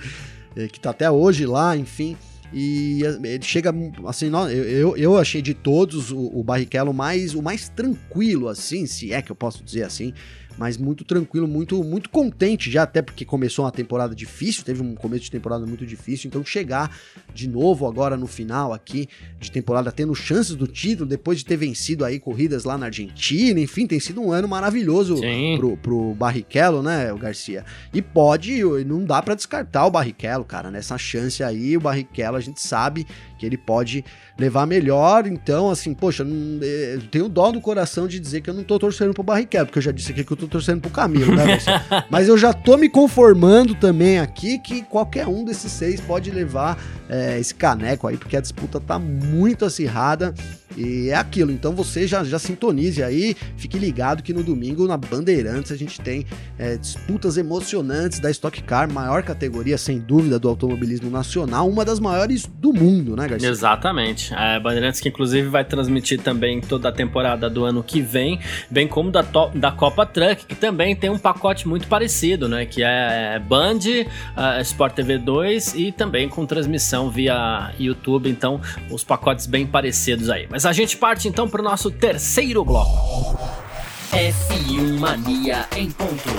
é, 0.57 0.67
que 0.67 0.79
tá 0.79 0.89
até 0.89 1.09
hoje 1.11 1.45
lá, 1.45 1.77
enfim. 1.77 2.17
E 2.51 3.01
ele 3.23 3.43
chega 3.43 3.73
assim, 4.07 4.31
eu, 4.51 4.95
eu 4.97 5.17
achei 5.17 5.41
de 5.41 5.53
todos 5.53 6.11
o, 6.11 6.31
o 6.33 6.43
Barrichello 6.43 6.93
mais, 6.93 7.35
o 7.35 7.41
mais 7.41 7.69
tranquilo, 7.69 8.47
assim, 8.47 8.87
se 8.87 9.11
é 9.11 9.21
que 9.21 9.31
eu 9.31 9.35
posso 9.35 9.63
dizer 9.63 9.83
assim 9.83 10.13
mas 10.57 10.77
muito 10.77 11.03
tranquilo, 11.03 11.47
muito 11.47 11.83
muito 11.83 12.09
contente 12.09 12.71
já, 12.71 12.83
até 12.83 13.01
porque 13.01 13.25
começou 13.25 13.65
uma 13.65 13.71
temporada 13.71 14.15
difícil, 14.15 14.63
teve 14.63 14.81
um 14.81 14.95
começo 14.95 15.23
de 15.23 15.31
temporada 15.31 15.65
muito 15.65 15.85
difícil, 15.85 16.27
então 16.27 16.43
chegar 16.43 16.95
de 17.33 17.47
novo 17.47 17.87
agora 17.87 18.15
no 18.15 18.27
final 18.27 18.73
aqui 18.73 19.07
de 19.39 19.51
temporada 19.51 19.91
tendo 19.91 20.13
chances 20.15 20.55
do 20.55 20.67
título, 20.67 21.07
depois 21.07 21.39
de 21.39 21.45
ter 21.45 21.57
vencido 21.57 22.05
aí 22.05 22.19
corridas 22.19 22.63
lá 22.63 22.77
na 22.77 22.87
Argentina, 22.87 23.59
enfim, 23.59 23.85
tem 23.85 23.99
sido 23.99 24.21
um 24.21 24.31
ano 24.31 24.47
maravilhoso 24.47 25.15
pro, 25.57 25.77
pro 25.77 26.13
Barrichello, 26.15 26.81
né, 26.81 27.11
o 27.11 27.17
Garcia. 27.17 27.65
E 27.93 28.01
pode, 28.01 28.61
não 28.85 29.03
dá 29.03 29.21
para 29.21 29.35
descartar 29.35 29.85
o 29.85 29.91
Barrichello, 29.91 30.45
cara, 30.45 30.71
nessa 30.71 30.97
chance 30.97 31.43
aí, 31.43 31.75
o 31.75 31.81
Barrichello 31.81 32.37
a 32.37 32.41
gente 32.41 32.61
sabe 32.61 33.05
que 33.37 33.45
ele 33.45 33.57
pode 33.57 34.03
levar 34.37 34.65
melhor. 34.65 35.27
Então, 35.27 35.69
assim, 35.69 35.93
poxa, 35.93 36.23
não, 36.23 36.63
eu 36.63 37.01
tenho 37.07 37.29
dó 37.29 37.51
do 37.51 37.61
coração 37.61 38.07
de 38.07 38.19
dizer 38.19 38.41
que 38.41 38.49
eu 38.49 38.53
não 38.53 38.63
tô 38.63 38.77
torcendo 38.79 39.13
pro 39.13 39.23
Barrichello, 39.23 39.65
porque 39.65 39.79
eu 39.79 39.83
já 39.83 39.91
disse 39.91 40.11
aqui 40.11 40.23
que 40.23 40.31
eu 40.31 40.37
tô 40.37 40.47
torcendo 40.47 40.81
pro 40.81 40.91
Camilo, 40.91 41.35
né, 41.35 41.57
Mas 42.09 42.27
eu 42.27 42.37
já 42.37 42.53
tô 42.53 42.77
me 42.77 42.89
conformando 42.89 43.75
também 43.75 44.19
aqui 44.19 44.59
que 44.59 44.83
qualquer 44.83 45.27
um 45.27 45.43
desses 45.43 45.71
seis 45.71 45.99
pode 45.99 46.31
levar 46.31 46.77
é, 47.09 47.39
esse 47.39 47.53
caneco 47.53 48.07
aí, 48.07 48.17
porque 48.17 48.37
a 48.37 48.41
disputa 48.41 48.79
tá 48.79 48.99
muito 48.99 49.65
acirrada. 49.65 50.33
E 50.77 51.09
é 51.09 51.15
aquilo, 51.15 51.51
então 51.51 51.73
você 51.73 52.05
já, 52.05 52.23
já 52.23 52.37
sintonize 52.37 53.01
aí, 53.01 53.35
fique 53.57 53.77
ligado 53.77 54.21
que 54.21 54.33
no 54.33 54.43
domingo 54.43 54.87
na 54.87 54.97
Bandeirantes 54.97 55.71
a 55.71 55.75
gente 55.75 56.01
tem 56.01 56.25
é, 56.59 56.75
disputas 56.75 57.37
emocionantes 57.37 58.19
da 58.19 58.29
Stock 58.29 58.61
Car, 58.63 58.91
maior 58.91 59.23
categoria 59.23 59.77
sem 59.77 59.99
dúvida 59.99 60.37
do 60.37 60.49
automobilismo 60.49 61.09
nacional, 61.09 61.69
uma 61.69 61.85
das 61.85 61.99
maiores 61.99 62.45
do 62.45 62.73
mundo, 62.73 63.15
né, 63.15 63.27
Garcia? 63.27 63.49
Exatamente. 63.49 64.33
A 64.33 64.59
Bandeirantes 64.59 64.99
que 64.99 65.09
inclusive 65.09 65.47
vai 65.47 65.63
transmitir 65.63 66.19
também 66.21 66.59
toda 66.59 66.89
a 66.89 66.91
temporada 66.91 67.49
do 67.49 67.63
ano 67.63 67.81
que 67.81 68.01
vem, 68.01 68.39
bem 68.69 68.87
como 68.87 69.11
da, 69.11 69.21
da 69.53 69.71
Copa 69.71 70.05
Truck, 70.05 70.45
que 70.45 70.55
também 70.55 70.95
tem 70.95 71.09
um 71.09 71.17
pacote 71.17 71.67
muito 71.67 71.87
parecido, 71.87 72.49
né, 72.49 72.65
que 72.65 72.83
é 72.83 73.39
Band, 73.39 73.79
uh, 73.79 74.61
Sport 74.61 74.93
TV 74.93 75.17
2 75.17 75.75
e 75.75 75.91
também 75.91 76.27
com 76.27 76.45
transmissão 76.45 77.09
via 77.09 77.73
YouTube, 77.79 78.29
então 78.29 78.59
os 78.89 79.03
pacotes 79.03 79.45
bem 79.45 79.65
parecidos 79.65 80.29
aí. 80.29 80.47
Mas 80.49 80.64
a 80.65 80.73
gente 80.73 80.97
parte 80.97 81.27
então 81.27 81.47
para 81.47 81.61
o 81.61 81.63
nosso 81.63 81.91
terceiro 81.91 82.63
bloco. 82.63 83.37
F1 84.11 84.99
Mania 84.99 85.67
em 85.75 85.91
ponto. 85.91 86.29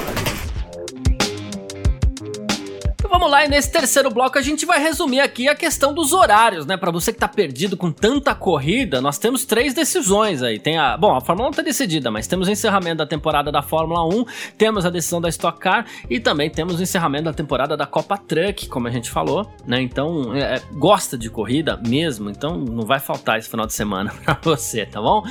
Vamos 3.16 3.30
lá, 3.30 3.46
e 3.46 3.48
nesse 3.48 3.72
terceiro 3.72 4.10
bloco 4.10 4.38
a 4.38 4.42
gente 4.42 4.66
vai 4.66 4.78
resumir 4.78 5.20
aqui 5.20 5.48
a 5.48 5.54
questão 5.54 5.94
dos 5.94 6.12
horários, 6.12 6.66
né? 6.66 6.76
Para 6.76 6.90
você 6.90 7.14
que 7.14 7.18
tá 7.18 7.26
perdido 7.26 7.74
com 7.74 7.90
tanta 7.90 8.34
corrida, 8.34 9.00
nós 9.00 9.16
temos 9.16 9.46
três 9.46 9.72
decisões 9.72 10.42
aí. 10.42 10.58
Tem 10.58 10.76
a, 10.76 10.98
bom, 10.98 11.16
a 11.16 11.20
Fórmula 11.22 11.48
1 11.48 11.52
tá 11.52 11.62
decidida, 11.62 12.10
mas 12.10 12.26
temos 12.26 12.46
o 12.46 12.50
encerramento 12.50 12.96
da 12.96 13.06
temporada 13.06 13.50
da 13.50 13.62
Fórmula 13.62 14.06
1, 14.06 14.26
temos 14.58 14.84
a 14.84 14.90
decisão 14.90 15.18
da 15.18 15.30
Stock 15.30 15.58
Car 15.58 15.86
e 16.10 16.20
também 16.20 16.50
temos 16.50 16.78
o 16.78 16.82
encerramento 16.82 17.24
da 17.24 17.32
temporada 17.32 17.74
da 17.74 17.86
Copa 17.86 18.18
Truck, 18.18 18.68
como 18.68 18.86
a 18.86 18.90
gente 18.90 19.10
falou, 19.10 19.50
né? 19.66 19.80
Então, 19.80 20.34
é, 20.34 20.56
é 20.56 20.62
gosta 20.74 21.16
de 21.16 21.30
corrida 21.30 21.80
mesmo, 21.88 22.28
então 22.28 22.58
não 22.58 22.84
vai 22.84 23.00
faltar 23.00 23.38
esse 23.38 23.48
final 23.48 23.66
de 23.66 23.72
semana 23.72 24.12
para 24.22 24.36
você, 24.42 24.84
tá 24.84 25.00
bom? 25.00 25.24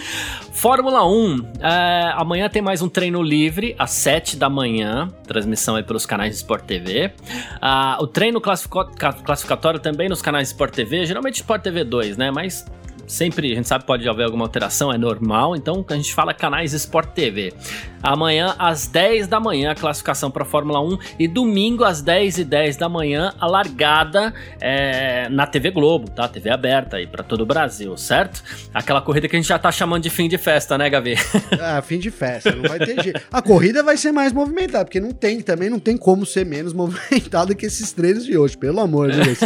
Fórmula 0.51 1.07
1, 1.07 1.51
é, 1.59 2.13
amanhã 2.15 2.49
tem 2.49 2.63
mais 2.63 2.81
um 2.81 2.89
treino 2.89 3.21
livre 3.21 3.75
às 3.77 3.91
7 3.91 4.37
da 4.37 4.49
manhã, 4.49 5.07
transmissão 5.27 5.75
aí 5.75 5.83
pelos 5.83 6.07
canais 6.07 6.31
de 6.31 6.37
Sport 6.37 6.63
TV. 6.63 7.13
Ah, 7.61 7.74
o 7.99 8.07
treino 8.07 8.41
classificatório 8.41 9.79
também 9.79 10.09
nos 10.09 10.21
canais 10.21 10.49
Sport 10.49 10.73
TV, 10.73 11.05
geralmente 11.05 11.35
Sport 11.35 11.61
TV 11.61 11.83
2, 11.83 12.17
né? 12.17 12.31
Mas 12.31 12.65
sempre, 13.07 13.51
a 13.51 13.55
gente 13.55 13.67
sabe 13.67 13.85
pode 13.85 14.07
haver 14.07 14.23
alguma 14.23 14.45
alteração, 14.45 14.91
é 14.91 14.97
normal, 14.97 15.55
então 15.55 15.85
a 15.87 15.95
gente 15.95 16.13
fala 16.13 16.33
canais 16.33 16.73
Sport 16.73 17.09
TV. 17.09 17.53
Amanhã, 18.01 18.55
às 18.59 18.87
10 18.87 19.27
da 19.27 19.39
manhã, 19.39 19.71
a 19.71 19.75
classificação 19.75 20.29
para 20.29 20.43
a 20.43 20.45
Fórmula 20.45 20.79
1 20.79 20.97
e 21.17 21.27
domingo, 21.27 21.83
às 21.83 22.01
10 22.01 22.37
e 22.37 22.43
10 22.43 22.77
da 22.77 22.87
manhã, 22.87 23.33
a 23.39 23.47
largada 23.47 24.31
é, 24.61 25.27
na 25.29 25.47
TV 25.47 25.71
Globo, 25.71 26.09
tá? 26.11 26.27
TV 26.27 26.51
aberta 26.51 26.97
aí 26.97 27.07
para 27.07 27.23
todo 27.23 27.41
o 27.41 27.45
Brasil, 27.47 27.97
certo? 27.97 28.43
Aquela 28.71 29.01
corrida 29.01 29.27
que 29.27 29.35
a 29.35 29.39
gente 29.39 29.49
já 29.49 29.57
tá 29.57 29.71
chamando 29.71 30.03
de 30.03 30.11
fim 30.11 30.29
de 30.29 30.37
festa, 30.37 30.77
né, 30.77 30.87
Gavi? 30.87 31.15
É, 31.59 31.81
fim 31.81 31.97
de 31.97 32.11
festa, 32.11 32.51
não 32.51 32.69
vai 32.69 32.77
ter 32.77 33.01
jeito. 33.01 33.21
A 33.31 33.41
corrida 33.41 33.81
vai 33.81 33.97
ser 33.97 34.11
mais 34.11 34.31
movimentada, 34.31 34.85
porque 34.85 34.99
não 34.99 35.11
tem, 35.11 35.41
também 35.41 35.69
não 35.69 35.79
tem 35.79 35.97
como 35.97 36.27
ser 36.27 36.45
menos 36.45 36.73
movimentada 36.73 37.55
que 37.55 37.65
esses 37.65 37.91
treinos 37.91 38.23
de 38.23 38.37
hoje, 38.37 38.55
pelo 38.55 38.81
amor 38.81 39.11
de 39.11 39.19
Deus. 39.21 39.39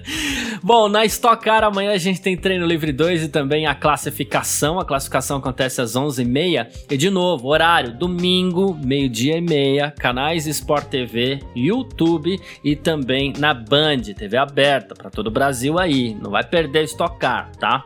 Bom, 0.62 0.88
na 0.88 1.04
Stock 1.04 1.44
Car 1.44 1.62
amanhã 1.62 1.92
a 1.92 1.98
gente 1.98 2.22
tem 2.22 2.36
treino 2.36 2.66
livre 2.66 2.92
2022 2.98 3.22
e 3.22 3.28
também 3.28 3.66
a 3.66 3.74
classificação. 3.74 4.80
A 4.80 4.84
classificação 4.84 5.38
acontece 5.38 5.80
às 5.80 5.92
11h30. 5.92 6.66
E 6.90 6.96
de 6.96 7.08
novo, 7.08 7.48
horário 7.48 7.96
domingo, 7.96 8.76
meio-dia 8.84 9.38
e 9.38 9.40
meia, 9.40 9.94
canais 9.96 10.46
Sport 10.46 10.88
TV, 10.88 11.38
YouTube 11.54 12.38
e 12.64 12.74
também 12.74 13.32
na 13.38 13.54
Band, 13.54 14.02
TV 14.16 14.36
aberta 14.36 14.94
para 14.94 15.10
todo 15.10 15.28
o 15.28 15.30
Brasil 15.30 15.78
aí. 15.78 16.14
Não 16.20 16.30
vai 16.30 16.42
perder 16.42 16.84
estocar, 16.84 17.50
tá? 17.58 17.84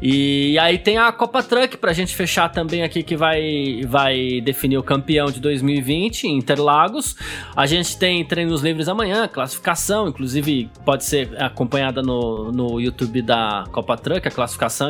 E 0.00 0.56
aí 0.60 0.78
tem 0.78 0.96
a 0.96 1.10
Copa 1.10 1.42
Truck 1.42 1.76
pra 1.76 1.92
gente 1.92 2.14
fechar 2.14 2.48
também 2.50 2.84
aqui 2.84 3.02
que 3.02 3.16
vai, 3.16 3.82
vai 3.86 4.40
definir 4.40 4.78
o 4.78 4.82
campeão 4.82 5.26
de 5.26 5.40
2020, 5.40 6.28
Interlagos. 6.28 7.16
A 7.56 7.66
gente 7.66 7.96
tem 7.98 8.24
treinos 8.24 8.62
livres 8.62 8.88
amanhã, 8.88 9.26
classificação, 9.26 10.08
inclusive 10.08 10.70
pode 10.84 11.04
ser 11.04 11.30
acompanhada 11.42 12.00
no, 12.00 12.52
no 12.52 12.80
YouTube 12.80 13.22
da 13.22 13.64
Copa 13.72 13.96
Truck, 13.96 14.26
a 14.28 14.30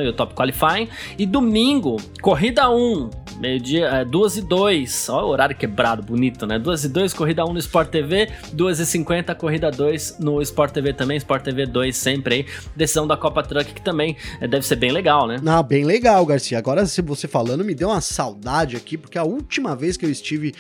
e 0.03 0.09
o 0.09 0.13
Top 0.13 0.35
Qualifying. 0.35 0.89
E 1.19 1.27
domingo, 1.27 1.97
corrida 2.21 2.71
1, 2.71 3.11
meio-dia, 3.41 3.87
é, 3.87 4.05
2 4.05 4.37
e 4.37 4.43
2. 4.43 5.09
Olha 5.09 5.25
o 5.25 5.29
horário 5.29 5.57
quebrado, 5.57 6.03
bonito, 6.03 6.47
né? 6.47 6.59
2 6.59 6.85
e 6.85 6.89
2, 6.89 7.15
corrida 7.15 7.45
1 7.45 7.53
no 7.53 7.59
Sport 7.59 7.91
TV, 7.91 8.31
2 8.53 8.81
e 8.81 8.87
50, 8.87 9.35
corrida 9.35 9.71
2 9.71 10.19
no 10.19 10.41
Sport 10.43 10.73
TV 10.73 10.93
também, 10.93 11.17
Sport 11.17 11.43
TV 11.43 11.67
2 11.67 11.97
sempre 11.97 12.35
aí. 12.35 12.47
Decisão 12.77 13.07
da 13.07 13.17
Copa 13.17 13.43
Truck 13.43 13.73
que 13.73 13.83
também 13.83 14.17
é, 14.41 14.47
deve 14.47 14.67
ser 14.67 14.77
bem 14.77 14.93
legal, 14.93 15.27
né? 15.27 15.41
Ah, 15.47 15.63
bem 15.63 15.85
legal, 15.85 16.25
Garcia. 16.27 16.59
Agora, 16.59 16.87
se 16.87 17.01
você 17.03 17.27
falando, 17.27 17.65
me 17.65 17.75
deu 17.75 17.89
uma 17.89 18.01
saudade 18.01 18.77
aqui, 18.77 18.97
porque 18.97 19.19
a 19.19 19.25
última 19.25 19.75
vez 19.75 19.97
que 19.97 20.05
eu 20.05 20.11
estive 20.11 20.55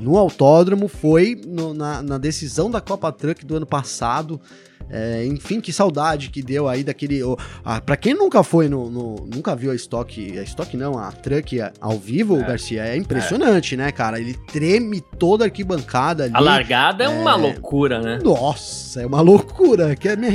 no 0.00 0.16
autódromo 0.16 0.88
foi 0.88 1.40
no, 1.46 1.72
na, 1.72 2.02
na 2.02 2.18
decisão 2.18 2.70
da 2.70 2.80
Copa 2.80 3.10
Truck 3.12 3.44
do 3.44 3.56
ano 3.56 3.66
passado. 3.66 4.40
É, 4.90 5.24
enfim, 5.26 5.60
que 5.60 5.72
saudade 5.72 6.30
que 6.30 6.42
deu 6.42 6.68
aí 6.68 6.84
daquele. 6.84 7.22
Oh, 7.22 7.36
ah, 7.64 7.80
para 7.80 7.96
quem 7.96 8.14
nunca 8.14 8.42
foi 8.42 8.68
no, 8.68 8.90
no, 8.90 9.28
nunca 9.34 9.56
viu 9.56 9.70
a 9.70 9.74
Stock, 9.74 10.38
a 10.38 10.42
Stock 10.42 10.76
não, 10.76 10.98
a 10.98 11.10
Truck 11.10 11.58
ao 11.80 11.98
vivo, 11.98 12.36
é. 12.36 12.44
Garcia, 12.44 12.84
é 12.84 12.96
impressionante, 12.96 13.74
é. 13.74 13.78
né, 13.78 13.92
cara? 13.92 14.20
Ele 14.20 14.34
treme 14.52 15.00
toda 15.18 15.44
a 15.44 15.46
arquibancada 15.46 16.24
ali. 16.24 16.34
A 16.34 16.40
largada 16.40 17.04
é, 17.04 17.08
uma 17.08 17.32
é. 17.32 17.36
loucura, 17.36 18.00
né? 18.00 18.18
Nossa, 18.22 19.02
é 19.02 19.06
uma 19.06 19.20
loucura, 19.20 19.96
que 19.96 20.14
me, 20.16 20.28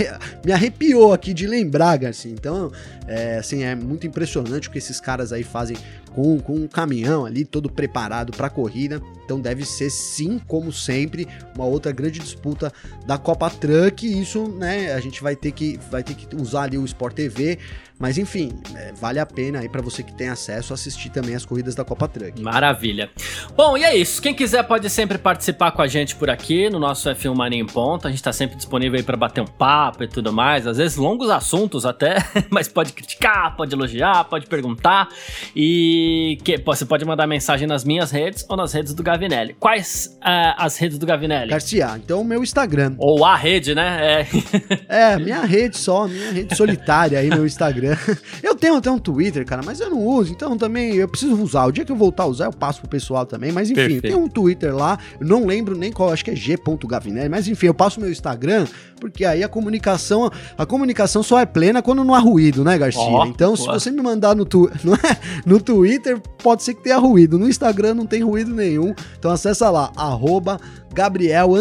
me 0.45 0.51
arrepiou 0.51 1.13
aqui 1.13 1.33
de 1.33 1.47
lembrar, 1.47 1.97
Garcia. 1.97 2.31
Então, 2.31 2.71
é, 3.07 3.37
assim, 3.37 3.63
é 3.63 3.75
muito 3.75 4.05
impressionante 4.05 4.67
o 4.67 4.71
que 4.71 4.77
esses 4.77 4.99
caras 4.99 5.31
aí 5.31 5.43
fazem 5.43 5.77
com, 6.13 6.39
com 6.39 6.53
um 6.53 6.67
caminhão 6.67 7.25
ali 7.25 7.45
todo 7.45 7.69
preparado 7.69 8.31
para 8.31 8.49
corrida. 8.49 9.01
Então 9.25 9.39
deve 9.39 9.65
ser 9.65 9.89
sim, 9.89 10.39
como 10.47 10.71
sempre, 10.71 11.27
uma 11.55 11.65
outra 11.65 11.91
grande 11.91 12.19
disputa 12.19 12.71
da 13.05 13.17
Copa 13.17 13.49
Truck. 13.49 14.05
E 14.05 14.21
isso, 14.21 14.38
né, 14.47 14.93
a 14.93 14.99
gente 14.99 15.21
vai 15.21 15.35
ter 15.35 15.51
que 15.51 15.79
vai 15.91 16.03
ter 16.03 16.13
que 16.13 16.35
usar 16.35 16.63
ali 16.63 16.77
o 16.77 16.85
Sport 16.85 17.13
TV 17.13 17.59
mas 17.99 18.17
enfim, 18.17 18.57
é, 18.77 18.93
vale 18.93 19.19
a 19.19 19.25
pena 19.25 19.59
aí 19.59 19.67
para 19.67 19.81
você 19.81 20.01
que 20.01 20.13
tem 20.13 20.29
acesso 20.29 20.73
assistir 20.73 21.09
também 21.09 21.35
as 21.35 21.45
corridas 21.45 21.75
da 21.75 21.83
Copa 21.83 22.07
Truck. 22.07 22.41
Maravilha. 22.41 23.09
Bom, 23.57 23.77
e 23.77 23.83
é 23.83 23.93
isso. 23.93 24.21
Quem 24.21 24.33
quiser 24.33 24.63
pode 24.63 24.89
sempre 24.89 25.17
participar 25.17 25.71
com 25.71 25.81
a 25.81 25.87
gente 25.87 26.15
por 26.15 26.29
aqui 26.29 26.69
no 26.69 26.79
nosso 26.79 27.09
F1 27.09 27.35
Mania 27.35 27.59
em 27.59 27.65
Ponto. 27.65 28.07
A 28.07 28.09
gente 28.09 28.23
tá 28.23 28.31
sempre 28.31 28.55
disponível 28.55 28.97
aí 28.97 29.03
para 29.03 29.17
bater 29.17 29.41
um 29.41 29.45
papo 29.45 30.05
e 30.05 30.07
tudo 30.07 30.31
mais. 30.31 30.65
Às 30.65 30.77
vezes 30.77 30.95
longos 30.95 31.29
assuntos 31.29 31.85
até, 31.85 32.15
mas 32.49 32.69
pode 32.69 32.93
criticar, 32.93 33.57
pode 33.57 33.75
elogiar, 33.75 34.23
pode 34.23 34.47
perguntar. 34.47 35.09
E 35.53 36.37
que, 36.45 36.57
você 36.57 36.85
pode 36.85 37.03
mandar 37.03 37.27
mensagem 37.27 37.67
nas 37.67 37.83
minhas 37.83 38.11
redes 38.11 38.45
ou 38.47 38.55
nas 38.55 38.71
redes 38.71 38.93
do 38.93 39.03
Gavinelli. 39.03 39.57
Quais 39.59 40.17
uh, 40.21 40.55
as 40.55 40.77
redes 40.77 40.97
do 40.97 41.05
Gavinelli? 41.05 41.49
Garcia, 41.49 41.97
então 41.97 42.21
o 42.21 42.25
meu 42.25 42.41
Instagram. 42.41 42.95
Ou 42.97 43.25
a 43.25 43.35
rede, 43.35 43.75
né? 43.75 44.21
É, 44.88 45.17
minha 45.17 45.41
rede 45.41 45.77
só, 45.77 46.07
minha 46.07 46.32
rede 46.32 46.55
solitária 46.55 47.19
aí, 47.19 47.30
meu 47.30 47.45
Instagram. 47.45 47.95
Eu 48.41 48.55
tenho 48.55 48.75
até 48.75 48.89
um 48.89 48.97
Twitter, 48.97 49.45
cara, 49.45 49.61
mas 49.63 49.80
eu 49.80 49.89
não 49.89 50.03
uso, 50.03 50.32
então 50.32 50.57
também 50.57 50.95
eu 50.95 51.07
preciso 51.07 51.36
usar. 51.41 51.65
O 51.65 51.71
dia 51.71 51.86
que 51.86 51.91
eu 51.91 51.95
voltar 51.95 52.23
a 52.23 52.25
usar, 52.25 52.45
eu 52.45 52.51
passo 52.51 52.82
pro 52.82 52.89
pessoal 52.89 53.25
também. 53.25 53.51
Mas 53.51 53.69
enfim, 53.69 53.99
tem 53.99 54.15
um 54.15 54.27
Twitter 54.27 54.75
lá, 54.75 54.97
não 55.19 55.45
lembro 55.45 55.77
nem 55.77 55.91
qual, 55.91 56.11
acho 56.11 56.25
que 56.25 56.32
é 56.32 56.36
g.gavinelli, 56.36 57.30
mas 57.30 57.47
enfim, 57.47 57.67
eu 57.67 57.73
passo 57.73 57.99
meu 57.99 58.09
Instagram, 58.09 58.65
porque 58.99 59.25
aí 59.25 59.43
a 59.43 59.47
comunicação, 59.47 60.29
a 60.57 60.65
comunicação 60.65 61.23
só 61.23 61.39
é 61.39 61.45
plena 61.45 61.81
quando 61.81 62.03
não 62.03 62.13
há 62.13 62.19
ruído, 62.19 62.63
né, 62.63 62.77
Garcia? 62.77 63.01
Oh, 63.01 63.25
então, 63.25 63.55
se 63.55 63.65
você 63.65 63.89
me 63.89 64.01
mandar 64.01 64.35
no, 64.35 64.45
tu, 64.45 64.69
é? 65.03 65.41
no 65.45 65.59
Twitter, 65.61 66.19
pode 66.43 66.63
ser 66.63 66.73
que 66.73 66.83
tenha 66.83 66.97
ruído. 66.97 67.39
No 67.39 67.47
Instagram 67.47 67.93
não 67.95 68.05
tem 68.05 68.21
ruído 68.23 68.53
nenhum. 68.53 68.93
Então 69.17 69.31
acessa 69.31 69.69
lá, 69.69 69.91
arroba 69.95 70.59
Gabriel 70.93 71.51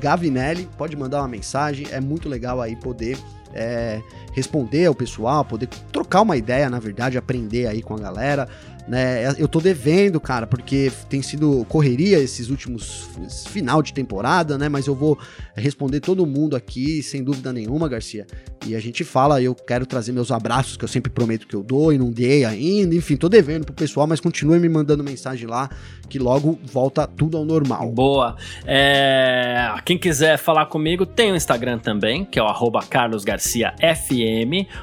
Gavinelli. 0.00 0.68
Pode 0.78 0.96
mandar 0.96 1.18
uma 1.18 1.28
mensagem, 1.28 1.86
é 1.90 2.00
muito 2.00 2.28
legal 2.28 2.60
aí 2.60 2.76
poder 2.76 3.18
é, 3.52 4.00
responder 4.32 4.86
ao 4.86 4.94
pessoal, 4.94 5.44
poder 5.44 5.68
trocar 5.92 6.22
uma 6.22 6.36
ideia, 6.36 6.68
na 6.70 6.78
verdade, 6.78 7.18
aprender 7.18 7.66
aí 7.66 7.82
com 7.82 7.94
a 7.94 7.98
galera 7.98 8.48
né? 8.90 9.32
Eu 9.38 9.46
tô 9.46 9.60
devendo, 9.60 10.20
cara, 10.20 10.48
porque 10.48 10.90
tem 11.08 11.22
sido 11.22 11.64
correria 11.68 12.18
esses 12.18 12.50
últimos 12.50 13.08
final 13.48 13.82
de 13.82 13.92
temporada, 13.92 14.58
né? 14.58 14.68
Mas 14.68 14.88
eu 14.88 14.96
vou 14.96 15.16
responder 15.54 16.00
todo 16.00 16.26
mundo 16.26 16.56
aqui, 16.56 17.00
sem 17.00 17.22
dúvida 17.22 17.52
nenhuma, 17.52 17.88
Garcia. 17.88 18.26
E 18.66 18.74
a 18.74 18.80
gente 18.80 19.04
fala, 19.04 19.40
eu 19.40 19.54
quero 19.54 19.86
trazer 19.86 20.10
meus 20.10 20.32
abraços 20.32 20.76
que 20.76 20.84
eu 20.84 20.88
sempre 20.88 21.10
prometo 21.10 21.46
que 21.46 21.54
eu 21.54 21.62
dou 21.62 21.92
e 21.92 21.98
não 21.98 22.10
dei 22.10 22.44
ainda. 22.44 22.94
Enfim, 22.94 23.16
tô 23.16 23.28
devendo 23.28 23.64
pro 23.64 23.74
pessoal, 23.74 24.08
mas 24.08 24.20
continue 24.20 24.58
me 24.58 24.68
mandando 24.68 25.04
mensagem 25.04 25.46
lá, 25.46 25.70
que 26.08 26.18
logo 26.18 26.58
volta 26.64 27.06
tudo 27.06 27.38
ao 27.38 27.44
normal. 27.44 27.92
Boa. 27.92 28.36
É... 28.66 29.72
Quem 29.84 29.96
quiser 29.96 30.36
falar 30.36 30.66
comigo, 30.66 31.06
tem 31.06 31.32
o 31.32 31.36
Instagram 31.36 31.78
também, 31.78 32.24
que 32.24 32.40
é 32.40 32.42
o 32.42 32.70
carlosgarciafm, 32.88 34.19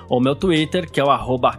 ou 0.09 0.19
meu 0.19 0.35
Twitter, 0.35 0.89
que 0.89 0.99
é 0.99 1.03
o 1.03 1.09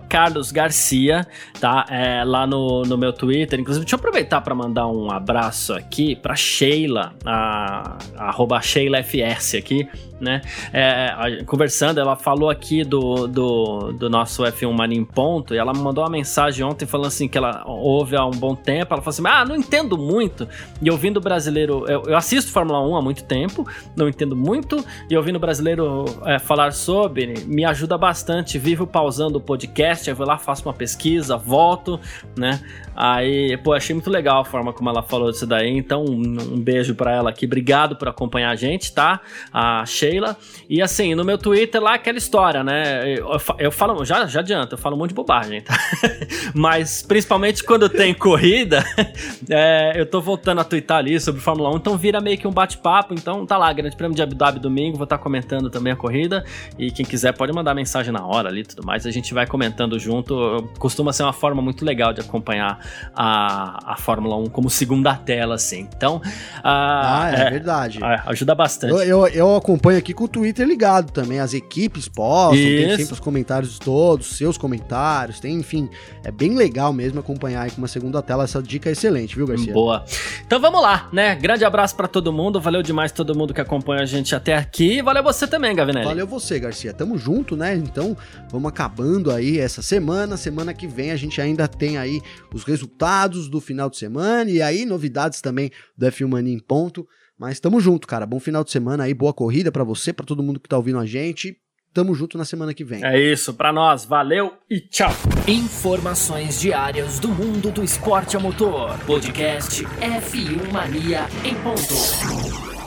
carlosgarcia, 0.09 1.27
tá? 1.61 1.87
É, 1.91 2.25
lá 2.25 2.47
no, 2.47 2.83
no 2.83 2.97
meu 2.97 3.13
Twitter. 3.13 3.59
Inclusive, 3.59 3.85
deixa 3.85 3.97
eu 3.97 3.99
aproveitar 3.99 4.41
para 4.41 4.55
mandar 4.55 4.87
um 4.87 5.11
abraço 5.11 5.73
aqui 5.73 6.15
para 6.17 6.35
Sheila, 6.35 7.15
a, 7.25 7.99
a 8.17 8.29
arroba 8.29 8.61
SheilaFS 8.61 9.55
aqui, 9.55 9.89
né? 10.21 10.41
É, 10.73 11.43
conversando, 11.47 12.01
ela 12.01 12.17
falou 12.17 12.51
aqui 12.51 12.85
do, 12.85 13.27
do, 13.27 13.93
do 13.93 14.11
nosso 14.11 14.43
F1 14.43 14.73
Mania 14.73 14.99
em 14.99 15.05
Ponto 15.05 15.55
e 15.55 15.59
ela 15.59 15.73
me 15.73 15.81
mandou 15.81 16.05
uma 16.05 16.11
mensagem 16.11 16.65
ontem 16.65 16.87
falando 16.87 17.07
assim 17.07 17.29
que 17.29 17.39
ela 17.39 17.63
ouve 17.67 18.17
há 18.17 18.25
um 18.25 18.33
bom 18.33 18.55
tempo. 18.55 18.93
Ela 18.95 19.03
falou 19.03 19.11
assim: 19.11 19.23
Ah, 19.27 19.45
não 19.45 19.57
entendo 19.57 19.97
muito. 19.97 20.49
E 20.83 20.91
ouvindo 20.91 21.21
brasileiro, 21.21 21.85
eu, 21.89 22.03
eu 22.07 22.17
assisto 22.17 22.51
Fórmula 22.51 22.81
1 22.87 22.97
há 22.97 23.03
muito 23.03 23.25
tempo, 23.25 23.67
não 23.97 24.09
entendo 24.09 24.35
muito. 24.35 24.85
E 25.09 25.17
ouvindo 25.17 25.39
brasileiro 25.39 26.05
é, 26.25 26.39
falar 26.39 26.73
sobre 26.73 27.35
me 27.47 27.65
ajuda 27.69 27.97
bastante. 27.97 28.59
Vivo 28.59 28.87
pausando 28.87 29.39
o 29.39 29.41
podcast, 29.41 30.09
eu 30.09 30.17
vou 30.17 30.27
lá, 30.27 30.39
faço 30.39 30.69
uma 30.69 30.75
pesquisa, 30.75 31.37
volto, 31.37 32.01
né? 32.37 32.61
Aí, 33.01 33.57
pô, 33.59 33.73
achei 33.73 33.95
muito 33.95 34.11
legal 34.11 34.41
a 34.41 34.45
forma 34.45 34.73
como 34.73 34.91
ela 34.91 35.05
falou 35.05 35.31
disso 35.31 35.47
daí. 35.47 35.69
Então, 35.69 36.05
um, 36.05 36.55
um 36.55 36.61
beijo 36.61 36.97
para 36.97 37.15
ela 37.15 37.31
aqui. 37.31 37.47
Obrigado 37.47 37.95
por 37.95 38.09
acompanhar 38.09 38.51
a 38.51 38.57
gente, 38.57 38.93
tá? 38.93 39.21
A 39.53 39.87
Sheila. 39.87 40.37
E 40.69 40.83
assim, 40.83 41.15
no 41.15 41.25
meu 41.25 41.39
Twitter 41.39 41.81
lá, 41.81 41.95
aquela 41.95 42.19
história, 42.19 42.65
né? 42.65 43.15
Eu, 43.17 43.41
eu 43.59 43.71
falo, 43.71 44.05
já, 44.05 44.27
já 44.27 44.41
adianta, 44.41 44.75
eu 44.75 44.79
falo 44.79 44.97
um 44.97 44.99
monte 44.99 45.11
de 45.11 45.15
bobagem, 45.15 45.61
tá? 45.61 45.79
Mas 46.53 47.01
principalmente 47.01 47.63
quando 47.63 47.89
tem 47.89 48.13
corrida, 48.13 48.85
é, 49.49 49.93
eu 49.95 50.05
tô 50.05 50.21
voltando 50.21 50.61
a 50.61 50.65
twittar 50.65 50.99
ali 50.99 51.21
sobre 51.21 51.41
Fórmula 51.41 51.73
1, 51.75 51.77
então 51.77 51.97
vira 51.97 52.21
meio 52.21 52.37
que 52.37 52.49
um 52.49 52.53
bate-papo. 52.53 53.15
Então 53.15 53.47
tá 53.47 53.57
lá, 53.57 53.73
Grande 53.73 53.97
Prêmio 53.97 54.17
de 54.17 54.23
Abu 54.23 54.35
Dhabi 54.35 54.59
domingo, 54.59 54.97
vou 54.97 55.05
estar 55.05 55.19
tá 55.19 55.23
comentando 55.23 55.71
também 55.71 55.93
a 55.93 55.97
corrida. 55.97 56.45
E 56.77 56.91
quem 56.91 57.07
quiser 57.07 57.33
pode 57.33 57.53
mandar 57.59 57.75
mensagem 57.75 58.13
na 58.13 58.25
hora 58.25 58.49
ali 58.49 58.61
e 58.61 58.65
tudo 58.65 58.87
mais. 58.87 59.07
A 59.07 59.11
gente 59.11 59.35
vai 59.35 59.47
comentando 59.47 59.99
junto. 59.99 60.69
Costuma 60.79 61.13
ser 61.13 61.23
uma 61.23 61.33
forma 61.33 61.61
muito 61.61 61.85
legal 61.85 62.13
de 62.13 62.21
acompanhar 62.21 62.79
a, 63.15 63.93
a 63.93 63.97
Fórmula 63.97 64.37
1 64.37 64.47
como 64.47 64.71
segunda 64.71 65.15
tela, 65.15 65.57
assim. 65.57 65.89
Então. 65.97 66.21
ah, 66.63 67.31
é, 67.33 67.41
é 67.43 67.51
verdade. 67.51 68.03
É, 68.03 68.23
ajuda 68.27 68.55
bastante. 68.55 68.93
Eu, 68.93 69.03
eu, 69.03 69.27
eu, 69.29 69.57
acompanho 69.57 69.99
aqui 69.99 70.15
com 70.15 70.25
o 70.25 70.29
Twitter 70.29 70.67
ligado 70.67 71.13
também. 71.13 71.41
As 71.41 71.55
equipes 71.55 72.09
postam, 72.09 72.59
Isso. 72.59 72.87
tem 72.87 72.97
sempre 72.97 73.13
os 73.13 73.21
comentários 73.21 73.79
todos, 73.79 74.37
seus 74.37 74.57
comentários, 74.57 75.41
tem, 75.41 75.57
enfim. 75.57 75.89
É 76.25 76.31
bem 76.31 76.55
legal 76.55 76.93
mesmo 76.93 77.21
acompanhar 77.21 77.63
aí 77.63 77.71
com 77.71 77.79
uma 77.79 77.89
segunda 77.89 78.23
tela. 78.23 78.45
Essa 78.45 78.63
dica 78.63 78.89
é 78.89 78.93
excelente, 78.93 79.37
viu, 79.37 79.47
Garcia? 79.47 79.73
Boa. 79.73 80.05
Então 80.47 80.61
vamos 80.61 80.81
lá, 80.81 81.09
né? 81.13 81.35
Grande 81.35 81.65
abraço 81.65 81.97
para 81.97 82.09
todo 82.09 82.33
mundo. 82.33 82.61
Valeu 82.61 82.83
demais 82.83 83.13
todo 83.13 83.37
mundo 83.37 83.53
que 83.53 83.61
acompanha 83.61 84.03
a 84.03 84.07
gente 84.07 84.35
até 84.35 84.55
aqui. 84.55 85.03
Valeu 85.03 85.23
você 85.23 85.47
também, 85.47 85.75
Gavinelli. 85.75 86.07
Valeu 86.07 86.27
você, 86.27 86.59
Garcia. 86.59 86.93
Tamo 86.93 87.19
junto, 87.19 87.48
né? 87.57 87.75
Então, 87.75 88.17
vamos 88.51 88.69
acabando 88.69 89.31
aí 89.31 89.59
essa 89.59 89.83
semana. 89.83 90.37
Semana 90.37 90.73
que 90.75 90.87
vem 90.87 91.11
a 91.11 91.17
gente 91.17 91.41
ainda 91.41 91.67
tem 91.69 91.99
aí 91.99 92.21
os 92.53 92.65
resultados 92.65 93.49
do 93.49 93.61
final 93.61 93.89
de 93.91 93.97
semana 93.97 94.51
e 94.51 94.63
aí 94.63 94.85
novidades 94.85 95.41
também 95.41 95.71
do 95.97 96.07
F1 96.07 96.29
Mania 96.29 96.55
em 96.55 96.59
ponto. 96.59 97.07
Mas 97.39 97.61
tamo 97.61 97.81
junto, 97.81 98.07
cara. 98.07 98.27
Bom 98.27 98.41
final 98.41 98.65
de 98.65 98.71
semana 98.71 99.05
aí, 99.05 99.15
boa 99.15 99.33
corrida 99.33 99.71
para 99.71 99.85
você, 99.85 100.13
para 100.13 100.27
todo 100.27 100.43
mundo 100.43 100.59
que 100.59 100.69
tá 100.69 100.77
ouvindo 100.77 100.99
a 100.99 101.07
gente. 101.07 101.57
Tamo 101.95 102.15
junto 102.15 102.37
na 102.37 102.45
semana 102.45 102.75
que 102.75 102.85
vem. 102.85 103.05
É 103.05 103.19
isso, 103.19 103.55
para 103.55 103.73
nós. 103.73 104.05
Valeu 104.05 104.55
e 104.69 104.81
tchau. 104.81 105.11
Informações 105.47 106.61
diárias 106.61 107.19
do 107.19 107.29
mundo 107.29 107.71
do 107.71 107.83
esporte 107.83 108.37
a 108.37 108.41
motor. 108.41 108.99
Podcast 109.07 109.85
F1 109.85 110.73
Mania 110.73 111.27
em 111.45 111.55
ponto. 111.57 112.78